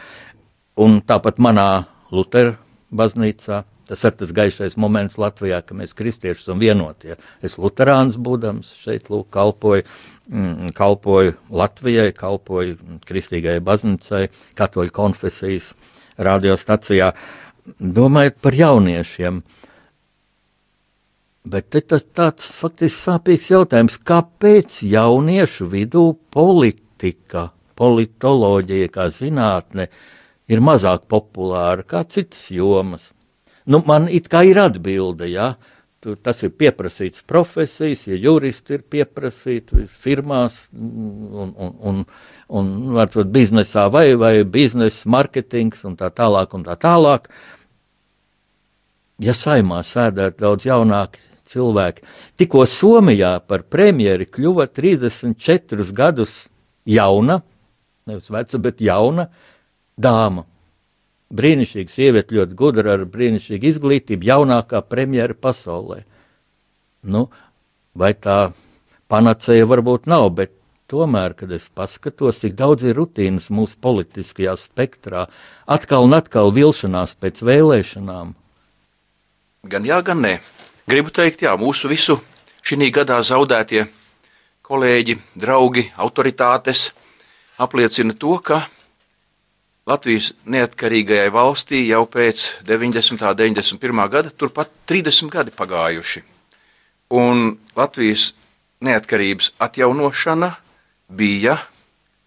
Un 0.82 1.02
tāpat 1.06 1.38
manā 1.42 1.84
Lutera 2.12 2.56
baznīcā, 2.92 3.62
Tas 3.88 4.04
ir 4.06 4.14
tas 4.14 4.30
gaišais 4.30 4.76
moments 4.78 5.18
Latvijā, 5.18 5.58
ka 5.66 5.74
mēs 5.74 5.94
kristieši 5.98 6.44
esam 6.44 6.60
vienotie. 6.62 7.16
Es 7.42 7.58
luterāns 7.58 8.14
būdams 8.14 8.70
šeit 8.78 9.08
lūk, 9.10 9.26
kalpoju, 9.34 9.82
mm, 10.30 10.70
kalpoju 10.78 11.34
Latvijai, 11.50 12.12
kalpoju 12.14 13.00
kristīgajai 13.08 13.62
baznīcai, 13.66 14.28
katoļu 14.58 14.94
konfesijas 14.94 15.72
radiostacijā. 16.16 17.10
Domājot 17.78 18.38
par 18.42 18.54
jauniešiem, 18.58 19.42
bet 21.44 21.74
tas 21.90 22.06
tāds 22.06 22.52
faktiski 22.62 22.98
sāpīgs 23.00 23.50
jautājums, 23.50 23.98
kāpēc 23.98 24.78
jauniešu 24.86 25.66
vidū 25.74 26.04
politika, 26.30 27.50
politoloģija 27.78 28.92
kā 28.94 29.08
zinātne 29.10 29.88
ir 30.46 30.62
mazāk 30.62 31.08
populāra 31.10 31.82
kā 31.82 32.04
citas 32.06 32.46
jomas? 32.54 33.10
Nu, 33.64 33.82
man 33.86 34.08
it 34.10 34.28
kā 34.32 34.42
ir 34.48 34.58
atbilde, 34.62 35.28
ja? 35.30 35.54
Tur 36.02 36.16
tas 36.18 36.40
ir 36.42 36.50
pieprasīts 36.58 37.22
profesijas, 37.30 38.08
ja 38.10 38.16
juristi 38.18 38.74
ir 38.74 38.82
pieprasīti 38.90 39.84
firmās 39.86 40.64
un, 40.74 41.52
un, 41.54 41.74
un, 41.78 42.00
un 42.50 42.72
varbūt 42.96 43.30
biznesā 43.30 43.84
vai, 43.94 44.08
vai 44.18 44.32
biznesa 44.42 45.06
marketings 45.14 45.84
un 45.86 45.94
tā 46.00 46.10
tālāk 46.10 46.56
un 46.58 46.66
tā 46.66 46.74
tālāk. 46.82 47.30
Ja 49.22 49.36
saimā 49.38 49.84
sēdētu 49.86 50.42
daudz 50.42 50.66
jaunāki 50.66 51.22
cilvēki, 51.52 52.02
tikko 52.40 52.66
Somijā 52.66 53.36
par 53.46 53.62
premjeri 53.70 54.26
kļuva 54.26 54.66
34 54.74 55.86
gadus 55.94 56.38
jauna, 56.82 57.44
nevis 58.10 58.32
veca, 58.32 58.58
bet 58.58 58.82
jauna 58.82 59.30
dāma 59.94 60.48
brīnišķīga 61.32 61.92
sieviete, 61.92 62.36
ļoti 62.36 62.56
gudra, 62.58 62.96
ar 62.96 63.06
brīnišķīgu 63.08 63.70
izglītību, 63.70 64.28
jaunākā 64.28 64.82
premjera 64.86 65.36
pasaulē. 65.36 66.02
Nu, 67.02 67.26
vai 67.98 68.12
tā 68.14 68.52
panacēja 69.12 69.68
varbūt 69.68 70.08
nav, 70.10 70.28
bet 70.36 70.52
tomēr, 70.92 71.34
kad 71.38 71.52
es 71.54 71.68
paskatos, 71.72 72.42
cik 72.44 72.56
daudz 72.58 72.84
ir 72.84 72.98
rutīnas 73.00 73.48
mūsu 73.54 73.80
politiskajā 73.82 74.54
spektrā, 74.60 75.26
atkal 75.66 76.06
un 76.08 76.16
atkal 76.18 76.52
vilšanās 76.54 77.16
pēc 77.20 77.42
vēlēšanām. 77.48 78.36
Gan 79.72 79.88
jā, 79.88 80.00
gan 80.04 80.22
nē. 80.24 80.36
Gribu 80.90 81.12
teikt, 81.14 81.44
jā, 81.46 81.54
mūsu 81.56 81.88
visu 81.90 82.18
šī 82.66 82.90
gadā 82.94 83.20
zaudētie 83.22 83.86
kolēģi, 84.66 85.18
draugi, 85.38 85.88
autoritātes 85.96 86.90
apliecina 87.62 88.14
to, 88.18 88.38
ka 88.42 88.64
Latvijas 89.82 90.28
neatkarīgajai 90.46 91.30
valstī 91.34 91.80
jau 91.88 92.04
pēc 92.06 92.44
90. 92.68 93.18
un 93.18 93.34
91. 93.34 94.02
gada 94.12 94.30
turpat 94.30 94.70
30 94.86 95.26
gadi 95.32 95.50
pagājuši. 95.50 96.22
Un 97.18 97.56
Latvijas 97.74 98.28
neatkarības 98.78 99.50
atjaunošana 99.58 100.52
bija 101.10 101.56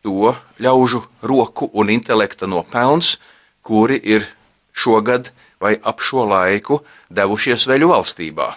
to 0.03 0.33
ļaužu 0.59 1.05
roku 1.23 1.69
un 1.71 1.93
intelekta 1.95 2.43
nopelns, 2.43 3.15
kuri 3.63 4.01
ir 4.03 4.27
šogad 4.75 5.31
vai 5.63 5.77
ap 5.79 6.03
šo 6.03 6.27
laiku 6.27 6.81
devušies 7.07 7.69
veļu 7.71 7.93
valstībā. 7.93 8.49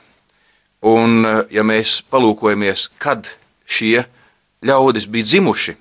Un, 0.90 1.22
ja 1.54 1.62
mēs 1.62 2.00
palūkojamies, 2.10 2.88
kad 2.98 3.30
šie 3.62 4.08
ļaudis 4.58 5.06
bija 5.06 5.30
dzimuši, 5.30 5.78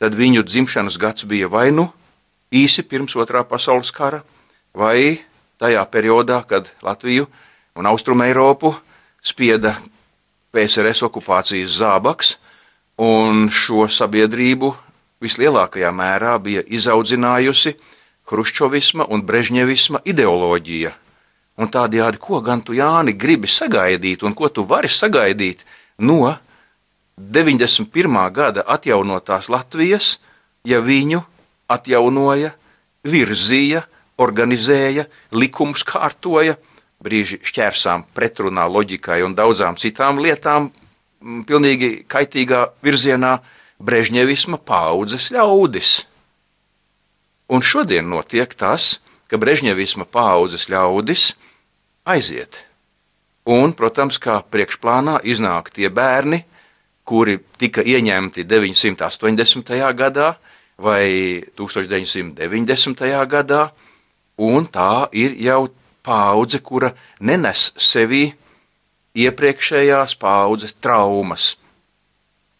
tad 0.00 0.16
viņu 0.16 0.48
dzimšanas 0.48 0.96
gads 0.96 1.28
bija 1.28 1.52
vai 1.52 1.68
nu 1.76 1.90
īsi 2.52 2.84
pirms 2.86 3.16
otrā 3.16 3.44
pasaules 3.48 3.90
kara, 3.94 4.22
vai 4.74 5.20
tajā 5.60 5.84
periodā, 5.90 6.42
kad 6.46 6.70
Latviju 6.82 7.26
un 7.76 7.86
Austrumu 7.86 8.26
Eiropu 8.26 8.74
spieda 9.22 9.74
PSRS 10.54 11.04
okupācijas 11.06 11.78
zābaks, 11.80 12.36
un 12.98 13.46
šo 13.52 13.86
sabiedrību 13.90 14.72
vislielākajā 15.22 15.90
mērā 15.94 16.36
bija 16.42 16.64
izaudzinājusi 16.66 17.76
Hruščovisma 18.28 19.06
un 19.08 19.22
Brežņevisma 19.24 20.02
ideoloģija. 20.04 20.92
Un 21.58 21.70
tādējādi, 21.74 22.20
ko 22.22 22.42
gan 22.44 22.60
tu, 22.62 22.74
Jāni, 22.76 23.16
gribi 23.18 23.48
sagaidīt, 23.50 24.22
un 24.22 24.34
ko 24.36 24.50
tu 24.52 24.62
vari 24.68 24.90
sagaidīt 24.92 25.64
no 25.98 26.36
91. 27.18 28.18
gada 28.30 28.62
atjaunotās 28.62 29.48
Latvijas, 29.50 30.18
ja 30.62 30.78
viņu 30.84 31.24
atjaunoja, 31.68 32.52
virzīja, 33.08 33.84
organizēja, 34.18 35.06
likums 35.36 35.84
kārtoja, 35.86 36.56
brīži 37.02 37.38
šķērsām 37.46 38.08
pretrunā 38.16 38.66
loģikai 38.66 39.20
un 39.26 39.36
daudzām 39.38 39.78
citām 39.78 40.18
lietām, 40.22 40.72
pilnīgi 41.20 42.04
kaitīgā 42.10 42.64
virzienā 42.84 43.38
Brežņevisma 43.78 44.58
paudzes 44.66 45.28
ļaudis. 45.30 45.92
Un 47.48 47.62
šodien 47.62 48.08
notiek 48.10 48.50
tas, 48.58 48.96
ka 49.30 49.38
Brežņevisma 49.38 50.08
paudzes 50.10 50.66
ļaudis 50.72 51.30
aiziet. 52.08 52.64
Un, 53.48 53.72
protams, 53.72 54.18
kā 54.20 54.40
priekšplānā 54.42 55.20
iznāk 55.24 55.70
tie 55.72 55.88
bērni, 55.88 56.42
kuri 57.08 57.38
tika 57.56 57.80
ieņemti 57.80 58.44
980. 58.44 59.78
gadā, 59.96 60.34
vai 60.78 61.42
1990. 61.58 63.04
gadā, 63.26 63.68
un 64.38 64.66
tā 64.66 65.08
ir 65.12 65.34
jau 65.42 65.68
paudze, 66.06 66.60
kura 66.62 66.92
nenes 67.20 67.72
sevī 67.76 68.28
iepriekšējās 69.18 70.14
paudzes 70.20 70.76
traumas. 70.80 71.56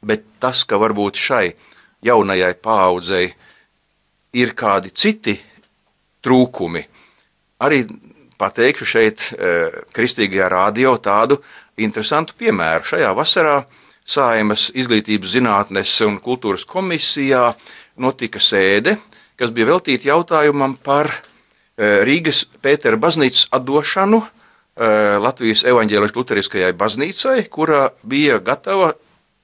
Bet 0.02 0.24
tas, 0.42 0.64
ka 0.66 0.78
varbūt 0.78 1.18
šai 1.18 1.46
jaunajai 2.04 2.54
paudzei 2.62 3.26
ir 4.38 4.54
kādi 4.54 4.92
citi 4.94 5.34
trūkumi, 6.22 6.82
arī 7.64 7.82
pateikšu 8.38 8.86
šeit, 8.86 9.24
e, 9.32 9.54
Kristīgajā 9.94 10.48
rādio 10.52 10.94
tādu 11.02 11.40
interesantu 11.78 12.36
piemēru. 12.38 12.86
Šajā 12.86 13.10
vasarā 13.16 13.58
Saimas 14.08 14.70
izglītības 14.72 15.34
zinātnes 15.34 15.90
un 16.06 16.16
kultūras 16.24 16.64
komisijā 16.64 17.50
notika 18.02 18.40
sēde, 18.42 18.96
kas 19.38 19.52
bija 19.54 19.72
veltīta 19.72 20.10
jautājumam 20.10 20.76
par 20.82 21.10
e, 21.10 22.04
Rīgas 22.06 22.44
Pētera 22.62 22.98
baznīcas 23.00 23.48
atdošanu 23.54 24.22
e, 24.22 24.28
Latvijas 25.22 25.64
evaņģēliskajai 25.68 26.22
luteriskajai 26.22 26.72
baznīcai, 26.78 27.36
kura 27.52 27.88
bija 28.02 28.40
gatava 28.42 28.94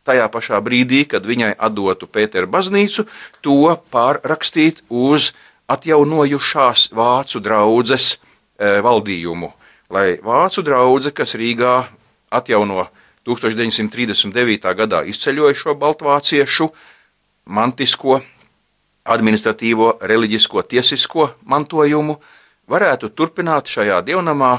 tajā 0.04 0.28
pašā 0.32 0.60
brīdī, 0.64 1.04
kad 1.08 1.26
viņai 1.26 1.54
atdotu 1.56 2.08
Pētera 2.10 2.50
baznīcu, 2.50 3.06
to 3.44 3.74
pārrakstīt 3.94 4.82
uz 4.90 5.32
atjaunojušās 5.70 6.90
vācu 6.94 7.40
draudzes 7.44 8.14
e, 8.14 8.80
valdījumu, 8.84 9.52
lai 9.94 10.08
vācu 10.24 10.64
draudze, 10.66 11.14
kas 11.16 11.36
Rīgā 11.40 11.78
atjauno 12.34 12.88
1939. 13.24 14.74
gadā 14.76 15.00
izceļojušo 15.08 15.74
baltvāciešu 15.80 16.68
mantisko 17.48 18.20
administratīvo, 19.04 19.98
reliģisko, 20.00 20.62
tiesisko 20.68 21.28
mantojumu, 21.48 22.16
varētu 22.70 23.10
turpināt 23.12 23.68
šajā 23.68 24.00
dievnamā, 24.06 24.54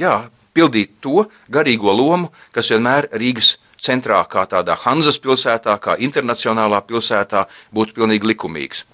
jā, 0.00 0.16
pildīt 0.54 0.96
to 1.04 1.26
garīgo 1.52 1.92
lomu, 1.92 2.30
kas 2.54 2.70
vienmēr 2.72 3.10
Rīgas 3.12 3.56
centrā, 3.84 4.22
kā 4.30 4.46
tādā 4.48 4.76
Hanzas 4.84 5.18
pilsētā, 5.20 5.76
kā 5.82 5.98
internacionālā 6.00 6.80
pilsētā, 6.88 7.44
būtu 7.74 7.98
pilnīgi 7.98 8.32
likumīgs. 8.32 8.84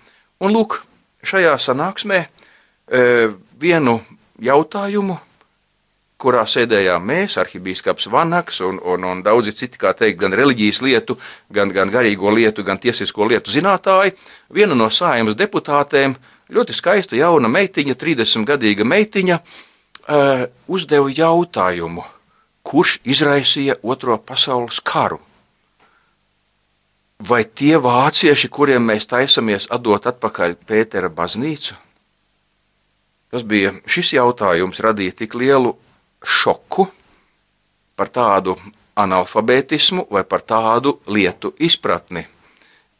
Un 0.42 0.56
lūk, 0.56 0.80
šajā 1.22 1.54
sanāksmē 1.60 2.24
e, 2.24 3.30
vienu 3.60 4.00
jautājumu 4.40 5.20
kurā 6.20 6.42
sēdējām 6.48 7.06
mēs, 7.06 7.38
arhibīskaps 7.40 8.08
Vanaks 8.12 8.60
un, 8.66 8.78
un, 8.84 9.06
un 9.08 9.22
daudzi 9.24 9.54
citi, 9.56 9.80
kā 9.80 9.94
teikt, 9.96 10.20
gan 10.20 10.36
reliģijas 10.36 10.82
lietu, 10.84 11.16
gan, 11.52 11.72
gan 11.74 11.92
garīgo 11.92 12.32
lietu, 12.34 12.64
gan 12.66 12.80
tiesisko 12.80 13.28
lietu 13.30 13.52
zinātāji. 13.54 14.14
Viena 14.54 14.76
no 14.76 14.90
sājumas 14.92 15.38
deputātēm, 15.40 16.16
ļoti 16.52 16.76
skaista 16.76 17.18
jauna 17.18 17.50
meitiņa, 17.52 17.96
30-gadīga 18.04 18.86
meitiņa, 18.86 19.40
uh, 19.40 20.46
uzdeva 20.68 21.10
jautājumu, 21.14 22.06
kurš 22.66 23.00
izraisīja 23.04 23.80
Otro 23.82 24.18
pasaules 24.18 24.80
karu? 24.84 25.20
Vai 27.20 27.42
tie 27.44 27.76
vācieši, 27.76 28.48
kuriem 28.48 28.86
mēs 28.88 29.04
taisamies 29.08 29.68
atdot 29.72 30.06
atpakaļ 30.08 30.56
Pētera 30.64 31.10
baznīcu? 31.12 31.76
Tas 33.30 33.44
bija 33.46 33.74
šis 33.86 34.14
jautājums, 34.16 34.80
radīja 34.82 35.20
tik 35.20 35.36
lielu 35.38 35.76
šoku 36.24 36.86
par 37.96 38.10
tādu 38.12 38.56
analfabētismu 39.00 40.06
vai 40.10 40.24
par 40.24 40.44
tādu 40.44 40.98
lietu 41.08 41.52
izpratni. 41.58 42.26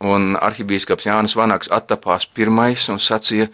Un 0.01 0.33
arhibīskaps 0.41 1.07
Jānis 1.11 1.37
Vanaks 1.37 1.69
attapās 1.73 2.25
pirmais 2.25 2.89
un 2.89 3.01
sacīja, 3.01 3.51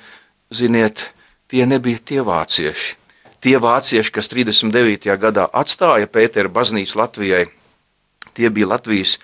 ziniet, 0.54 1.08
tie 1.50 1.66
nebija 1.66 1.98
tie 1.98 2.20
vācieši. 2.22 2.94
Tie 3.42 3.56
vācieši, 3.62 4.12
kas 4.14 4.30
39. 4.30 5.10
gadā 5.20 5.48
atstāja 5.52 6.06
Pētera 6.10 6.50
baznīcu 6.50 6.98
Latvijai, 6.98 7.46
tie 8.34 8.50
bija 8.50 8.70
Latvijas 8.74 9.18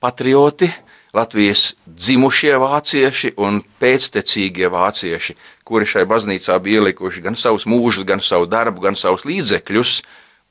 patrioti, 0.00 0.70
Latvijas 1.14 1.72
dzimušie 1.86 2.54
vācieši 2.60 3.32
un 3.40 3.62
pēctecīgie 3.80 4.70
vācieši, 4.70 5.36
kuri 5.68 5.88
šai 5.88 6.06
baznīcā 6.08 6.56
bija 6.64 6.80
ielikuši 6.80 7.22
gan 7.26 7.36
savus 7.36 7.66
mūžus, 7.68 8.06
gan 8.08 8.22
savu 8.24 8.48
darbu, 8.48 8.80
gan 8.86 8.96
savus 8.96 9.26
līdzekļus. 9.28 9.98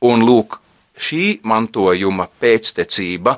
Un 0.06 0.22
lūk, 0.22 0.60
šī 0.94 1.40
mantojuma 1.48 2.28
pēctecība 2.42 3.38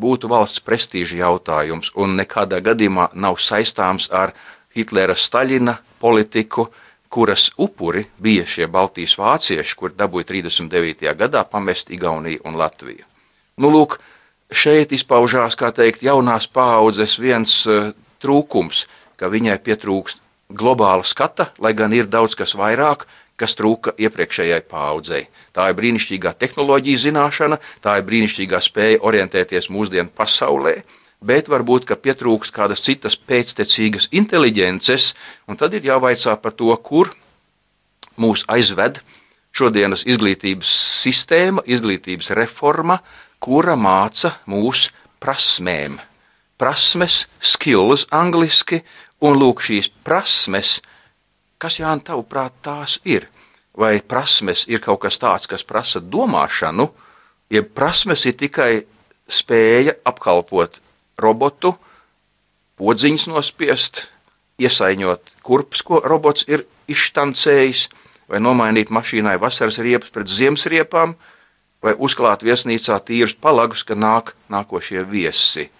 būtu 0.00 0.30
valsts 0.30 0.62
prestiža 0.66 1.20
jautājums 1.22 1.92
un 1.94 2.16
nekādā 2.18 2.58
gadījumā 2.64 3.10
nav 3.14 3.38
saistāms 3.38 4.08
ar 4.10 4.34
Hitlera 4.74 5.14
Staļina 5.14 5.76
politiku, 6.02 6.68
kuras 7.10 7.50
upuri 7.58 8.04
bija 8.18 8.46
šie 8.46 8.66
Baltijas 8.70 9.16
vācieši, 9.18 9.76
kur 9.78 9.94
dabūja 9.94 10.28
39. 10.30 11.10
gadā 11.18 11.44
pamest 11.46 11.90
Igauniju 11.90 12.42
un 12.46 12.58
Latviju. 12.58 13.06
Nu, 13.60 13.70
lūk, 13.70 13.98
šeit 14.50 14.94
izpaužās, 14.94 15.58
kā 15.58 15.70
teikt, 15.74 16.02
jaunās 16.06 16.46
paaudzes 16.50 17.18
viens 17.22 17.54
uh, 17.66 17.90
trūkums, 18.22 18.86
ka 19.18 19.30
viņai 19.30 19.58
pietrūkst 19.66 20.22
globāla 20.50 21.06
skata, 21.06 21.50
lai 21.58 21.72
gan 21.74 21.92
ir 21.94 22.10
daudz 22.10 22.36
kas 22.38 22.56
vairāk, 22.58 23.06
kas 23.40 23.56
trūka 23.56 23.94
iepriekšējai 23.96 24.62
paaudzei. 24.68 25.24
Tā 25.56 25.70
ir 25.70 25.78
brīnišķīgā 25.78 26.34
tehnoloģija 26.40 27.04
zināšana, 27.06 27.60
tā 27.80 27.96
ir 27.98 28.08
brīnišķīgā 28.08 28.60
spēja 28.60 29.00
orientēties 29.08 29.70
mūsdienu 29.72 30.12
pasaulē, 30.16 30.82
bet 31.24 31.48
varbūt 31.52 31.88
pietrūkst 31.88 32.52
kādas 32.56 32.84
citas 32.84 33.16
pēctecīgas 33.16 34.10
inteliģences, 34.12 35.14
un 35.48 35.56
tad 35.60 35.74
ir 35.74 35.88
jāvaicā 35.88 36.36
par 36.42 36.52
to, 36.56 36.74
kur 36.84 37.14
mūs 38.20 38.44
aizved 38.48 39.00
šodienas 39.56 40.04
izglītības 40.06 40.70
sistēma, 41.02 41.64
izglītības 41.66 42.32
reforma, 42.38 43.00
kura 43.40 43.76
māca 43.76 44.36
mūs 44.48 44.90
prasmēm. 45.20 45.98
Prasmes, 46.60 47.24
skills 47.40 48.04
angliski, 48.12 48.82
un 49.20 49.36
lūk 49.40 49.62
šīs 49.64 49.90
prasmes, 50.04 50.80
kas 51.60 51.80
Jānis 51.80 52.08
tavuprāt 52.08 52.56
tās 52.64 52.98
ir? 53.04 53.28
Vai 53.76 54.00
prasmes 54.02 54.66
ir 54.68 54.82
kaut 54.82 55.04
kas 55.04 55.20
tāds, 55.20 55.46
kas 55.48 55.64
prasa 55.64 56.00
domāšanu, 56.02 56.88
jeb 57.52 57.70
prasmes 57.76 58.26
ir 58.26 58.36
tikai 58.40 58.72
spēja 59.30 59.94
apkalpot 60.04 60.80
robotu, 61.20 61.74
podziņas 62.80 63.28
nospiest, 63.30 64.06
iesaiņot 64.60 65.36
kurpes, 65.46 65.84
ko 65.86 66.00
robots 66.04 66.46
ir 66.48 66.64
izštancējis, 66.90 67.88
vai 68.30 68.40
nomainīt 68.42 68.92
mašīnai 68.94 69.38
vasaras 69.40 69.80
riepas 69.82 70.12
pret 70.14 70.30
ziemas 70.30 70.66
riepām, 70.70 71.14
vai 71.80 71.94
uzklāt 71.96 72.44
viesnīcā 72.44 72.98
tīrus 73.06 73.36
palagus, 73.40 73.84
kad 73.86 74.00
nāk 74.00 74.34
nākošie 74.52 75.04
viesi. 75.08 75.70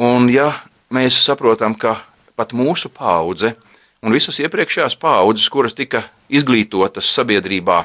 Un 0.00 0.30
ja 0.32 0.52
mēs 0.94 1.18
saprotam, 1.24 1.74
ka 1.74 1.98
pat 2.40 2.54
mūsu 2.56 2.88
paudze 2.88 3.52
un 4.00 4.16
visas 4.16 4.40
iepriekšējās 4.40 4.96
paudzes, 5.00 5.48
kuras 5.52 5.76
tika 5.76 6.06
izglītotas 6.32 7.10
sabiedrībā, 7.12 7.82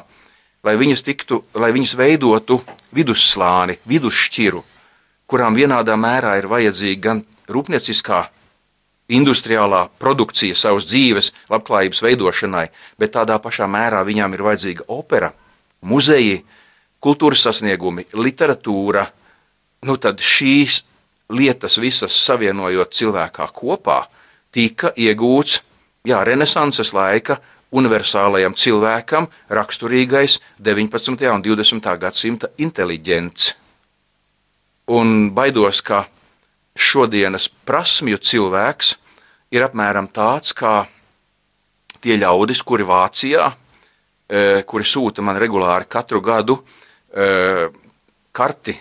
lai 0.64 0.74
viņas, 0.80 1.04
tiktu, 1.04 1.42
lai 1.60 1.74
viņas 1.76 1.92
veidotu 1.98 2.62
vidusslāni, 2.96 3.76
vidusšķiru, 3.84 4.62
kurām 5.28 5.58
vienādā 5.58 5.98
mērā 6.00 6.38
ir 6.40 6.48
vajadzīga 6.48 7.02
gan 7.04 7.22
rūpnieciskā 7.52 8.24
industriālā 9.12 9.86
produkcija 10.00 10.56
savas 10.58 10.86
dzīves, 10.88 11.30
labklājības 11.52 12.02
veidošanai, 12.02 12.66
bet 12.98 13.14
tādā 13.14 13.36
pašā 13.42 13.68
mērā 13.70 14.02
viņām 14.06 14.34
ir 14.34 14.44
vajadzīga 14.48 14.88
opera, 14.90 15.30
muzeji, 15.86 16.40
kultūras 17.02 17.44
sasniegumi, 17.46 18.08
literatūra. 18.16 19.06
Nu, 19.86 19.94
tad 20.00 20.22
šīs 20.24 20.80
lietas 21.30 21.76
visas 21.78 22.16
savienojot 22.24 22.94
cilvēkā 22.96 23.46
kopā, 23.54 24.06
tika 24.56 24.92
iegūts 24.96 25.60
jā, 26.08 26.22
renesanses 26.24 26.94
laika 26.96 27.40
universālajam 27.76 28.54
cilvēkam 28.56 29.28
raksturīgais 29.52 30.38
19. 30.64 31.28
un 31.34 31.44
20. 31.44 31.88
gadsimta 32.00 32.50
inteliģents. 32.62 33.50
Un 34.96 35.32
baidos, 35.34 35.82
ka 35.82 36.04
šodienas 36.78 37.48
prasmju 37.66 38.20
cilvēks 38.22 38.94
ir 39.52 39.64
apmēram 39.66 40.08
tāds 40.14 40.54
kā 40.56 40.84
tie 42.00 42.16
ļaudis, 42.20 42.62
kuri 42.62 42.86
Vācijā, 42.86 43.48
e, 43.50 44.62
kuri 44.62 44.86
sūta 44.86 45.24
man 45.26 45.40
regulāri 45.42 45.88
katru 45.90 46.22
gadu 46.22 46.60
e, 47.10 47.66
karti 48.32 48.76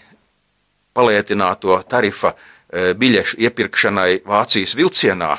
palietināto 0.96 1.80
tarifa 1.90 2.36
e, 2.36 2.94
biļešu 2.94 3.42
iepirkšanai 3.48 4.22
Vācijas 4.28 4.76
vilcienā, 4.78 5.34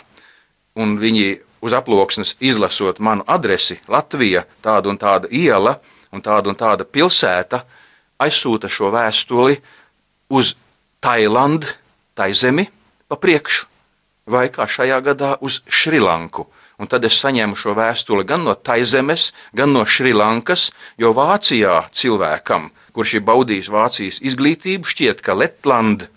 un 0.77 0.97
viņi 1.01 1.41
uz 1.65 1.75
aploksnes 1.77 2.37
izlasot 2.41 3.01
manu 3.01 3.25
adresi 3.27 3.81
Latvija, 3.89 4.45
tāda 4.63 4.93
un 4.93 5.01
tāda 5.01 5.31
iela 5.33 5.79
un 6.13 6.23
tāda 6.23 6.53
un 6.53 6.59
tāda 6.59 6.87
pilsēta, 6.87 7.65
aizsūta 8.23 8.71
šo 8.73 8.93
vēstuli 8.95 9.59
uz 10.33 10.55
Tailandu, 11.03 11.69
tai 12.17 12.33
zemi 12.35 12.67
pa 13.09 13.19
priekšu, 13.21 13.67
vai 14.31 14.49
kā 14.51 14.67
šajā 14.67 15.01
gadā 15.05 15.35
uz 15.45 15.61
Šrilanku. 15.69 16.47
Un 16.77 16.91
tad 16.93 17.07
es 17.09 17.17
saņēmu 17.23 17.57
šo 17.57 17.73
vēstuli 17.77 18.27
gan 18.29 18.43
no 18.45 18.53
Taizemes, 18.55 19.31
gan 19.57 19.73
no 19.73 19.87
Šrilankas, 19.89 20.71
jo 21.01 21.15
Vācijā 21.17 21.87
cilvēkam, 21.93 22.69
kurš 22.93 23.17
ir 23.17 23.25
baudījis 23.25 23.71
Vācijas 23.73 24.21
izglītību, 24.21 24.85
šķiet, 24.89 25.23
ka 25.25 25.37
Letlanda 25.37 26.11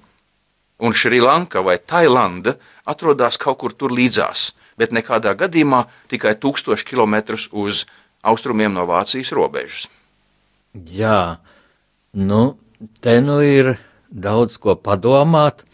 un 0.80 0.96
Šrilanka 0.96 1.62
vai 1.62 1.78
Tailanda 1.78 2.56
atrodas 2.88 3.38
kaut 3.38 3.60
kur 3.62 3.76
tur 3.76 3.94
līdzās, 3.96 4.54
bet 4.80 4.96
nekādā 4.96 5.36
gadījumā 5.38 5.86
tikai 6.12 6.36
tūkstoši 6.40 6.88
kilometrus 6.88 7.50
uz 7.52 7.86
austrumiem 8.24 8.74
no 8.74 8.88
Vācijas 8.90 9.34
robežas. 9.36 9.88
Jā, 10.74 11.40
nu, 12.14 12.58
te 13.04 13.20
nu 13.22 13.40
ir 13.44 13.76
daudz 14.10 14.58
ko 14.62 14.76
padomāt. 14.80 15.66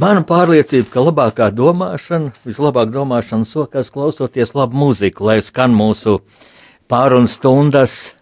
Mana 0.00 0.22
pārliecība, 0.24 0.88
ka 0.88 1.04
labākā 1.04 1.50
domāšana, 1.52 2.32
vislabāk 2.48 2.92
domāšana 2.94 3.48
sokās 3.48 3.92
klausoties 3.92 4.54
labu 4.56 4.78
mūziku, 4.80 5.28
lai 5.28 5.42
skan 5.44 5.74
mūsu 5.76 6.22
pārunu 6.88 7.28
stundas 7.28 8.14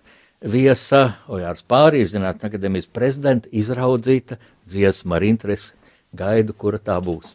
viesa 0.43 1.21
Ojārs 1.31 1.63
Pārīs, 1.71 2.11
Zinātņu 2.11 2.49
akadēmijas 2.49 2.91
prezidenta, 2.91 3.51
izraudzīta 3.55 4.41
dziesma 4.67 5.21
ar 5.21 5.29
interesi 5.29 5.80
gaidu, 6.17 6.53
kura 6.57 6.79
tā 6.79 7.01
būs. 7.03 7.35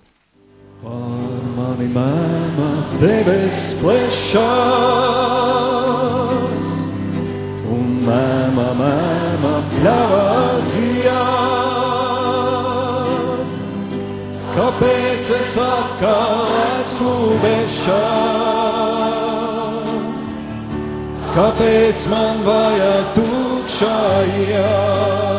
Pār 0.84 1.44
mani 1.56 1.88
mēmā 1.90 2.70
debes 3.00 3.60
plešās, 3.80 4.44
un 7.76 7.86
mēmā, 8.06 8.68
mēmā 8.82 9.54
pļavā 9.72 10.26
zijāt. 10.72 11.56
Kāpēc 14.56 15.32
es 15.36 15.54
atkal 15.60 16.46
esmu 16.80 17.16
bešā? 17.44 18.04
Kāpēc 21.36 22.06
man 22.08 22.36
vajag 22.46 23.06
tukšā 23.18 23.98
iet? 24.46 25.35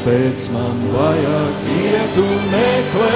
Kāpēc 0.00 0.44
man 0.48 0.78
vajag 0.94 1.72
iet 1.76 2.14
un 2.22 2.46
meklēt 2.48 3.10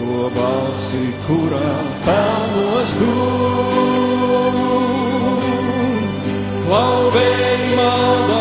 to 0.00 0.16
balsi, 0.34 1.02
kurā 1.28 1.70
pelnos 2.02 2.96
dūm? 2.98 4.58
Klauvēji 6.66 7.70
maldās 7.78 8.31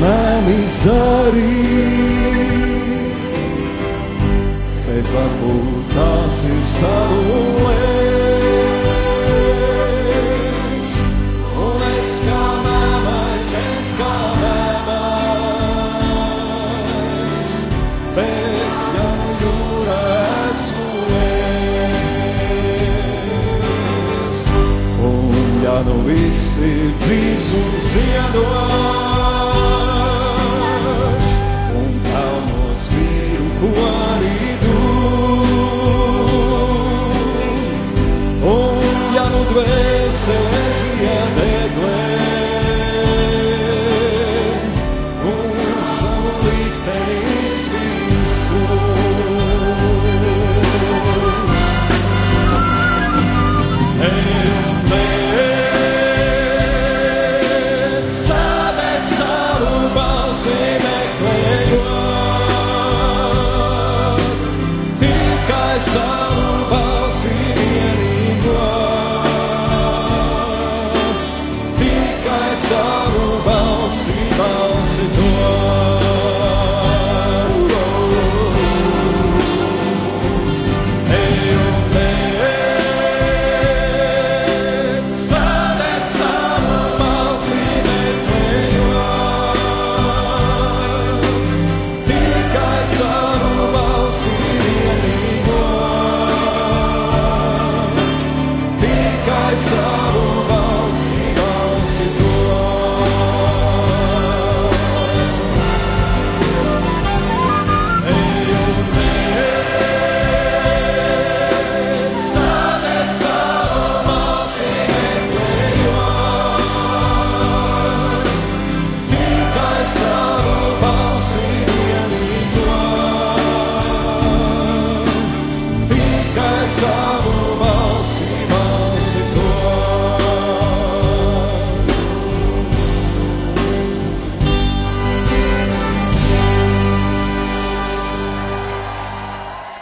na 0.00 0.40
miséria. 0.48 1.59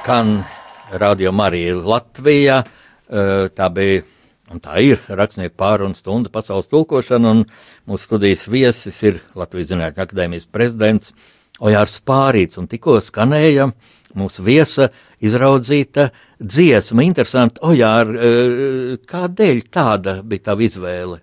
Skan 0.08 0.38
Radio 0.96 1.34
Marija 1.36 1.74
Latvijā. 1.76 2.62
Tā 3.52 3.66
bija 3.76 4.00
un 4.48 4.60
tā 4.64 4.78
ir 4.80 5.02
rakstnieku 5.04 5.52
pārunu 5.60 5.92
stunda 5.92 6.30
pasaules 6.32 6.70
tulkošana, 6.70 7.32
un 7.34 7.42
mūsu 7.84 8.06
studijas 8.06 8.46
viesis 8.48 9.02
ir 9.04 9.18
Latvijas 9.36 9.68
Zinātņu 9.68 10.00
akadēmijas 10.00 10.46
prezidents 10.48 11.12
Ojārs 11.60 11.98
Pārīts, 12.08 12.56
un 12.56 12.70
tikko 12.70 12.94
skanēja 13.04 13.66
mūsu 14.16 14.46
viesa 14.46 14.86
izraudzīta 15.20 16.06
dziesma. 16.40 17.04
Interesanti, 17.04 17.60
Ojār, 17.68 18.14
kādēļ 19.12 19.60
tāda 19.68 20.22
bija 20.22 20.46
tā 20.46 20.54
izvēle? 20.70 21.18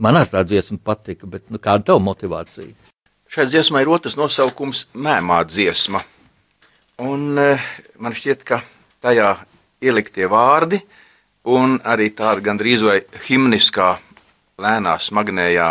Man 0.00 0.16
ar 0.16 0.32
tā 0.32 0.46
dziesma 0.48 0.80
patika, 0.80 1.28
bet 1.28 1.50
nu, 1.52 1.60
kāda 1.60 1.90
tev 1.92 2.00
motivācija? 2.08 2.72
Šai 3.28 3.46
dziesmai 3.52 3.84
ir 3.84 3.92
otrs 3.98 4.16
nosaukums- 4.16 4.86
mēmā 5.08 5.42
dziesma. 5.44 6.00
Un 7.00 7.38
eh, 7.40 7.60
man 7.96 8.12
šķiet, 8.12 8.42
ka 8.44 8.58
tajā 9.00 9.30
ieliktie 9.80 10.26
vārdi 10.28 10.82
un 11.48 11.78
arī 11.80 12.10
tāda 12.12 12.42
gandrīz 12.44 12.82
vai 12.84 12.98
himniskā, 13.24 13.94
lēnā, 14.60 14.98
smagnējā 15.00 15.70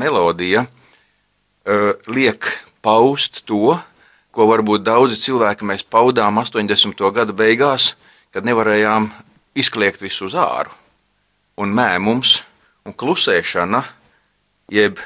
melodija 0.00 0.62
eh, 0.64 1.92
liek 2.08 2.48
paust 2.80 3.42
to, 3.44 3.76
ko 4.32 4.48
varbūt 4.48 4.86
daudzi 4.86 5.20
cilvēki 5.20 5.68
mēs 5.68 5.84
paudām 5.84 6.40
80. 6.40 7.04
gada 7.12 7.36
beigās, 7.36 7.92
kad 8.32 8.48
nevarējām 8.48 9.10
izkliegt 9.52 10.00
visu 10.00 10.30
uz 10.30 10.38
āru. 10.38 10.72
Un 11.60 11.76
mēmums 11.76 12.38
un 12.88 12.96
klusēšana, 12.96 13.84
jeb 14.72 14.96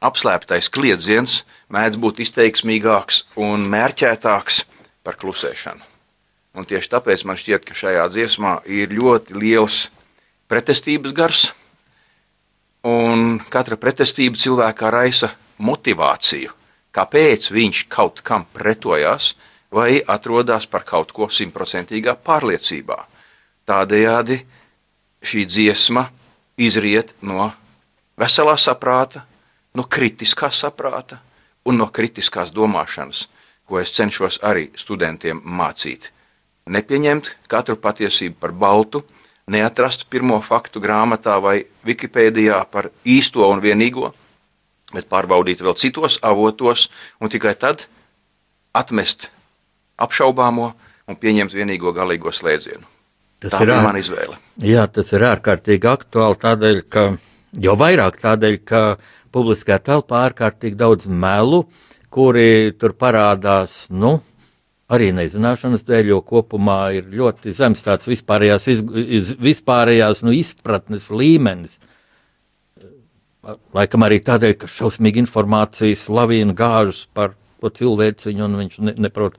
apslēptais 0.00 0.72
kliedziens, 0.72 1.42
mēdz 1.68 2.00
būt 2.00 2.24
izteiksmīgāks 2.24 3.26
un 3.36 3.68
mērķētāks 3.68 4.64
par 5.10 5.18
klusēšanu. 5.18 5.82
Un 6.54 6.66
tieši 6.66 6.94
tāpēc 6.94 7.26
man 7.26 7.38
šķiet, 7.38 7.66
ka 7.66 7.74
šajā 7.74 8.06
dziesmā 8.14 8.60
ir 8.70 8.94
ļoti 8.94 9.34
liels 9.38 9.88
pretestības 10.50 11.14
gars, 11.14 11.42
un 12.86 13.40
katra 13.50 13.78
pretestība 13.78 14.38
cilvēkā 14.38 14.90
raisa 14.94 15.32
motivāciju, 15.58 16.54
kāpēc 16.94 17.50
viņš 17.54 17.84
kaut 17.90 18.22
kam 18.26 18.46
pretojās 18.54 19.34
vai 19.74 20.00
atrodas 20.06 20.66
par 20.70 20.86
kaut 20.86 21.12
ko 21.14 21.28
simtprocentīgā 21.30 22.16
pārliecībā. 22.26 22.98
Tādējādi 23.66 24.40
šī 25.22 25.44
dziesma 25.46 26.06
izriet 26.58 27.14
no 27.22 27.50
veselā 28.18 28.56
saprāta, 28.58 29.22
no 29.74 29.86
kritiskā 29.86 30.50
saprāta 30.50 31.20
un 31.66 31.78
no 31.78 31.86
kritiskās 31.94 32.50
domāšanas, 32.50 33.28
ko 33.70 33.78
es 33.80 33.92
cenšos 33.94 34.40
arī 34.46 34.68
studentiem 34.78 35.38
mācīt. 35.46 36.10
Nepieņemt 36.70 37.30
katru 37.50 37.76
patiesību 37.80 38.36
par 38.42 38.52
baltu, 38.52 39.04
neatrast 39.50 40.08
pirmo 40.10 40.40
faktu 40.44 40.82
grāmatā 40.82 41.38
vai 41.42 41.56
Wikipēdijā 41.86 42.60
par 42.70 42.90
īsto 43.08 43.46
un 43.50 43.62
vienīgo, 43.64 44.10
bet 44.94 45.08
pārbaudīt 45.10 45.62
vēl 45.62 45.74
citos 45.78 46.18
avotos 46.26 46.88
un 47.22 47.30
tikai 47.32 47.54
tad 47.58 47.86
atmest 48.74 49.30
apšaubāmo 50.00 50.70
un 51.10 51.18
pieņemt 51.18 51.54
vienīgo 51.56 51.92
galīgo 51.96 52.30
slēdzienu. 52.34 52.86
Tas 53.40 53.54
Tā 53.56 53.62
ir 53.64 53.72
ār- 53.72 53.84
mana 53.86 53.98
izvēle. 54.02 54.36
Jā, 54.60 54.84
tas 54.92 55.10
ir 55.16 55.24
ārkārtīgi 55.24 55.88
aktuāli 55.88 56.36
tādēļ, 56.42 56.82
ka 56.92 57.04
jau 57.56 57.74
vairāk 57.80 58.18
tādēļ, 58.20 58.58
ka 58.68 58.82
publiskajā 59.32 59.78
telpā 59.86 60.26
ārkārtīgi 60.28 60.76
daudz 60.76 61.06
melu, 61.08 61.64
kuri 62.10 62.74
tur 62.78 62.94
parādās, 62.98 63.84
nu, 63.90 64.18
arī 64.90 65.10
nezināšanas 65.14 65.86
dēļ, 65.86 66.12
jo 66.14 66.20
kopumā 66.26 66.80
ir 66.98 67.10
ļoti 67.14 67.54
zems 67.54 67.84
tāds 67.86 68.10
vispārējās, 68.10 68.66
iz, 68.72 69.32
vispārējās 69.38 70.24
nu, 70.26 70.34
izpratnes 70.34 71.10
līmenis. 71.14 71.78
Laikam 73.74 74.04
arī 74.04 74.18
tādēļ, 74.24 74.56
ka 74.60 74.68
šausmīgi 74.68 75.22
informācijas 75.22 76.08
lavīna 76.12 76.56
gāžas 76.58 77.06
par 77.14 77.36
to 77.60 77.70
cilvēciņu, 77.76 78.44
un 78.46 78.58
viņš 78.62 78.78
ne, 78.84 78.94
neprot 79.06 79.36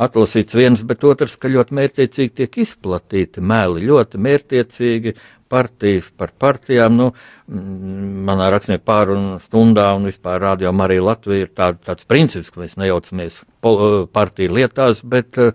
atlasīts 0.00 0.56
viens, 0.56 0.82
bet 0.86 1.04
otrs, 1.06 1.36
ka 1.38 1.50
ļoti 1.50 1.76
mērķiecīgi 1.78 2.34
tiek 2.40 2.58
izplatīti 2.64 3.42
meli, 3.44 3.84
ļoti 3.88 4.20
mērķiecīgi 4.26 5.14
partijas 5.48 6.10
par 6.16 6.32
partijām. 6.38 6.96
Nu, 6.98 7.10
mm, 7.48 8.10
manā 8.28 8.50
rakstnieku 8.54 8.84
pārunu 8.88 9.38
stundā 9.44 9.90
un 9.96 10.10
vispār 10.10 10.42
rādījumā 10.42 10.88
arī 10.88 11.00
Latvija 11.04 11.46
ir 11.46 11.54
tā, 11.54 11.72
tāds 11.76 12.06
princips, 12.08 12.50
ka 12.50 12.64
mēs 12.64 12.78
nejaucamies 12.80 13.42
pol- 13.64 14.06
partiju 14.12 14.56
lietās, 14.58 15.04
bet 15.04 15.40
uh, 15.40 15.52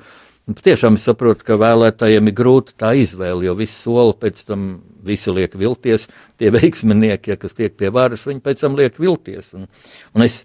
Tiešām 0.50 0.96
es 0.98 1.04
saprotu, 1.06 1.44
ka 1.46 1.60
vēlētājiem 1.62 2.32
ir 2.32 2.34
grūti 2.34 2.74
tā 2.80 2.96
izvēle, 2.98 3.46
jo 3.46 3.54
visi 3.60 3.76
soli 3.76 4.16
pēc 4.18 4.40
tam 4.48 4.64
visi 5.06 5.34
liek 5.36 5.54
vilties. 5.54 6.08
Tie 6.42 6.50
veiksminieki, 6.56 7.34
ja, 7.34 7.38
kas 7.38 7.54
tiek 7.58 7.76
pie 7.78 7.92
varas, 7.94 8.26
viņi 8.26 8.42
pēc 8.42 8.64
tam 8.64 8.78
liek 8.80 8.98
vilties. 8.98 9.52
Un, 9.60 9.68
un 10.18 10.26
es, 10.26 10.40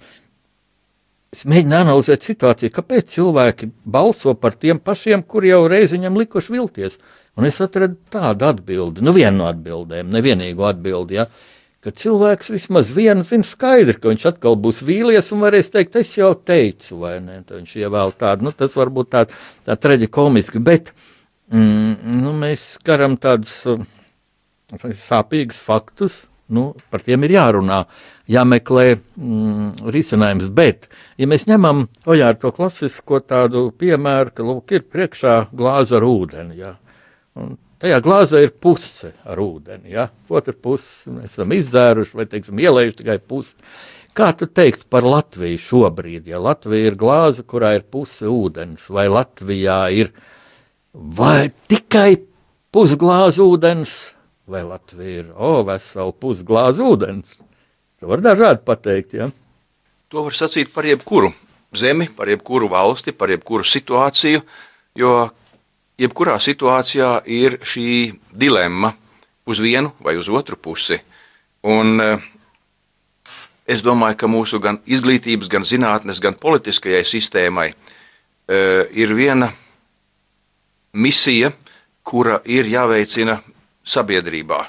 es 1.33 1.47
mēģinu 1.49 1.79
analizēt 1.79 2.27
situāciju, 2.27 2.75
kāpēc 2.75 3.15
cilvēki 3.17 3.71
balso 3.97 4.37
par 4.37 4.59
tiem 4.61 4.83
pašiem, 4.83 5.25
kuri 5.25 5.55
jau 5.55 5.63
reiz 5.73 5.97
viņam 5.97 6.21
likuši 6.21 6.53
vilties. 6.53 7.01
Un 7.35 7.49
es 7.49 7.59
atradu 7.63 7.99
tādu 8.13 8.47
atbildi, 8.47 9.03
nu 9.03 9.15
vienu 9.15 9.41
no 9.41 9.49
atbildēm, 9.51 10.13
nevienīgu 10.15 10.67
atbildi. 10.69 11.17
Ja, 11.19 11.25
ka 11.85 11.91
cilvēks 11.93 12.53
vismaz 12.55 12.93
vienu 12.95 13.25
zina 13.27 13.47
skaidri, 13.47 13.97
ka 13.99 14.13
viņš 14.13 14.29
atkal 14.31 14.55
būs 14.61 14.85
vīlies 14.87 15.33
un 15.35 15.43
varēs 15.45 15.73
teikt, 15.75 15.99
es 16.01 16.15
jau 16.17 16.31
teicu, 16.39 17.01
vai 17.03 17.17
ne? 17.25 17.41
Tad 17.43 17.59
viņš 17.59 17.75
ievēl 17.83 18.15
tādu, 18.21 18.47
nu 18.47 18.55
tas 18.55 18.77
varbūt 18.79 19.11
tā, 19.13 19.25
tā 19.67 19.77
traģikomiski, 19.77 20.63
bet 20.65 20.95
mm, 21.51 22.21
nu, 22.23 22.37
mēs 22.39 22.77
skaram 22.79 23.19
tādus 23.21 23.57
uh, 23.69 23.83
sāpīgus 24.79 25.59
faktus, 25.59 26.23
nu, 26.55 26.71
par 26.95 27.03
tiem 27.03 27.27
ir 27.27 27.35
jārunā, 27.35 27.83
jāmeklē 28.31 28.87
mm, 28.95 29.91
risinājums. 29.91 30.49
Bet, 30.55 30.89
ja 31.19 31.29
mēs 31.29 31.49
ņemam 31.51 31.89
ojā 32.07 32.31
ar 32.31 32.39
to 32.41 32.55
klasisko 32.55 33.21
tādu 33.27 33.67
piemēru, 33.81 34.33
ka 34.39 34.47
lūk, 34.47 34.79
ir 34.79 34.87
priekšā 34.87 35.37
glāze 35.53 35.99
ar 35.99 36.07
ūdeni. 36.09 36.63
Ja? 36.63 36.77
Un 37.35 37.57
tajā 37.83 37.99
glāzē 38.05 38.45
ir 38.45 38.55
puse 38.63 39.11
ar 39.27 39.41
ūdeni. 39.43 39.91
Ja? 39.95 40.09
Otra 40.31 40.55
puse 40.55 41.13
mēs 41.13 41.35
esam 41.35 41.55
izdzēruši 41.57 42.19
vai 42.19 42.27
teiksim, 42.31 42.63
ielējuši 42.63 42.99
tikai 43.01 43.19
pusi. 43.19 43.57
Kā 44.15 44.31
tu 44.39 44.47
teiktu 44.47 44.87
par 44.93 45.03
Latviju 45.03 45.59
šobrīd? 45.59 46.29
Ja 46.31 46.39
Latvija 46.39 46.93
ir 46.93 46.99
glāze, 46.99 47.43
kurā 47.43 47.73
ir 47.75 47.83
puse 47.91 48.31
ūdens, 48.31 48.87
vai 48.95 49.09
Latvijā 49.11 49.81
ir 49.91 50.13
vai 50.95 51.51
tikai 51.71 52.21
pusglāze 52.75 53.43
ūdens, 53.43 53.97
vai 54.47 54.63
Latvija 54.63 55.25
ir 55.25 55.33
o, 55.35 55.57
vesela 55.67 56.15
pusglāze 56.15 56.87
ūdens? 56.87 57.41
To 57.99 58.13
var 58.13 58.23
dažādi 58.23 58.63
pateikt. 58.63 59.19
Ja? 59.19 59.33
To 60.15 60.29
var 60.29 60.39
sacīt 60.39 60.71
par 60.71 60.87
jebkuru 60.87 61.33
zemi, 61.75 62.07
par 62.07 62.31
jebkuru 62.31 62.71
valsti, 62.71 63.11
par 63.19 63.33
jebkuru 63.35 63.67
situāciju, 63.67 64.45
jo 64.95 65.15
jebkurā 66.01 66.39
situācijā 66.43 67.23
ir 67.31 67.59
šī 67.63 68.15
dilemma 68.33 68.93
uz 69.47 69.61
vienu 69.63 69.93
vai 70.01 70.17
uz 70.19 70.29
otru 70.29 70.57
pusi. 70.57 70.99
Un 71.65 72.01
eh, 72.01 72.19
es 73.67 73.83
domāju, 73.85 74.19
ka 74.21 74.29
mūsu 74.29 74.61
gan 74.61 74.81
izglītības, 74.85 75.49
gan 75.49 75.65
zinātnes, 75.65 76.21
gan 76.21 76.37
politiskajai 76.37 77.05
sistēmai 77.09 77.71
uh, 77.73 78.83
ir 78.93 79.15
viena 79.17 79.49
misija, 80.93 81.49
kura 82.05 82.43
ir 82.45 82.69
jāveicina 82.69 83.39
sabiedrībā. 83.81 84.61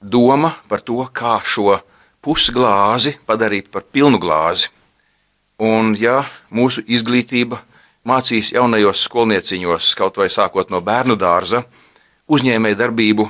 Doma 0.00 0.54
par 0.68 0.80
to, 0.80 1.04
kā 1.12 1.36
šo 1.44 1.76
pusglāzi 2.24 3.18
padarīt 3.28 3.68
par 3.68 3.84
pilnu 3.84 4.16
glāzi. 4.22 4.70
Un, 5.60 5.92
ja 6.00 6.22
mūsu 6.50 6.82
izglītība 6.88 7.60
mācīs 8.08 8.52
jaunajos 8.54 9.04
skolnieciņos, 9.06 9.92
kaut 9.98 10.18
vai 10.20 10.28
sākot 10.32 10.72
no 10.72 10.80
bērnu 10.84 11.16
dārza, 11.18 11.62
uzņēmēju 12.32 12.78
darbību, 12.78 13.28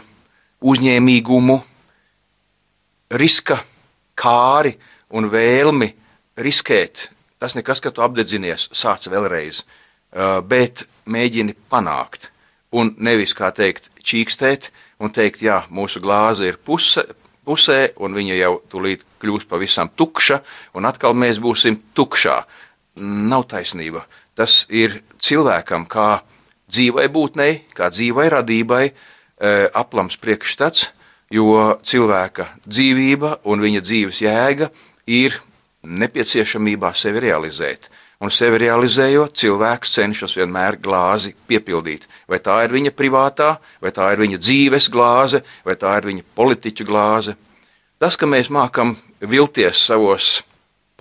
uzņēmīgumu, 0.73 1.59
riska 3.18 3.59
kāri 4.18 4.77
un 5.12 5.29
vēlmi 5.33 5.91
riskēt, 6.41 7.09
tas 7.43 7.57
nekas, 7.59 7.83
ka 7.83 7.93
tu 7.93 8.05
apdedzinies, 8.05 8.70
sāc 8.73 9.09
vēlreiz, 9.12 9.64
bet 10.49 10.87
mēģini 11.05 11.57
panākt. 11.73 12.31
Un 12.73 12.95
nevis, 13.05 13.35
kā 13.37 13.51
teikt, 13.53 13.91
čīkstēt 14.01 14.70
un 15.03 15.12
teikt, 15.12 15.43
jā, 15.45 15.59
mūsu 15.68 16.01
glāze 16.01 16.47
ir 16.49 16.57
puse, 16.57 17.05
pusē, 17.45 17.91
un 18.01 18.16
viņa 18.16 18.39
jau 18.39 18.55
tūlīt 18.73 19.05
kļūs 19.20 19.45
pavisam 19.51 19.91
tukša, 19.93 20.41
un 20.79 20.89
atkal 20.89 21.12
mēs 21.12 21.41
būsim 21.43 21.77
tukšā. 21.93 22.39
Nav 23.03 23.45
taisnība. 23.49 24.07
Tas 24.39 24.62
ir 24.72 25.01
cilvēkam, 25.20 25.85
kā 25.91 26.22
dzīvai 26.72 27.09
būtnei, 27.12 27.62
kā 27.76 27.91
dzīvai 27.93 28.28
radībai, 28.33 28.85
aplams 29.76 30.16
priekšstats, 30.22 30.91
jo 31.33 31.78
cilvēka 31.83 32.47
dzīvība 32.68 33.39
un 33.49 33.64
viņa 33.64 33.83
dzīves 33.85 34.22
jēga 34.24 34.70
ir 35.11 35.37
nepieciešamībā 35.83 36.93
sevi 36.95 37.26
realizēt. 37.26 37.91
Un 38.22 38.30
sevi 38.30 38.61
realizējot, 38.62 39.35
cilvēks 39.35 39.97
cenšas 39.97 40.37
vienmēr 40.39 40.76
glāzi 40.78 41.33
piepildīt. 41.51 42.05
Vai 42.30 42.39
tā 42.39 42.61
ir 42.62 42.70
viņa 42.76 42.93
privātā, 42.95 43.57
vai 43.83 43.91
tā 43.91 44.12
ir 44.14 44.22
viņa 44.22 44.39
dzīves 44.39 44.87
glāze, 44.95 45.41
vai 45.66 45.74
tā 45.74 45.97
ir 45.99 46.07
viņa 46.12 46.28
politiķu 46.39 46.87
glāze. 46.87 47.35
Tas, 47.99 48.14
ka 48.14 48.28
mēs 48.30 48.47
mākam 48.55 48.95
vilties 49.18 49.83
savos 49.89 50.45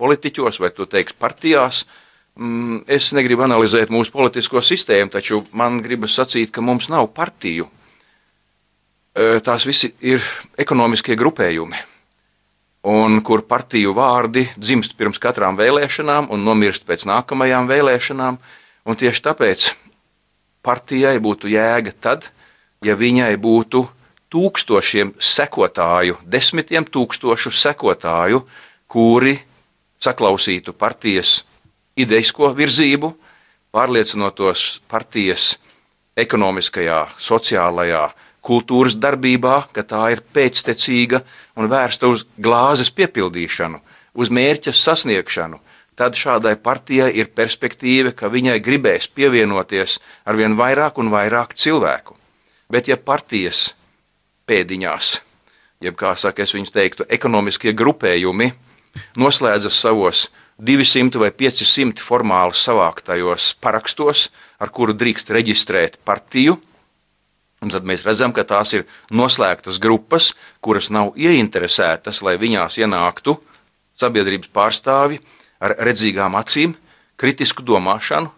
politiķos 0.02 0.58
vai, 0.58 0.72
tu 0.74 0.88
teiksi, 0.90 1.14
partijās, 1.14 1.84
mm, 1.84 2.01
es 2.88 3.12
negribu 3.12 3.44
analizēt 3.44 3.92
mūsu 3.92 4.12
politisko 4.14 4.62
sistēmu, 4.64 5.12
taču 5.12 5.42
man 5.52 5.82
gribas 5.84 6.16
sacīt, 6.16 6.50
ka 6.54 6.64
mums 6.64 6.88
nav 6.92 7.10
partiju 7.12 7.68
tās 9.44 9.66
visi 9.68 9.92
ir 10.00 10.22
ekonomiskie 10.56 11.16
grupējumi, 11.20 11.76
un 12.88 13.20
kur 13.20 13.44
partiju 13.44 13.92
vārdi 13.94 14.46
dzimst 14.56 14.96
pirms 14.96 15.20
katrām 15.20 15.58
vēlēšanām 15.58 16.30
un 16.32 16.44
nomirst 16.44 16.86
pēc 16.88 17.04
nākamajām 17.10 17.68
vēlēšanām. 17.68 18.38
Un 18.82 18.98
tieši 18.98 19.22
tāpēc 19.22 19.68
partijai 20.64 21.18
būtu 21.22 21.52
jēga 21.52 21.92
tad, 22.00 22.30
ja 22.82 22.96
viņai 22.98 23.36
būtu 23.38 23.84
tūkstošiem 24.32 25.12
sekotāju, 25.20 26.16
desmitiem 26.24 26.88
tūkstošu 26.88 27.52
sekotāju, 27.52 28.42
kuri 28.88 29.36
saklausītu 30.02 30.72
partijas 30.74 31.42
ideisko 31.96 32.52
virzību, 32.56 33.12
pārliecinotos 33.72 34.82
partijas 34.88 35.56
ekonomiskajā, 36.18 37.06
sociālajā, 37.18 38.06
kultūras 38.42 38.96
darbībā, 38.98 39.68
ka 39.72 39.84
tā 39.86 40.02
ir 40.12 40.22
pēctecīga 40.34 41.22
un 41.56 41.70
vērsta 41.70 42.10
uz 42.10 42.26
glāzes 42.36 42.90
piepildīšanu, 42.94 43.78
uz 44.18 44.32
mērķa 44.34 44.74
sasniegšanu, 44.76 45.60
tad 45.96 46.16
šādai 46.18 46.56
partijai 46.60 47.12
ir 47.20 47.30
perspektīva, 47.36 48.12
ka 48.16 48.32
viņai 48.32 48.58
gribēs 48.64 49.08
pievienoties 49.14 50.00
ar 50.26 50.38
vien 50.40 50.56
vairāk 50.58 50.98
un 50.98 51.12
vairāk 51.12 51.54
cilvēku. 51.54 52.16
Bet 52.72 52.88
ja 52.88 52.96
partijas 52.96 53.72
pēdiņās, 54.48 55.14
jeb 55.84 55.96
kā 55.98 56.14
saka, 56.16 56.42
es 56.42 56.54
viņus 56.56 56.74
teiktu, 56.74 57.06
ekonomiskie 57.08 57.74
grupējumi 57.76 58.50
noslēdzas 59.16 59.78
savos 59.84 60.26
200 60.62 61.18
vai 61.18 61.32
500 61.34 62.02
formāli 62.02 62.54
savāktajos 62.54 63.54
parakstos, 63.60 64.28
ar 64.62 64.70
kuru 64.70 64.94
drīkst 64.94 65.32
reģistrēt 65.34 65.98
partiju, 66.06 66.60
Un 67.62 67.70
tad 67.70 67.86
mēs 67.86 68.02
redzam, 68.02 68.32
ka 68.34 68.42
tās 68.42 68.72
ir 68.74 68.88
noslēgtas 69.14 69.78
grupas, 69.82 70.32
kuras 70.58 70.90
nav 70.90 71.14
ieinteresētas, 71.14 72.18
lai 72.26 72.34
viņās 72.40 72.80
ienāktu 72.82 73.36
sabiedrības 73.98 74.50
pārstāvi 74.50 75.20
ar 75.62 75.76
redzīgām 75.86 76.34
acīm, 76.40 76.74
kritisku 77.14 77.62
domāšanu, 77.62 78.32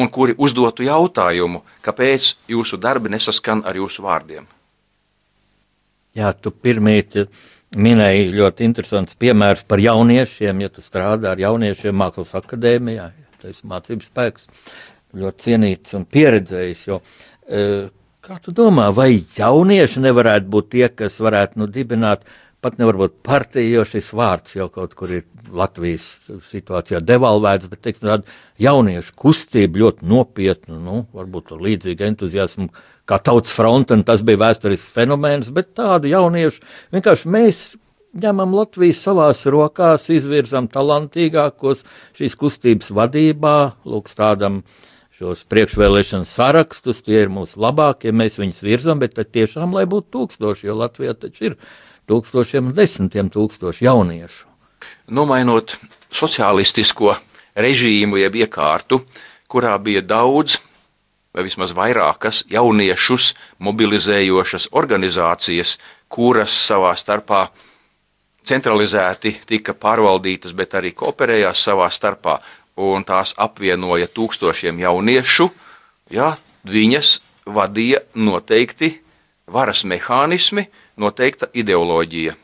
un 0.00 0.08
kuri 0.08 0.34
uzdotu 0.40 0.86
jautājumu, 0.86 1.60
kāpēc 1.84 2.30
jūsu 2.50 2.80
darbi 2.80 3.12
nesaskan 3.12 3.60
ar 3.68 3.76
jūsu 3.76 4.02
vārdiem. 4.06 4.48
Jā, 6.16 6.32
tu 6.32 6.50
pirmīt 6.50 7.18
minēji 7.76 8.30
ļoti 8.34 8.68
interesants 8.68 9.18
piemērs 9.20 9.64
par 9.68 9.82
jauniešiem, 9.82 10.62
ja 10.64 10.72
tu 10.72 10.84
strādā 10.84 11.34
ar 11.34 11.42
jauniešiem 11.42 11.96
mākslas 12.00 12.34
akadēmijā, 12.38 13.10
ja 13.10 13.42
tas 13.42 13.60
ir 13.60 13.70
mācības 13.70 14.10
spēks, 14.12 14.48
ļoti 15.14 15.48
cienīts 15.48 15.98
un 15.98 16.08
pieredzējis, 16.10 16.86
jo 16.88 17.00
uh, 17.00 17.92
Kā 18.24 18.38
tu 18.40 18.54
domā, 18.56 18.86
vai 18.96 19.18
jaunieši 19.36 20.00
nevarētu 20.00 20.48
būt 20.48 20.68
tie, 20.72 20.86
kas 20.88 21.18
varētu 21.20 21.60
nu, 21.60 21.66
dibināt 21.68 22.22
pat 22.64 22.78
nevarbūt 22.80 23.18
partiju, 23.26 23.74
jo 23.74 23.82
šis 23.84 24.06
vārds 24.16 24.54
jau 24.56 24.70
kaut 24.72 24.94
kur 24.96 25.12
ir 25.12 25.26
Latvijas 25.52 26.06
situācijā 26.48 27.02
devalvēts, 27.04 27.68
bet 27.68 27.82
teiksim, 27.84 28.08
tāda 28.08 28.64
jauniešu 28.64 29.12
kustība 29.20 29.82
ļoti 29.82 30.08
nopietna, 30.08 30.78
nu, 30.80 31.02
varbūt 31.12 31.52
ar 31.52 31.60
līdzīgu 31.66 32.06
entuziasmu 32.08 32.70
kā 33.08 33.20
tautas 33.20 33.52
fronte, 33.54 33.96
un 33.96 34.04
tas 34.06 34.24
bija 34.24 34.42
vēsturisks 34.46 34.94
fenomens, 34.94 35.50
bet 35.54 35.74
tādu 35.76 36.08
jauniešu 36.12 36.62
vienkārši 36.94 37.30
mēs 37.30 37.64
ņemam 38.14 38.54
Latviju 38.54 38.94
savās 38.94 39.42
rokās, 39.50 40.08
izvirzam 40.14 40.70
talantīgākos 40.70 41.82
šīs 42.16 42.36
kustības 42.38 42.92
vadībā, 42.94 43.56
lūk, 43.90 44.12
tādam 44.14 44.62
uh, 44.62 44.82
šos 45.14 45.44
priekšvēlēšanu 45.50 46.26
sarakstus, 46.26 47.02
tie 47.06 47.20
ir 47.22 47.30
mūsu 47.32 47.60
labākie, 47.62 48.10
mēs 48.10 48.40
viņus 48.40 48.62
virzam, 48.66 49.00
bet 49.02 49.14
tiešām, 49.16 49.74
lai 49.76 49.86
būtu 49.90 50.10
tūkstoši, 50.16 50.66
jo 50.66 50.74
Latvijā 50.80 51.14
taču 51.14 51.50
ir 51.50 51.56
tūkstošiem 52.10 52.70
un 52.70 52.74
desmitiem 52.74 53.30
tūkstoši 53.34 53.86
jauniešu. 53.86 54.48
Nomainot 55.14 55.76
sociālistisko 56.14 57.14
režīmu, 57.54 58.18
jeb 58.20 58.40
iekārtu, 58.42 59.04
kurā 59.48 59.76
bija 59.78 60.02
daudz 60.02 60.58
vai 61.34 61.44
vismaz 61.44 61.74
vairākas 61.74 62.44
jauniešus 62.50 63.32
mobilizējošas 63.58 64.68
organizācijas, 64.72 65.78
kuras 66.08 66.54
savā 66.54 66.94
starpā 66.98 67.48
centralizēti 68.46 69.34
tika 69.46 69.74
pārvaldītas, 69.74 70.54
bet 70.54 70.76
arī 70.78 70.92
kooperējās 70.94 71.64
savā 71.66 71.88
starpā 71.90 72.38
un 72.76 73.04
tās 73.06 73.34
apvienoja 73.38 74.06
tūkstošiem 74.14 74.78
jauniešu, 74.84 75.48
ja, 76.14 76.34
viņas 76.64 77.18
vadīja 77.46 78.04
noteikti 78.14 78.94
varas 79.50 79.84
mehānismi, 79.84 80.68
noteikta 80.96 81.50
ideoloģija. 81.52 82.36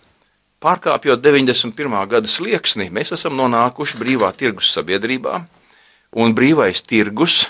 Pārkāpjot 0.60 1.22
91. 1.24 1.94
gada 2.10 2.28
slieksni, 2.28 2.90
mēs 2.92 3.14
esam 3.16 3.38
nonākuši 3.38 3.96
brīvā 4.00 4.28
tirgus 4.36 4.74
sabiedrībā, 4.74 5.38
un 6.20 6.34
brīvais 6.36 6.82
tirgus 6.84 7.46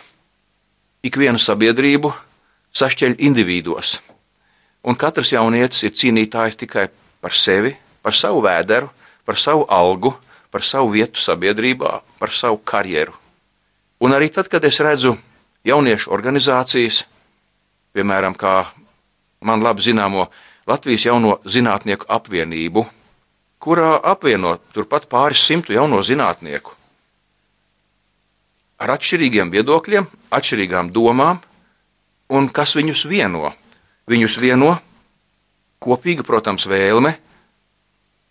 ikvienu 1.06 1.40
sabiedrību 1.40 2.12
sašķeļ 2.76 3.16
individuos. 3.26 3.98
Un 4.84 4.96
katrs 4.96 5.32
jaunietis 5.34 5.84
ir 5.84 5.94
cīnītājs 5.96 6.58
tikai 6.60 6.88
par 7.20 7.36
sevi, 7.36 7.74
par 8.02 8.16
savu 8.16 8.42
vēderu, 8.44 8.88
par 9.24 9.36
savu 9.38 9.66
algu, 9.68 10.14
par 10.50 10.64
savu 10.64 10.94
vietu 10.94 11.20
sabiedrībā, 11.20 12.00
par 12.18 12.32
savu 12.32 12.60
karjeru. 12.64 13.12
Un 14.00 14.16
arī 14.16 14.30
tad, 14.32 14.48
kad 14.48 14.64
es 14.64 14.80
redzu 14.80 15.16
jauniešu 15.68 16.12
organizācijas, 16.14 17.04
piemēram, 17.92 18.34
kā 18.34 18.64
man 19.44 19.60
labi 19.64 19.84
zināmo 19.84 20.30
Latvijas 20.68 21.04
jauno 21.08 21.38
zinātnieku 21.44 22.08
apvienību, 22.08 22.86
kurā 23.60 23.98
apvieno 24.00 24.56
turpat 24.72 25.08
pāris 25.10 25.42
simtu 25.44 25.74
jauno 25.76 26.00
zinātnieku 26.00 26.79
ar 28.80 28.94
atšķirīgiem 28.96 29.52
viedokļiem, 29.52 30.06
atšķirīgām 30.32 30.90
domām, 30.94 31.40
un 32.32 32.48
kas 32.48 32.74
viņus 32.78 33.04
vieno? 33.10 33.52
Viņus 34.10 34.38
vieno 34.40 34.74
kopīga, 35.80 36.24
protams, 36.26 36.66
vēlme 36.68 37.14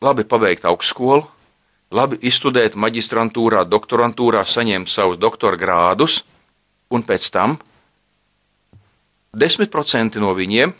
labi 0.03 0.25
pabeigt 0.27 0.65
augstskolu, 0.67 1.27
labi 1.91 2.19
izstudēt 2.25 2.77
maģistrantūrā, 2.79 3.63
doktorantūrā, 3.67 4.43
saņemt 4.45 4.89
savus 4.89 5.19
doktora 5.19 5.59
grādus, 5.59 6.23
un 6.89 7.03
pēc 7.05 7.29
tam 7.33 7.57
10% 9.37 10.21
no 10.21 10.33
viņiem 10.37 10.73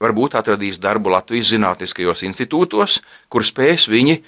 varbūt 0.00 0.36
atradīs 0.36 0.80
darbu 0.80 1.12
Latvijas 1.12 1.52
Zinātniskajos 1.52 2.24
institūtos, 2.28 3.00
kur 3.32 3.44
spēs 3.44 3.88
viņi 3.92 4.20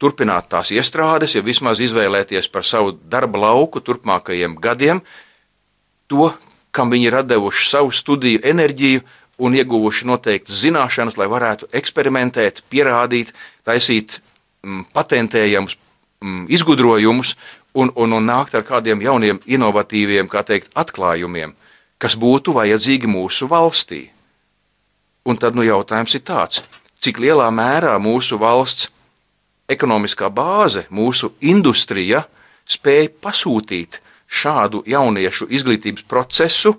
turpināt 0.00 0.48
tās 0.50 0.72
iestrādes, 0.72 1.36
ja 1.36 1.44
vismaz 1.44 1.80
izvēlēties 1.84 2.48
par 2.52 2.64
savu 2.64 2.94
darba 3.12 3.44
lauku 3.44 3.82
turpmākajiem 3.84 4.56
gadiem, 4.60 5.02
to, 6.08 6.32
kam 6.72 6.90
viņi 6.92 7.10
ir 7.10 7.18
devuši 7.26 7.68
savu 7.68 7.92
studiju 7.94 8.42
enerģiju 8.46 9.04
un 9.40 9.56
ieguvuši 9.56 10.08
noteiktas 10.08 10.60
zināšanas, 10.64 11.16
lai 11.20 11.28
varētu 11.30 11.70
eksperimentēt, 11.76 12.62
pierādīt, 12.72 13.32
taisīt 13.64 14.18
mm, 14.62 14.90
patentējamus 14.96 15.76
mm, 16.20 16.46
izgudrojumus 16.52 17.34
un, 17.74 17.92
un, 17.94 18.16
un 18.16 18.26
nākt 18.26 18.56
ar 18.56 18.64
kādiem 18.66 19.02
jauniem, 19.04 19.40
inovatīviem, 19.46 20.28
kā 20.28 20.44
teikt, 20.46 20.72
atklājumiem, 20.78 21.54
kas 22.00 22.16
būtu 22.20 22.54
vajadzīgi 22.56 23.10
mūsu 23.10 23.48
valstī. 23.50 24.08
Un 25.28 25.36
tad 25.40 25.56
nu, 25.56 25.64
jautājums 25.64 26.14
ir 26.16 26.24
tāds, 26.24 26.64
cik 27.00 27.20
lielā 27.20 27.48
mērā 27.52 27.96
mūsu 28.00 28.38
valsts 28.40 28.88
ekonomiskā 29.70 30.30
bāze, 30.34 30.86
mūsu 30.90 31.32
industrija 31.40 32.24
spēja 32.68 33.10
pasūtīt 33.22 34.00
šādu 34.30 34.84
jauniešu 34.86 35.48
izglītības 35.50 36.06
procesu, 36.10 36.76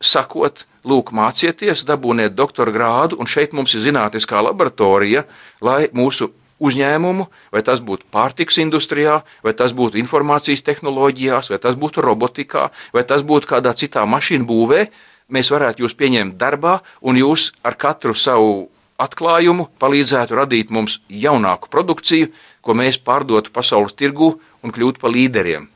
sakot, 0.00 0.66
lūk, 0.84 1.12
mācieties, 1.16 1.84
dabūniet 1.88 2.36
doktora 2.36 2.72
grādu, 2.72 3.18
un 3.20 3.28
šeit 3.28 3.54
mums 3.56 3.74
ir 3.76 3.84
zinātniskā 3.84 4.40
laboratorija, 4.44 5.24
lai 5.64 5.88
mūsu 5.96 6.30
uzņēmumu, 6.60 7.26
vai 7.52 7.62
tas 7.64 7.80
būtu 7.84 8.08
pārtiks 8.12 8.60
industrijā, 8.60 9.20
vai 9.44 9.54
tas 9.56 9.72
būtu 9.76 10.00
informācijas 10.00 10.64
tehnoloģijās, 10.66 11.48
vai 11.52 11.60
tas 11.62 11.76
būtu 11.80 12.04
robotikā, 12.04 12.68
vai 12.92 13.04
tas 13.08 13.24
būtu 13.24 13.48
kādā 13.48 13.72
citā 13.76 14.04
mašīnu 14.04 14.48
būvē, 14.48 14.84
mēs 15.32 15.52
varētu 15.52 15.86
jūs 15.86 15.96
pieņemt 15.96 16.36
darbā, 16.40 16.80
un 17.00 17.16
jūs 17.20 17.50
ar 17.64 17.78
katru 17.80 18.16
savu 18.16 18.68
atklājumu 19.00 19.68
palīdzētu 19.80 20.36
radīt 20.36 20.72
mums 20.74 20.98
jaunāku 21.08 21.70
produkciju, 21.72 22.30
ko 22.60 22.76
mēs 22.76 23.00
pārdotu 23.02 23.52
pasaules 23.54 23.96
tirgu 23.96 24.34
un 24.62 24.74
kļūtu 24.74 25.00
par 25.00 25.14
līderiem. 25.14 25.68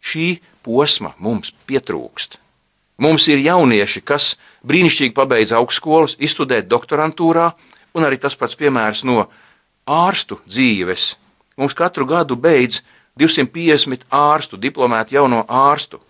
Šī 0.00 0.40
posma 0.64 1.12
mums 1.18 1.52
pietrūkst. 1.68 2.38
Mums 3.00 3.26
ir 3.32 3.40
jaunieši, 3.40 4.02
kas 4.04 4.34
brīnišķīgi 4.68 5.16
pabeidz 5.16 5.54
augstskolas, 5.56 6.18
izstudē 6.20 6.60
doktorantūrā, 6.68 7.46
un 7.96 8.04
arī 8.04 8.18
tas 8.20 8.36
pats 8.36 8.56
piemērs 8.60 9.04
no 9.08 9.24
ārstu 9.88 10.40
dzīves. 10.44 11.14
Mums 11.60 11.76
katru 11.76 12.06
gadu 12.08 12.36
beidz 12.36 12.82
250 13.20 14.04
ārstu, 14.12 14.60
diplomētu 14.60 15.16
jauno 15.16 15.44
ārstu, 15.48 16.00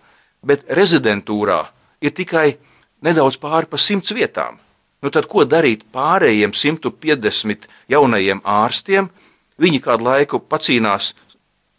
bet 0.43 0.67
rezidentūrā 0.67 1.61
ir 2.03 2.13
tikai 2.15 2.57
nedaudz 3.03 3.39
pāri 3.41 3.71
pa 3.71 3.79
simts 3.79 4.13
vietām. 4.15 4.59
Nu 5.01 5.09
tad 5.09 5.25
ko 5.29 5.45
darīt 5.49 5.87
pārējiem 5.93 6.53
150 6.53 7.67
jaunajiem 7.89 8.41
ārstiem? 8.45 9.09
Viņi 9.61 9.81
kādu 9.81 10.05
laiku 10.05 10.39
pacīnās 10.39 11.13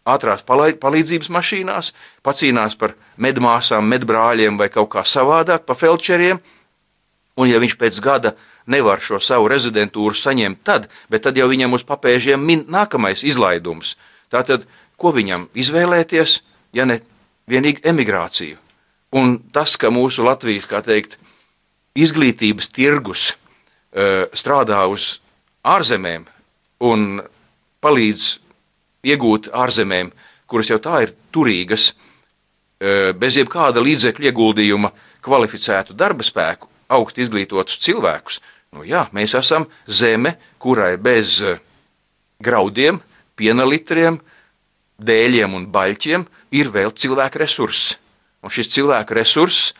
ātrās 0.03 0.43
palīdzības 0.43 1.29
mašīnās, 1.31 1.93
pacīnās 2.23 2.75
par 2.79 2.97
medmāsām, 3.15 3.87
medbrāļiem 3.87 4.59
vai 4.59 4.67
kaut 4.71 4.91
kā 4.95 5.05
savādāk, 5.07 5.63
pa 5.67 5.75
felčeriem. 5.75 6.41
Un 7.39 7.49
ja 7.49 7.61
viņš 7.63 7.77
pēc 7.79 7.99
gada 8.03 8.35
nevar 8.69 9.01
šo 9.01 9.19
savu 9.23 9.47
rezidentūru 9.51 10.15
saņemt 10.15 10.61
tad, 10.63 10.89
tad 11.09 11.37
jau 11.39 11.47
viņam 11.49 11.73
uz 11.79 11.85
papēžiem 11.87 12.43
min 12.43 12.65
nākamais 12.69 13.23
izlaidums. 13.23 13.95
Tātad, 14.31 14.67
ko 14.99 15.13
viņam 15.15 15.47
izvēlēties, 15.55 16.41
ja 16.75 16.85
ne 16.85 16.99
vienīgi 17.49 17.83
emigrāciju? 17.87 18.59
Un 19.13 19.37
tas, 19.53 19.75
ka 19.77 19.91
mūsu 19.93 20.25
Latvijas, 20.25 20.67
kā 20.69 20.81
teikt, 20.85 21.19
izglītības 21.97 22.69
tirgus 22.73 23.33
uh, 23.33 24.25
strādā 24.33 24.81
uz 24.89 25.19
ārzemēm 25.63 26.25
un 26.83 27.21
palīdz 27.83 28.29
iegūt 29.13 29.51
ārzemēm, 29.53 30.11
kuras 30.49 30.71
jau 30.71 30.79
tā 30.81 31.03
ir 31.05 31.13
turīgas, 31.33 31.91
uh, 31.93 33.11
bez 33.17 33.37
jebkāda 33.37 33.83
līdzekļu 33.83 34.29
ieguldījuma 34.31 34.91
kvalificētu 35.23 35.95
darba 35.97 36.25
spēku, 36.25 36.69
augstu 36.93 37.23
izglītotus 37.23 37.79
cilvēkus. 37.85 38.41
Nu, 38.73 38.83
jā, 38.87 39.05
mēs 39.13 39.37
esam 39.37 39.67
zeme, 39.85 40.35
kurai 40.57 40.95
bez 40.97 41.39
uh, 41.45 41.61
graudiem, 42.43 42.99
piena 43.37 43.67
litriem, 43.69 44.17
dēļiem 44.97 45.57
un 45.57 45.69
baļķiem 45.73 46.25
ir 46.57 46.73
vēl 46.73 46.93
cilvēku 46.97 47.41
resurss. 47.43 47.97
Un 48.43 48.51
šis 48.51 48.73
cilvēku 48.73 49.15
resurss 49.15 49.73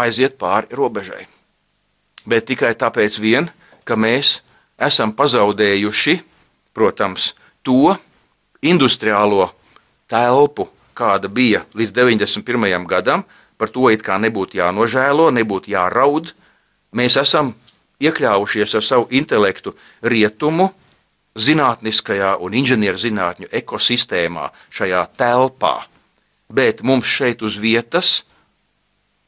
aiziet 0.00 0.38
pāri 0.40 0.72
robežai 0.76 1.26
bet 2.26 2.48
tikai 2.50 2.74
tāpēc, 2.78 3.18
vien, 3.22 3.48
ka 3.86 3.96
mēs 3.96 4.40
esam 4.76 5.14
pazaudējuši, 5.16 6.18
protams, 6.76 7.32
to 7.64 7.94
industriālo 8.62 9.48
telpu, 10.10 10.68
kāda 10.96 11.28
bija 11.28 11.64
līdz 11.76 11.92
91. 11.96 12.86
gadam, 12.88 13.24
par 13.56 13.72
to 13.72 13.88
it 13.92 14.04
kā 14.04 14.18
nebūtu 14.20 14.60
jānožēlo, 14.60 15.30
nebūtu 15.32 15.72
jāraud. 15.72 16.32
Mēs 16.96 17.16
esam 17.20 17.54
iekļāvušies 18.02 18.76
ar 18.76 18.84
savu 18.84 19.08
intelektu 19.16 19.74
rietumu, 20.04 20.70
zinātniskajā 21.36 22.36
un 22.40 22.56
inženierzinātņu 22.56 23.50
ekosistēmā, 23.60 24.48
šajā 24.72 25.02
telpā. 25.20 25.76
Bet 26.48 26.82
mums 26.86 27.08
šeit 27.10 27.42
uz 27.44 27.58
vietas 27.60 28.22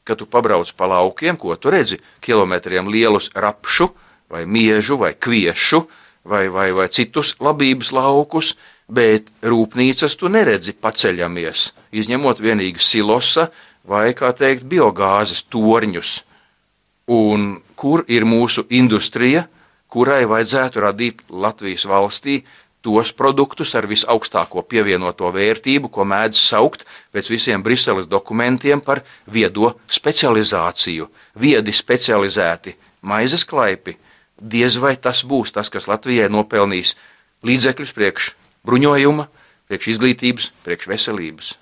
kad 0.09 0.17
tu 0.17 0.25
pabrauc 0.25 0.71
pa 0.73 0.89
laukiem, 0.89 1.37
ko 1.37 1.53
tu 1.55 1.69
redzi, 1.73 1.99
kilometriem 2.25 2.89
lielus 2.89 3.29
rapšu, 3.37 3.91
vai 4.29 4.45
miežu, 4.49 4.97
vai 4.97 5.13
kviešu, 5.13 5.83
vai, 6.25 6.47
vai, 6.49 6.71
vai 6.73 6.89
citus 6.89 7.35
labības 7.41 7.93
laukus, 7.93 8.55
bet 8.89 9.29
rūpnīcas 9.45 10.17
tu 10.17 10.29
neredzi 10.33 10.73
paceļamies, 10.73 11.69
izņemot 11.93 12.41
vienīgi 12.41 12.81
silosa 12.81 13.49
vai, 13.85 14.11
kā 14.17 14.33
teikt, 14.33 14.65
biogāzes 14.69 15.45
torņus. 15.49 16.23
Un 17.09 17.61
kur 17.77 18.03
ir 18.09 18.25
mūsu 18.25 18.65
industrija, 18.69 19.47
kurai 19.89 20.25
vajadzētu 20.29 20.83
radīt 20.85 21.23
Latvijas 21.29 21.87
valstī 21.89 22.43
tos 22.85 23.11
produktus 23.11 23.73
ar 23.75 23.87
visaugstāko 23.89 24.63
pievienoto 24.63 25.29
vērtību, 25.35 25.91
ko 25.91 26.05
mēdz 26.07 26.39
saukt 26.39 26.85
pēc 27.13 27.29
visiem 27.31 27.63
Briseles 27.63 28.07
dokumentiem 28.07 28.81
par 28.81 29.03
viedo 29.27 29.73
specializāciju, 29.87 31.09
viedi 31.35 31.75
specializēti 31.75 32.75
maizes 33.01 33.45
klaipi. 33.47 33.97
Diez 34.39 34.77
vai 34.79 34.95
tas 34.95 35.25
būs 35.27 35.51
tas, 35.51 35.69
kas 35.69 35.89
Latvijai 35.91 36.29
nopelnīs 36.31 36.95
līdzekļus 37.43 37.95
priekš 37.95 38.31
bruņojuma, 38.67 39.27
priekš 39.67 39.91
izglītības, 39.95 40.51
priekš 40.63 40.87
veselības. 40.91 41.57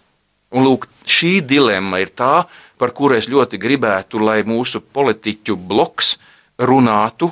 Un 0.54 0.64
lūk, 0.64 0.86
šī 1.04 1.42
dilemma 1.44 2.00
ir 2.00 2.14
tā, 2.16 2.46
par 2.80 2.94
kuru 2.96 3.18
es 3.18 3.28
ļoti 3.28 3.60
gribētu, 3.60 4.22
lai 4.22 4.44
mūsu 4.48 4.80
politiķu 4.80 5.58
bloks 5.58 6.16
runātu 6.58 7.32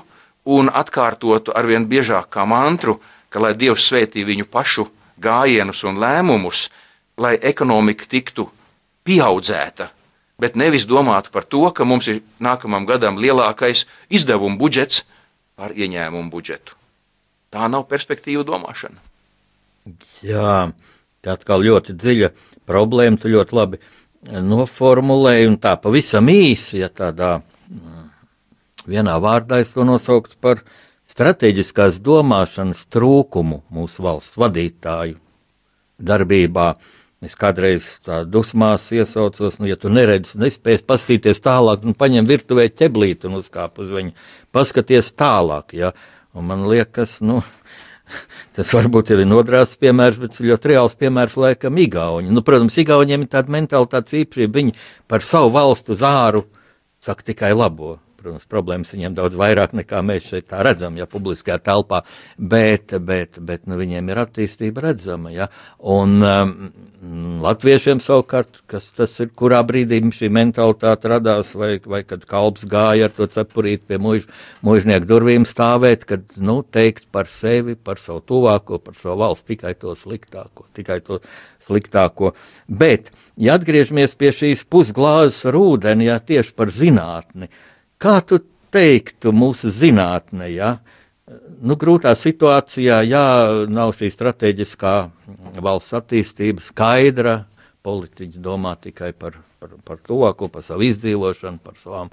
un 0.51 0.69
atkārtotu 0.69 1.53
arvien 1.55 1.85
biežāk 1.89 2.27
kā 2.33 2.43
mantru, 2.49 2.99
ka 3.35 3.41
lai 3.43 3.51
Dievs 3.59 3.83
svētī 3.83 4.23
viņu 4.23 4.47
pašu 4.47 4.85
gājienus 5.19 5.81
un 5.83 5.97
lēmumus, 5.99 6.69
lai 7.19 7.33
ekonomika 7.35 8.07
tiktu 8.07 8.45
pieaudzēta, 9.03 9.89
bet 10.39 10.55
nevis 10.55 10.87
domātu 10.87 11.33
par 11.33 11.43
to, 11.43 11.65
ka 11.75 11.83
mums 11.83 12.07
ir 12.07 12.21
nākamajam 12.39 12.87
gadam 12.87 13.19
lielākais 13.19 13.83
izdevumu 14.07 14.55
budžets 14.61 15.03
par 15.59 15.75
ieņēmumu 15.75 16.31
budžetu. 16.31 16.79
Tā 17.51 17.67
nav 17.71 17.83
perspektīva 17.91 18.45
domāšana. 18.47 19.03
Jā, 20.23 20.71
tā 21.19 21.35
atkal 21.35 21.67
ļoti 21.67 21.97
dziļa 21.99 22.31
problēma, 22.67 23.19
tu 23.19 23.33
ļoti 23.35 23.55
labi 23.59 23.81
noformulēji, 24.31 25.51
un 25.51 25.59
tā 25.59 25.75
pavisam 25.75 26.31
īsi, 26.31 26.79
ja 26.79 26.87
tādā 26.87 27.35
mm, 27.67 28.07
vienā 28.87 29.19
vārdā 29.19 29.59
es 29.59 29.75
to 29.75 29.83
nosauktu 29.83 30.39
par 30.39 30.63
strateģiskās 31.15 32.01
domāšanas 32.03 32.83
trūkumu 32.91 33.61
mūsu 33.71 34.03
valsts 34.03 34.35
vadītāju 34.39 35.15
darbībā. 35.95 36.73
Es 37.23 37.37
kādreiz 37.39 37.87
dusmās 38.29 38.89
iesaucos, 38.93 39.55
nu, 39.61 39.69
ja 39.69 39.77
tu 39.79 39.89
neredzi, 39.89 40.35
nespēj 40.37 40.83
paskatīties 40.85 41.39
tālāk, 41.41 41.87
nu, 41.87 41.95
paņem 41.97 42.27
virtuvē 42.27 42.67
ķeblīti 42.67 43.29
un 43.29 43.39
uzkāp 43.39 43.79
uz 43.81 43.93
viņu, 43.95 44.11
paskaties 44.53 45.13
tālāk, 45.17 45.73
ja, 45.79 45.93
un 46.35 46.51
man 46.51 46.67
liekas, 46.69 47.15
nu, 47.25 47.39
tas 48.59 48.75
varbūt 48.75 49.15
ir 49.15 49.23
nodrās 49.25 49.73
piemērs, 49.79 50.19
bet 50.21 50.37
ļoti 50.43 50.73
reāls 50.75 50.99
piemērs 50.99 51.39
laikam 51.39 51.79
Igauņi. 51.81 52.35
Nu, 52.35 52.43
protams, 52.45 52.77
Igauniem 52.83 53.23
ir 53.23 53.31
tāda 53.31 53.55
mentalitātes 53.55 54.19
īpašība, 54.19 54.59
viņi 54.59 54.77
par 55.09 55.25
savu 55.25 55.55
valstu 55.55 55.97
zāru 55.97 56.43
saka 57.01 57.31
tikai 57.31 57.55
labo 57.55 57.95
protams, 58.25 58.47
problēmas 58.49 58.93
viņiem 58.95 59.15
daudz 59.17 59.37
vairāk 59.37 59.75
nekā 59.77 60.01
mēs 60.05 60.29
šeit 60.31 60.49
tā 60.49 60.63
redzam, 60.65 60.97
ja 60.97 61.05
publiskajā 61.09 61.59
telpā, 61.61 62.01
bet, 62.37 62.95
bet, 63.05 63.37
bet 63.37 63.69
nu, 63.69 63.77
viņiem 63.79 64.09
ir 64.09 64.21
attīstība 64.25 64.87
redzama. 64.87 65.33
Ja? 65.33 65.49
Un 65.79 66.17
um, 66.25 66.53
latviešiem 67.45 68.01
savukārt, 68.03 68.63
kas 68.71 68.89
tas 68.97 69.13
ir, 69.21 69.29
kurā 69.37 69.61
brīdī 69.67 70.01
šī 70.15 70.29
mentalitāte 70.33 71.11
radās, 71.11 71.53
vai, 71.57 71.75
vai 71.85 72.01
kad 72.07 72.25
kalps 72.29 72.65
gāja 72.69 73.09
ar 73.09 73.15
to 73.15 73.27
cepurīt 73.31 73.85
pie 73.89 73.99
muž, 74.01 74.25
mužnieku 74.65 75.09
durvīm 75.09 75.45
stāvēt, 75.49 76.07
kad, 76.09 76.25
nu, 76.37 76.61
teikt 76.63 77.07
par 77.13 77.29
sevi, 77.31 77.77
par 77.77 78.01
savu 78.01 78.23
tuvāko, 78.25 78.81
par 78.81 78.97
savu 78.97 79.21
valsts 79.21 79.47
tikai 79.51 79.75
to 79.79 79.93
sliktāko, 79.97 80.67
tikai 80.77 81.01
to 81.05 81.21
sliktāko. 81.67 82.33
Bet, 82.67 83.11
ja 83.37 83.59
atgriežamies 83.59 84.17
pie 84.17 84.33
šīs 84.35 84.65
pusglāzes 84.69 85.43
ar 85.49 85.57
ūdeni, 85.59 86.09
ja 86.09 86.19
tieši 86.23 86.55
par 86.57 86.73
zinātni, 86.73 87.49
kā 88.01 88.19
tu 88.27 88.41
teiktu 88.75 89.33
mūsu 89.35 89.71
zinātne, 89.73 90.49
ja? 90.51 90.77
Nu, 91.65 91.73
grūtā 91.79 92.11
situācijā, 92.17 92.99
jā, 93.07 93.25
nav 93.71 93.95
šī 93.97 94.11
strateģiskā 94.13 94.95
valsts 95.63 95.95
attīstība 95.97 96.61
skaidra, 96.61 97.35
politiķi 97.85 98.41
domā 98.41 98.75
tikai 98.81 99.11
par, 99.17 99.39
par, 99.61 99.77
par 99.85 100.01
to, 100.05 100.19
ko 100.37 100.49
par 100.51 100.65
savu 100.65 100.85
izdzīvošanu, 100.85 101.61
par 101.65 101.79
savām 101.81 102.11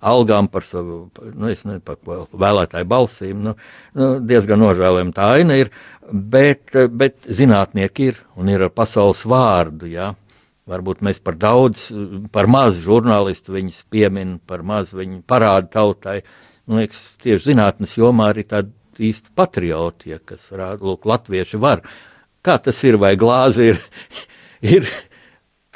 algām, 0.00 0.48
par 0.52 0.64
savu, 0.64 1.02
nu, 1.22 1.46
nezinu, 1.46 1.80
par 1.84 2.00
vēlētāju 2.04 2.88
balsīm. 2.88 3.42
Nu, 3.44 3.54
nu, 3.96 4.10
diezgan 4.24 4.60
nožēlojama 4.60 5.16
tā 5.16 5.30
aina 5.38 5.56
ir, 5.60 5.72
bet, 6.10 6.72
bet 6.92 7.28
zinātnieki 7.28 8.10
ir 8.12 8.20
un 8.40 8.52
ir 8.52 8.68
ar 8.68 8.72
pasaules 8.74 9.24
vārdu, 9.28 9.88
jā. 9.92 10.12
Varbūt 10.68 11.00
mēs 11.02 11.18
par 11.24 11.38
daudz, 11.40 11.88
par 12.34 12.48
maz 12.50 12.82
žurnālistu 12.84 13.56
viņus 13.56 13.84
piemin, 13.90 14.36
par 14.46 14.62
maz 14.66 14.92
viņi 14.94 15.22
parāda 15.26 15.70
tautai. 15.72 16.20
Man 16.68 16.82
liekas, 16.82 17.16
tieši 17.22 17.50
zinātnes 17.50 17.96
jomā 17.98 18.30
arī 18.30 18.44
tādi 18.46 18.74
īsti 19.10 19.32
patrioti, 19.34 20.12
ja, 20.12 20.20
kas 20.22 20.50
rāda, 20.52 20.84
lūk, 20.86 21.08
latvieši 21.08 21.60
var. 21.60 21.82
Kā 22.44 22.58
tas 22.62 22.78
ir, 22.86 23.00
vai 23.00 23.14
glāze 23.20 23.72
ir, 23.72 23.80
ir 24.76 24.86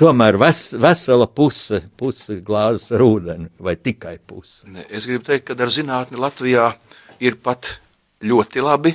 tomēr 0.00 0.38
ves, 0.40 0.66
vesela 0.80 1.26
puse, 1.26 1.82
puse 1.98 2.38
glāzes 2.44 2.92
ar 2.94 3.04
ūdeni, 3.04 3.50
vai 3.58 3.76
tikai 3.80 4.18
puse? 4.20 4.68
Ne, 4.68 4.86
es 4.90 5.08
gribu 5.10 5.26
teikt, 5.26 5.48
ka 5.48 5.58
ar 5.58 5.72
zinātni 5.72 6.20
Latvijā 6.20 6.70
ir 7.24 7.40
pat 7.42 7.78
ļoti 8.24 8.64
labi, 8.64 8.94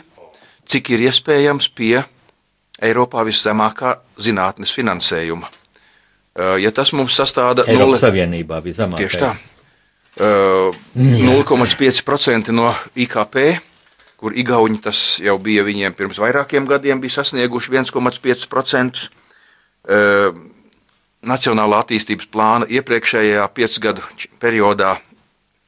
cik 0.70 0.94
ir 0.96 1.10
iespējams 1.10 1.72
pie 1.76 1.96
Eiropā 2.80 3.26
viszemākā 3.28 3.98
zinātnes 4.22 4.72
finansējuma. 4.72 5.50
Ja 6.38 6.72
tas 6.72 6.92
mums 6.96 7.16
sastāda 7.18 7.66
Eiropas 7.68 8.04
Savienībā 8.06 8.62
viszemākā. 8.64 9.02
Tieši 9.02 9.20
tā. 9.20 9.32
Uh, 10.20 10.76
0,5% 10.96 12.52
no 12.52 12.70
IKP, 13.00 13.38
kur 14.20 14.36
Igauni 14.36 14.80
tas 14.84 15.20
jau 15.24 15.38
bija 15.42 15.64
viņiem 15.64 15.96
pirms 15.96 16.20
vairākiem 16.22 16.68
gadiem, 16.70 17.02
bija 17.02 17.20
sasnieguši 17.20 17.76
1,5%. 17.80 19.10
Uh, 19.90 20.32
Nacionālā 21.20 21.82
attīstības 21.84 22.30
plāna 22.32 22.68
iepriekšējā 22.72 23.44
piecgadu 23.52 24.06
periodā 24.40 24.94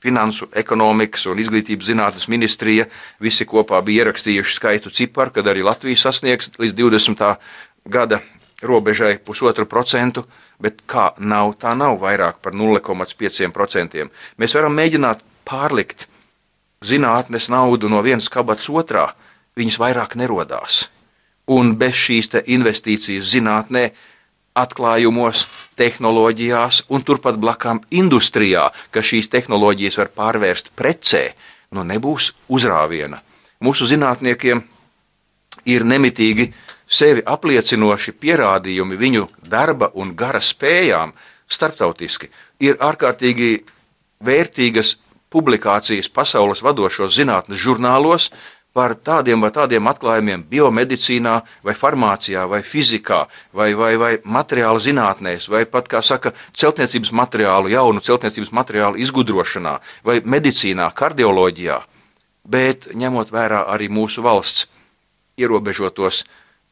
Finansu, 0.01 0.47
ekonomikas 0.57 1.27
un 1.29 1.39
izglītības 1.43 1.91
zinātnes 1.91 2.29
ministrija 2.31 2.87
visi 3.21 3.45
kopā 3.45 3.81
bija 3.85 4.05
ierakstījuši 4.05 4.55
skaitu 4.55 4.93
ciparu, 4.95 5.35
kad 5.35 5.49
arī 5.51 5.61
Latvija 5.67 5.99
sasniegs 6.07 6.49
līdz 6.57 6.77
20. 6.79 7.27
gada 7.91 8.21
robežai 8.61 9.17
pusotru 9.25 9.65
procentu, 9.65 10.25
bet 10.61 10.83
kā 10.89 11.11
nav, 11.17 11.55
tā 11.61 11.73
nav 11.77 11.97
vairāk 12.01 12.41
par 12.43 12.53
0,5%. 12.53 14.07
Mēs 14.37 14.55
varam 14.57 14.77
mēģināt 14.77 15.23
pārlikt 15.47 16.07
zinātnes 16.85 17.49
naudu 17.49 17.89
no 17.89 18.01
vienas 18.05 18.29
kabatas 18.29 18.69
otrā, 18.69 19.11
viņas 19.57 19.79
vairāk 19.81 20.15
nerodās. 20.19 20.87
Un 21.51 21.75
bez 21.77 21.97
šīs 21.97 22.31
investīcijas 22.45 23.27
zinātnē, 23.33 23.89
atklājumos, 24.55 25.45
tehnoloģijās 25.79 26.85
un 26.91 27.03
turpat 27.07 27.37
blakām 27.39 27.79
industrijā, 27.91 28.67
ka 28.91 29.03
šīs 29.03 29.31
tehnoloģijas 29.31 29.97
var 30.01 30.11
pārvērst 30.15 30.73
precē, 30.75 31.31
nu 31.71 31.85
nebūs 31.87 32.33
uzrāviena. 32.51 33.21
Mūsu 33.63 33.87
zinātniekiem 33.87 34.63
ir 35.71 35.85
nemitīgi 35.87 36.51
sevi 36.91 37.23
apliecinoši 37.25 38.13
pierādījumi 38.19 38.99
viņu 38.99 39.27
darba 39.47 39.91
un 39.95 40.15
gara 40.15 40.41
spējām 40.43 41.13
starptautiski. 41.51 42.29
Ir 42.63 42.79
ārkārtīgi 42.79 43.53
vērtīgas 44.23 44.97
publikācijas 45.31 46.11
pasaules 46.11 46.63
vadošos 46.63 47.15
zinātnes 47.15 47.61
žurnālos 47.63 48.29
par 48.73 48.95
tādiem 48.95 49.41
vai 49.43 49.51
tādiem 49.51 49.87
atklājumiem 49.91 50.45
biomedicīnā, 50.47 51.33
vai 51.63 51.73
farmācijā, 51.75 52.45
vai 52.47 52.61
fizikā, 52.63 53.25
vai, 53.53 53.73
vai, 53.75 53.95
vai 53.99 54.11
materiālu 54.23 54.79
zinātnēs, 54.79 55.49
vai 55.51 55.65
pat, 55.67 55.89
kā 55.91 55.99
saka, 56.03 56.31
celtniecības 56.55 57.11
materiālu, 57.11 57.71
jaunu 57.73 58.03
celtniecības 58.03 58.53
materiālu 58.55 59.01
izgudrošanā, 59.03 59.77
vai 60.07 60.21
medicīnā, 60.23 60.87
kardioloģijā. 60.95 61.81
Bet 62.47 62.87
ņemot 62.95 63.33
vērā 63.35 63.65
arī 63.73 63.91
mūsu 63.91 64.23
valsts 64.23 64.69
ierobežotos 65.39 66.23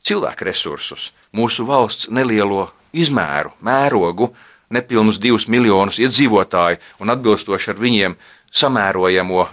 cilvēku 0.10 0.48
resursus, 0.48 1.12
mūsu 1.36 1.66
valsts 1.70 2.10
nelielo 2.10 2.68
izmēru, 2.94 3.54
mērogu, 3.62 4.32
nepilnus 4.74 5.20
divus 5.22 5.48
miljonus 5.50 6.00
iedzīvotāju 6.02 6.80
un 7.02 7.14
atbilstoši 7.14 7.74
ar 7.74 7.82
viņiem 7.82 8.18
samērojamo 8.50 9.48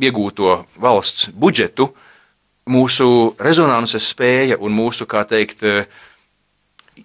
iegūto 0.00 0.58
valsts 0.80 1.30
budžetu, 1.32 1.90
mūsu 2.68 3.08
rezonanses 3.40 4.10
spēja 4.12 4.58
un 4.60 4.74
mūsu, 4.76 5.06
kā 5.08 5.24
teikt, 5.28 5.64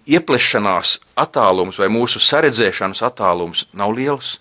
ieplešanās 0.08 0.98
attālums 1.20 1.78
vai 1.80 1.88
mūsu 1.92 2.20
saredzēšanas 2.22 3.04
attālums 3.06 3.66
nav 3.72 3.94
liels. 3.96 4.38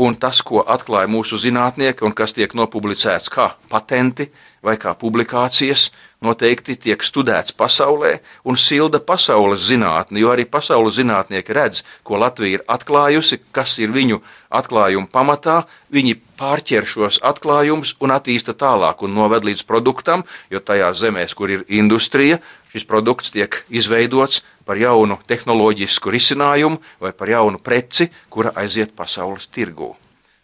Un 0.00 0.14
tas, 0.16 0.38
ko 0.40 0.62
atklāja 0.64 1.10
mūsu 1.10 1.36
zinātnieki 1.36 2.06
un 2.06 2.14
kas 2.16 2.32
tiek 2.32 2.54
nopublicēts 2.56 3.28
kā 3.32 3.50
patenti 3.68 4.30
vai 4.64 4.78
kā 4.80 4.94
publikācijas, 4.96 5.90
noteikti 6.22 6.76
tiek 6.78 7.02
studēts 7.02 7.54
pasaulē 7.58 8.16
un 8.48 8.58
silda 8.58 9.00
pasaules 9.02 9.66
zinātni, 9.68 10.22
jo 10.22 10.32
arī 10.32 10.46
pasaules 10.48 10.96
zinātnieki 10.98 11.56
redz, 11.56 11.82
ko 12.06 12.20
Latvija 12.22 12.60
ir 12.60 12.64
atklājusi, 12.70 13.40
kas 13.52 13.76
ir 13.82 13.92
viņu 13.94 14.22
atklājumu 14.50 15.10
pamatā. 15.12 15.62
Viņi 15.92 16.16
pārķer 16.40 16.86
šos 16.88 17.20
atklājumus 17.26 17.96
un 18.00 18.14
attīsta 18.14 18.54
tālāk 18.58 19.02
un 19.02 19.14
noved 19.14 19.46
līdz 19.48 19.64
produktam, 19.68 20.24
jo 20.50 20.62
tajās 20.62 21.02
zemēs, 21.02 21.34
kur 21.38 21.50
ir 21.50 21.66
industrija, 21.68 22.40
šis 22.72 22.86
produkts 22.88 23.34
tiek 23.34 23.62
izveidots 23.68 24.42
par 24.64 24.78
jaunu 24.80 25.18
tehnoloģisku 25.28 26.12
risinājumu 26.14 26.80
vai 27.02 27.12
par 27.12 27.30
jaunu 27.32 27.58
preci, 27.58 28.08
kura 28.30 28.54
aiziet 28.56 28.94
pasaules 28.96 29.50
tirgū. 29.52 29.92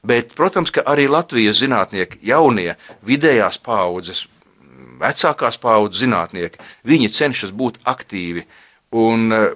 Bet, 0.08 0.34
protams, 0.38 0.70
ka 0.70 0.84
arī 0.86 1.08
Latvijas 1.10 1.58
zinātnieki, 1.58 2.20
jaunie, 2.30 2.76
vidējās 3.06 3.58
paudzes, 3.58 4.28
vecākās 5.00 5.58
paudzes 5.60 6.02
zinātnieki, 6.04 6.60
viņi 6.88 7.10
cenšas 7.14 7.54
būt 7.54 7.80
aktīvi. 7.88 8.44
Un 8.98 9.32
eh, 9.34 9.50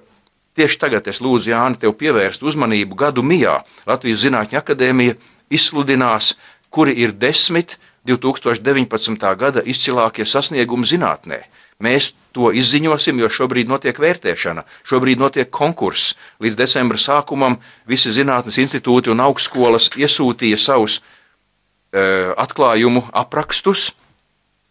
tieši 0.58 0.80
tagad 0.82 1.08
es 1.08 1.22
lūdzu 1.24 1.52
Jāni 1.52 1.80
tev 1.80 1.96
pievērst 2.00 2.44
uzmanību 2.44 2.98
gadu 2.98 3.24
mijā. 3.26 3.60
Latvijas 3.88 4.24
Zinātņu 4.26 4.60
akadēmija 4.60 5.16
izsludinās, 5.52 6.34
kuri 6.72 6.96
ir 7.04 7.12
desmit 7.12 7.78
2019. 8.08 9.36
gada 9.38 9.62
izcilākie 9.64 10.26
sasniegumi 10.26 10.88
zinātnē. 10.88 11.44
Mēs 11.82 12.12
to 12.34 12.52
izziņosim, 12.54 13.18
jo 13.18 13.28
šobrīd 13.32 13.70
notiek 13.70 13.96
vērtēšana, 13.98 14.62
šobrīd 14.86 15.18
notiek 15.18 15.50
konkurss. 15.50 16.14
Līdz 16.42 16.58
decembra 16.60 17.00
sākumam 17.00 17.58
visi 17.90 18.12
zinātnes 18.14 18.60
institūti 18.62 19.10
un 19.10 19.22
augstskolas 19.24 19.90
iesūtīja 19.98 20.60
savus 20.62 21.00
e, 21.00 22.04
atklājumu 22.38 23.02
aprakstus, 23.24 23.90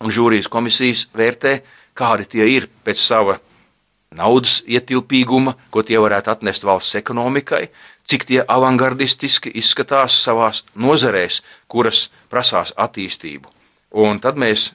un 0.02 0.14
žūrijas 0.14 0.50
komisijas 0.52 1.08
vērtē, 1.16 1.62
kādi 1.98 2.28
tie 2.36 2.48
ir 2.58 2.68
pēc 2.86 3.00
sava 3.02 3.38
naudas 4.16 4.60
ietilpīguma, 4.68 5.56
ko 5.72 5.84
tie 5.88 6.00
varētu 6.02 6.34
atnest 6.34 6.66
valsts 6.68 6.98
ekonomikai, 7.00 7.70
cik 8.04 8.28
tie 8.28 8.42
avangardistiski 8.44 9.54
izskatās 9.62 10.18
savās 10.24 10.66
nozarēs, 10.76 11.42
kuras 11.72 12.10
prasās 12.30 12.74
attīstību. 12.76 13.48
Un 14.04 14.20
tad 14.24 14.40
mēs 14.40 14.72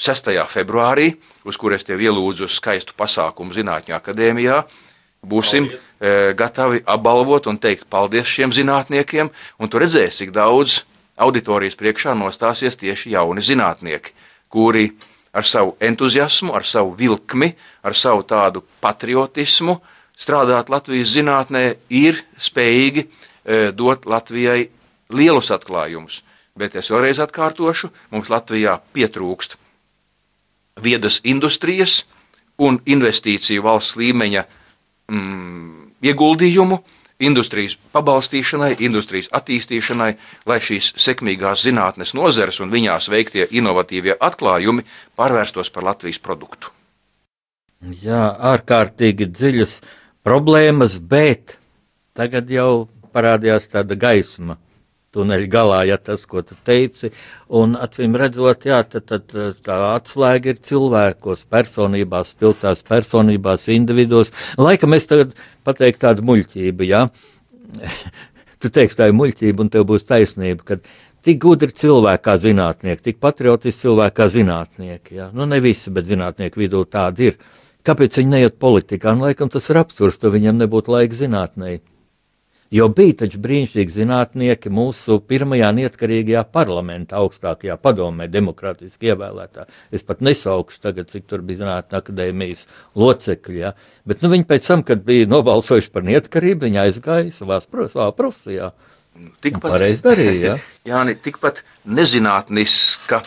6. 0.00 0.32
februārī, 0.50 1.14
uz 1.46 1.56
kuras 1.60 1.86
tev 1.86 2.02
ielūdzu 2.02 2.48
skaistu 2.50 2.96
pasākumu 2.98 3.54
Zinātņu 3.56 3.94
akadēmijā, 3.96 4.62
būsim 5.24 5.68
paldies. 5.68 5.90
E, 6.04 6.34
gatavi 6.36 6.82
apbalvot 6.84 7.46
un 7.48 7.60
teikt 7.62 7.86
paldies 7.88 8.28
šiem 8.28 8.52
zinātniekiem, 8.52 9.30
un 9.58 9.70
tu 9.70 9.80
redzēsi, 9.80 10.24
cik 10.24 10.34
daudz 10.34 10.82
auditorijas 11.16 11.78
priekšā 11.78 12.16
nostāsies 12.18 12.76
tieši 12.80 13.14
jauni 13.14 13.44
zinātnieki, 13.44 14.12
kuri 14.54 14.92
ar 15.34 15.46
savu 15.46 15.74
entuziasmu, 15.82 16.54
ar 16.54 16.64
savu 16.66 16.94
vilkmi, 16.98 17.50
ar 17.82 17.96
savu 17.98 18.22
tādu 18.22 18.62
patriotismu 18.82 19.80
strādāt 20.14 20.70
Latvijas 20.70 21.10
zinātnē, 21.16 21.64
ir 21.90 22.20
spējīgi 22.38 23.02
e, 23.02 23.08
dot 23.74 24.06
Latvijai 24.06 24.68
lielus 25.10 25.50
atklājumus, 25.54 26.20
bet 26.54 26.78
es 26.78 26.90
vēlreiz 26.92 27.18
atkārtošu, 27.24 27.90
mums 28.14 28.30
Latvijā 28.30 28.78
pietrūkst 28.94 29.58
viedas 30.84 31.20
industrijas 31.26 32.04
un 32.62 32.78
investīciju 32.86 33.64
valsts 33.66 33.98
līmeņa 33.98 34.44
mm, 35.10 35.90
ieguldījumu 36.06 36.78
industrijas 37.26 37.76
pabalstīšanai, 37.94 38.74
industrijas 38.86 39.30
attīstīšanai, 39.34 40.12
lai 40.48 40.58
šīs 40.62 40.92
sekmīgās 41.00 41.64
zinātnes 41.66 42.14
nozares 42.16 42.60
un 42.60 42.72
viņās 42.74 43.10
veiktie 43.12 43.48
inovatīvie 43.50 44.16
atklājumi 44.20 44.86
pārvērstos 45.18 45.72
par 45.74 45.88
Latvijas 45.90 46.20
produktu. 46.22 46.72
Jā, 48.04 48.30
ārkārtīgi 48.54 49.28
dziļas 49.28 49.78
problēmas, 50.24 50.98
bet 50.98 51.58
tagad 52.16 52.48
jau 52.50 52.86
parādījās 53.12 53.68
tāda 53.72 53.96
gaisma 53.98 54.56
tuneļa 55.14 55.48
galā, 55.50 55.80
ja 55.88 55.96
tas, 56.00 56.26
ko 56.28 56.42
tu 56.46 56.56
teici, 56.66 57.12
un 57.54 57.78
acīm 57.78 58.18
redzot, 58.20 58.66
jā, 58.68 58.82
tad, 58.90 59.06
tad 59.10 59.32
tā 59.64 59.78
atslēga 59.92 60.52
ir 60.52 60.60
cilvēkos, 60.68 61.46
personībās, 61.54 62.34
spilgtās 62.34 62.84
personībās, 62.88 63.70
individos. 63.74 64.34
Laikam 64.60 64.98
es 64.98 65.08
tagad 65.10 65.34
pateiktu 65.66 66.04
tādu 66.06 66.26
muļķību, 66.28 66.88
jā. 66.90 67.06
tu 68.62 68.70
teiksi, 68.72 69.00
tā 69.00 69.10
ir 69.10 69.18
muļķība, 69.18 69.64
un 69.64 69.72
tev 69.72 69.88
būs 69.88 70.06
taisnība, 70.08 70.66
kad 70.74 70.86
tik 71.24 71.40
gudri 71.42 71.72
cilvēki 71.72 72.24
kā 72.26 72.36
zinātnieki, 72.40 73.04
tik 73.10 73.20
patriotiski 73.22 73.86
cilvēki 73.86 74.18
kā 74.20 74.28
zinātnieki, 74.32 75.18
jā. 75.20 75.30
Nu, 75.36 75.48
ne 75.48 75.60
visi, 75.64 75.92
bet 75.94 76.08
zinātnieku 76.08 76.64
vidū 76.64 76.84
tādi 76.90 77.32
ir. 77.32 77.40
Kāpēc 77.84 78.16
viņi 78.16 78.32
neiet 78.32 78.54
politikā? 78.60 79.12
Nu, 79.12 79.26
laikam 79.28 79.50
tas 79.52 79.66
ir 79.68 79.76
absurds, 79.76 80.16
ka 80.22 80.30
viņam 80.32 80.56
nebūtu 80.62 80.92
laika 80.94 81.18
zinātnē. 81.18 81.74
Jo 82.74 82.88
bija 82.90 83.14
taču 83.22 83.38
brīnišķīgi 83.38 83.94
zinātnieki 83.94 84.70
mūsu 84.74 85.20
pirmajā 85.28 85.68
neatkarīgajā 85.76 86.40
parlamentā, 86.54 87.20
augstākajā 87.20 87.76
padomē, 87.78 88.26
demokrātiski 88.26 89.12
ievēlētā. 89.12 89.68
Es 89.94 90.02
pat 90.06 90.24
nesaukšu 90.24 90.80
tagad, 90.82 91.06
cik 91.12 91.28
tur 91.30 91.44
bija 91.46 91.60
zinātnē 91.62 92.00
akadēmijas 92.00 92.64
locekļi. 92.98 93.60
Ja? 93.60 93.70
Bet 94.08 94.24
nu, 94.24 94.32
viņi 94.32 94.48
pēc 94.48 94.66
tam, 94.66 94.82
kad 94.86 95.04
bija 95.06 95.28
nobalsojuši 95.30 95.92
par 95.94 96.06
neatkarību, 96.08 96.66
viņi 96.66 96.80
aizgāja 96.82 97.30
savās, 97.36 97.68
savā 97.92 98.08
profesijā. 98.16 98.72
Tikpat 99.44 99.76
Pareizi 99.76 100.02
darīja. 100.08 100.56
Ja? 100.56 100.56
Jāni, 100.96 101.14
tikpat 101.14 101.62
nezinātniska, 101.86 103.20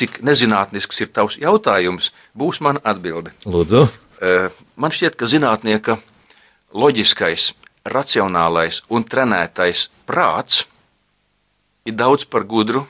cik 0.00 0.22
nezinātnisks 0.24 1.04
ir 1.04 1.12
tavs 1.12 1.36
jautājums, 1.42 2.14
būs 2.32 2.62
mana 2.64 2.80
atbilde. 2.80 3.36
Lūdzu. 3.44 3.84
Eh, 4.24 4.48
Man 4.80 4.90
šķiet, 4.90 5.14
ka 5.20 5.28
zinātnieka 5.30 6.00
loģiskais, 6.74 7.52
racionālais 7.84 8.82
un 8.88 9.04
trenētais 9.04 9.88
prāts 10.08 10.64
ir 11.84 11.96
daudz 11.96 12.24
par 12.24 12.46
gudru 12.48 12.86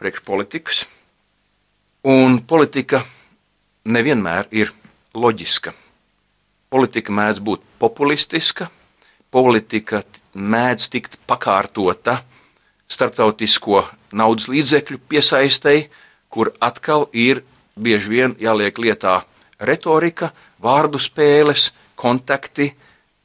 priekšpolitikas, 0.00 0.86
un 2.08 2.40
politika 2.40 3.04
nevienmēr 3.84 4.48
ir 4.50 4.72
loģiska. 5.14 5.74
Politika 6.72 7.12
mēdz 7.12 7.42
būt 7.44 7.62
populistiska, 7.78 8.70
politika 9.30 10.02
mēdz 10.34 10.88
tikt 10.90 11.18
pakārtota 11.28 12.22
starptautisko 12.88 13.84
naudas 14.16 14.48
līdzekļu 14.48 14.98
piesaistēji, 15.08 15.88
kur 16.32 16.52
atkal 16.60 17.06
ir 17.12 17.44
bieži 17.76 18.08
vien 18.08 18.34
jāliek 18.40 18.78
lietā 18.80 19.20
retorika, 19.60 20.32
vārdu 20.60 21.00
spēles, 21.00 21.70
kontakti, 21.96 22.72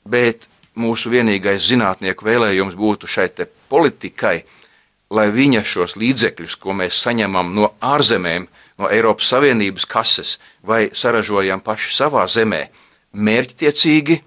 bet 0.08 0.47
mūsu 0.78 1.11
vienīgais 1.13 1.65
zinātnieku 1.67 2.25
vēlējums 2.28 2.78
būtu 2.78 3.09
šai 3.09 3.30
politikai, 3.69 4.43
lai 5.09 5.28
viņa 5.32 5.63
šos 5.63 5.95
līdzekļus, 5.99 6.55
ko 6.55 6.75
mēs 6.78 7.01
saņemam 7.03 7.53
no 7.55 7.71
ārzemēm, 7.82 8.47
no 8.78 8.89
Eiropas 8.89 9.32
Savienības 9.34 9.86
kases 9.89 10.38
vai 10.63 10.89
saražojam 10.93 11.61
paši 11.63 11.93
savā 11.95 12.28
zemē, 12.30 12.67
mērķtiecīgi 13.13 14.21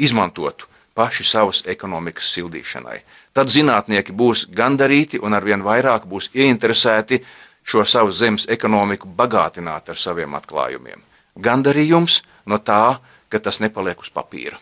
izmantotu 0.00 0.68
paši 0.94 1.24
savas 1.24 1.62
ekonomikas 1.70 2.32
sildīšanai. 2.34 2.98
Tad 3.32 3.52
zinātnieki 3.52 4.12
būs 4.12 4.48
gandarīti 4.52 5.20
un 5.22 5.36
arvien 5.38 5.62
vairāk 5.64 6.08
būs 6.10 6.30
ieinteresēti 6.34 7.22
šo 7.62 7.84
savu 7.86 8.12
zemes 8.12 8.48
ekonomiku 8.50 9.08
bagātināt 9.08 9.92
ar 9.92 10.00
saviem 10.00 10.34
atklājumiem. 10.36 11.00
Gandarījums 11.38 12.20
no 12.46 12.58
tā, 12.58 12.98
ka 13.30 13.38
tas 13.38 13.62
nepaliek 13.62 14.02
uz 14.02 14.10
papīra. 14.10 14.58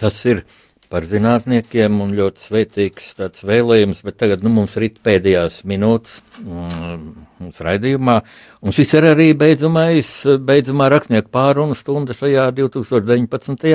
Tas 0.00 0.18
ir 0.28 0.44
par 0.92 1.06
zinātniekiem 1.08 1.98
un 2.02 2.12
ļoti 2.14 2.42
svētīgs 2.42 3.08
tāds 3.18 3.42
vēlējums, 3.46 4.02
bet 4.06 4.18
tagad 4.20 4.44
nu, 4.46 4.52
mums 4.54 4.76
ir 4.78 4.86
pēdējās 5.02 5.60
minūtes 5.66 6.20
mm, 6.42 7.06
mums 7.42 7.62
raidījumā, 7.66 8.16
un 8.62 8.76
šis 8.76 8.94
ir 8.98 9.08
arī 9.10 9.28
beidzamais, 9.38 10.12
beidzamā 10.46 10.88
rakstnieku 10.94 11.32
pārunu 11.34 11.74
stunda 11.78 12.14
šajā 12.16 12.48
2019. 12.56 13.66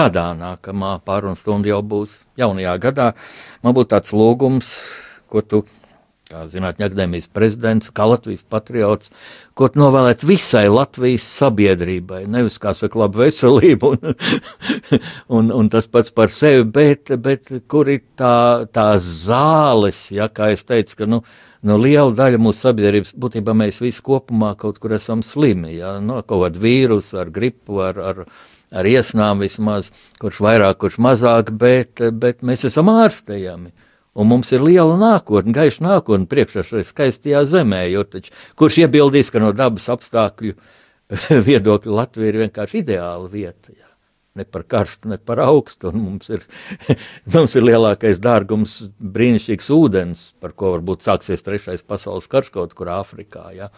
gadā. 0.00 0.26
Nākamā 0.40 0.96
pārunu 1.06 1.38
stunda 1.38 1.70
jau 1.70 1.82
būs 1.86 2.20
jaunajā 2.40 2.76
gadā. 2.82 3.12
Man 3.62 3.76
būtu 3.76 3.94
tāds 3.94 4.16
lūgums, 4.16 4.74
ko 5.30 5.44
tu 5.46 5.64
kā 6.30 6.44
Zinātņu 6.50 6.86
akadēmijas 6.86 7.26
prezidents, 7.34 7.90
kā 7.94 8.06
Latvijas 8.06 8.44
patriots, 8.46 9.10
ko 9.58 9.68
novēlēt 9.74 10.22
visai 10.26 10.68
Latvijas 10.70 11.26
sabiedrībai. 11.40 12.22
Nevis 12.30 12.60
kā 12.62 12.72
saka, 12.76 13.00
labu 13.02 13.24
veselību 13.24 13.90
un, 13.96 14.14
un, 15.40 15.50
un 15.56 15.70
tas 15.72 15.90
pats 15.90 16.14
par 16.14 16.30
sevi, 16.34 16.64
bet, 16.64 17.10
bet 17.22 17.50
kur 17.70 17.90
ir 17.90 18.04
tā, 18.18 18.66
tās 18.72 19.06
zāles, 19.26 20.06
ja 20.14 20.30
kā 20.30 20.52
es 20.54 20.62
teicu, 20.68 21.00
ka, 21.02 21.10
nu, 21.10 21.20
no 21.66 21.80
liela 21.80 22.14
daļa 22.16 22.40
mūsu 22.40 22.68
sabiedrības, 22.68 23.16
būtībā 23.20 23.56
mēs 23.56 23.82
visi 23.82 24.02
kopumā 24.06 24.54
kaut 24.60 24.78
kur 24.80 24.94
esam 24.96 25.26
slimi, 25.26 25.74
ja, 25.80 25.98
no 26.04 26.22
kaut 26.22 26.46
kāda 26.46 26.62
vīrusu, 26.62 27.18
ar 27.24 27.34
gripu, 27.34 27.82
ar, 27.84 28.00
ar, 28.12 28.24
ar 28.70 28.86
iesnām 28.86 29.42
vismaz, 29.42 29.90
kurš 30.22 30.40
vairāk, 30.46 30.78
kurš 30.80 31.02
mazāk, 31.02 31.50
bet, 31.58 32.00
bet 32.22 32.46
mēs 32.46 32.68
esam 32.70 32.92
ārstējami. 32.94 33.74
Un 34.18 34.26
mums 34.26 34.48
ir 34.50 34.64
liela 34.64 34.96
nākotne, 34.98 35.54
gaiša 35.54 35.84
nākotne 35.86 36.26
priekšā 36.30 36.64
šajā 36.66 36.88
skaistajā 36.88 37.44
zemē, 37.46 37.84
jo 37.92 38.02
taču, 38.02 38.32
kurš 38.58 38.80
iebildīs, 38.82 39.30
ka 39.30 39.42
no 39.42 39.52
dabas 39.54 39.86
apstākļu 39.92 40.56
viedokļa 41.48 41.94
Latvija 42.00 42.32
ir 42.32 42.40
vienkārši 42.44 42.82
ideāla 42.82 43.30
vieta. 43.30 43.70
Jā. 43.70 43.86
Ne 44.38 44.46
par 44.46 44.62
karstu, 44.70 45.10
ne 45.10 45.18
par 45.18 45.42
augstu. 45.42 45.90
Mums 45.94 46.30
ir, 46.30 46.42
mums 47.34 47.54
ir 47.58 47.66
lielākais 47.66 48.20
dārgums, 48.22 48.76
brīnišķīgs 48.98 49.70
ūdens, 49.74 50.26
par 50.42 50.54
ko 50.58 50.74
varbūt 50.76 51.06
sāksies 51.06 51.46
trešais 51.46 51.86
pasaules 51.86 52.30
karš 52.30 52.52
kaut 52.54 52.74
kur 52.78 52.90
Āfrikā. 52.94 53.46
Ja? 53.54 53.70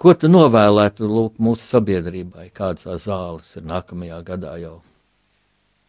Ko 0.00 0.12
tu 0.18 0.28
novēlētu 0.28 1.08
lūk, 1.08 1.36
mūsu 1.40 1.64
sabiedrībai? 1.76 2.48
Kādas 2.56 2.88
tās 2.88 3.04
zāles 3.08 3.52
ir 3.56 3.68
nākamajā 3.68 4.20
gadā 4.26 4.56
jau? 4.60 4.78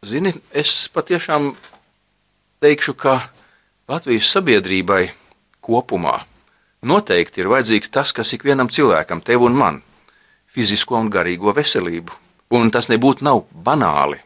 Zini, 0.05 0.35
es 0.53 0.85
patiešām 0.93 1.55
teikšu, 2.65 2.95
ka 2.97 3.19
Latvijas 3.89 4.31
sabiedrībai 4.33 5.11
kopumā 5.65 6.17
noteikti 6.85 7.43
ir 7.43 7.49
vajadzīgs 7.51 7.91
tas, 7.93 8.13
kas 8.15 8.33
ikvienam 8.33 8.71
cilvēkam, 8.73 9.21
tev 9.21 9.45
un 9.45 9.57
man, 9.57 9.81
fizisko 10.49 10.97
un 10.97 11.11
garīgo 11.13 11.53
veselību. 11.53 12.13
Un 12.57 12.71
tas 12.73 12.89
nebūtu 12.89 13.25
nav 13.25 13.43
banāli. 13.65 14.19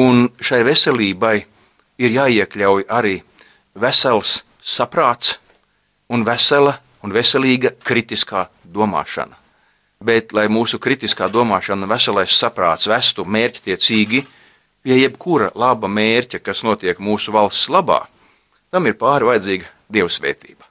Un 0.00 0.28
šai 0.40 0.62
veselībai 0.66 1.36
ir 2.00 2.16
jāiekļauj 2.16 2.86
arī 2.90 3.18
vesels 3.80 4.42
saprāts 4.60 5.38
un 6.12 6.24
vesela 6.26 6.78
un 7.04 7.12
veselīga 7.12 7.74
kritiskā 7.84 8.46
domāšana. 8.64 9.36
Bet, 10.04 10.32
lai 10.36 10.48
mūsu 10.52 10.80
kritiskā 10.82 11.30
domāšana 11.32 11.88
veselais 11.88 12.32
saprāts 12.36 12.88
vestu 12.90 13.24
mērķtiecīgi, 13.24 14.24
pie 14.84 15.00
jebkura 15.00 15.48
laba 15.56 15.88
mērķa, 15.88 16.42
kas 16.44 16.62
notiek 16.66 17.00
mūsu 17.00 17.32
valsts 17.34 17.70
labā, 17.72 18.04
tam 18.70 18.86
ir 18.90 18.98
pāri 19.00 19.32
vajadzīga 19.32 19.72
dievsvētība. 19.96 20.68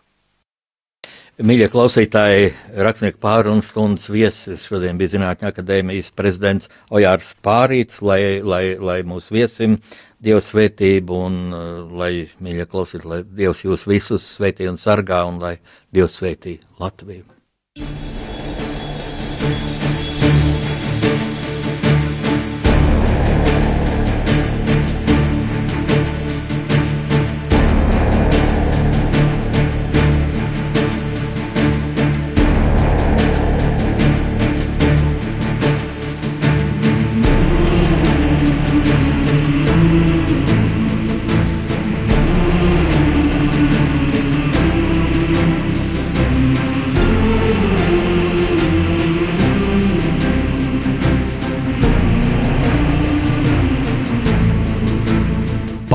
Mīļie 1.42 1.66
klausītāji, 1.74 2.52
rakstnieku 2.86 3.18
pārunas 3.18 3.72
stundas 3.72 4.06
viesis 4.14 4.68
šodien 4.70 5.00
bija 5.00 5.16
Zinātņu 5.16 5.48
akadēmijas 5.50 6.12
prezidents 6.14 6.70
Ojārs 6.94 7.32
Pārīts, 7.42 8.04
lai, 8.06 8.38
lai, 8.46 8.78
lai 8.78 9.00
mūsu 9.02 9.34
viesim 9.34 9.80
Dievs 10.24 10.54
svētību 10.54 11.22
un 11.26 11.42
uh, 11.50 11.66
lai, 11.98 12.14
mīļie 12.38 12.70
klausītāji, 12.70 13.10
lai 13.10 13.22
Dievs 13.42 13.66
jūs 13.66 13.90
visus 13.90 14.30
svētī 14.38 14.70
un 14.70 14.78
sargā 14.78 15.26
un 15.26 15.42
lai 15.42 15.58
Dievs 15.90 16.22
svētī 16.22 16.60
Latviju. 16.78 17.33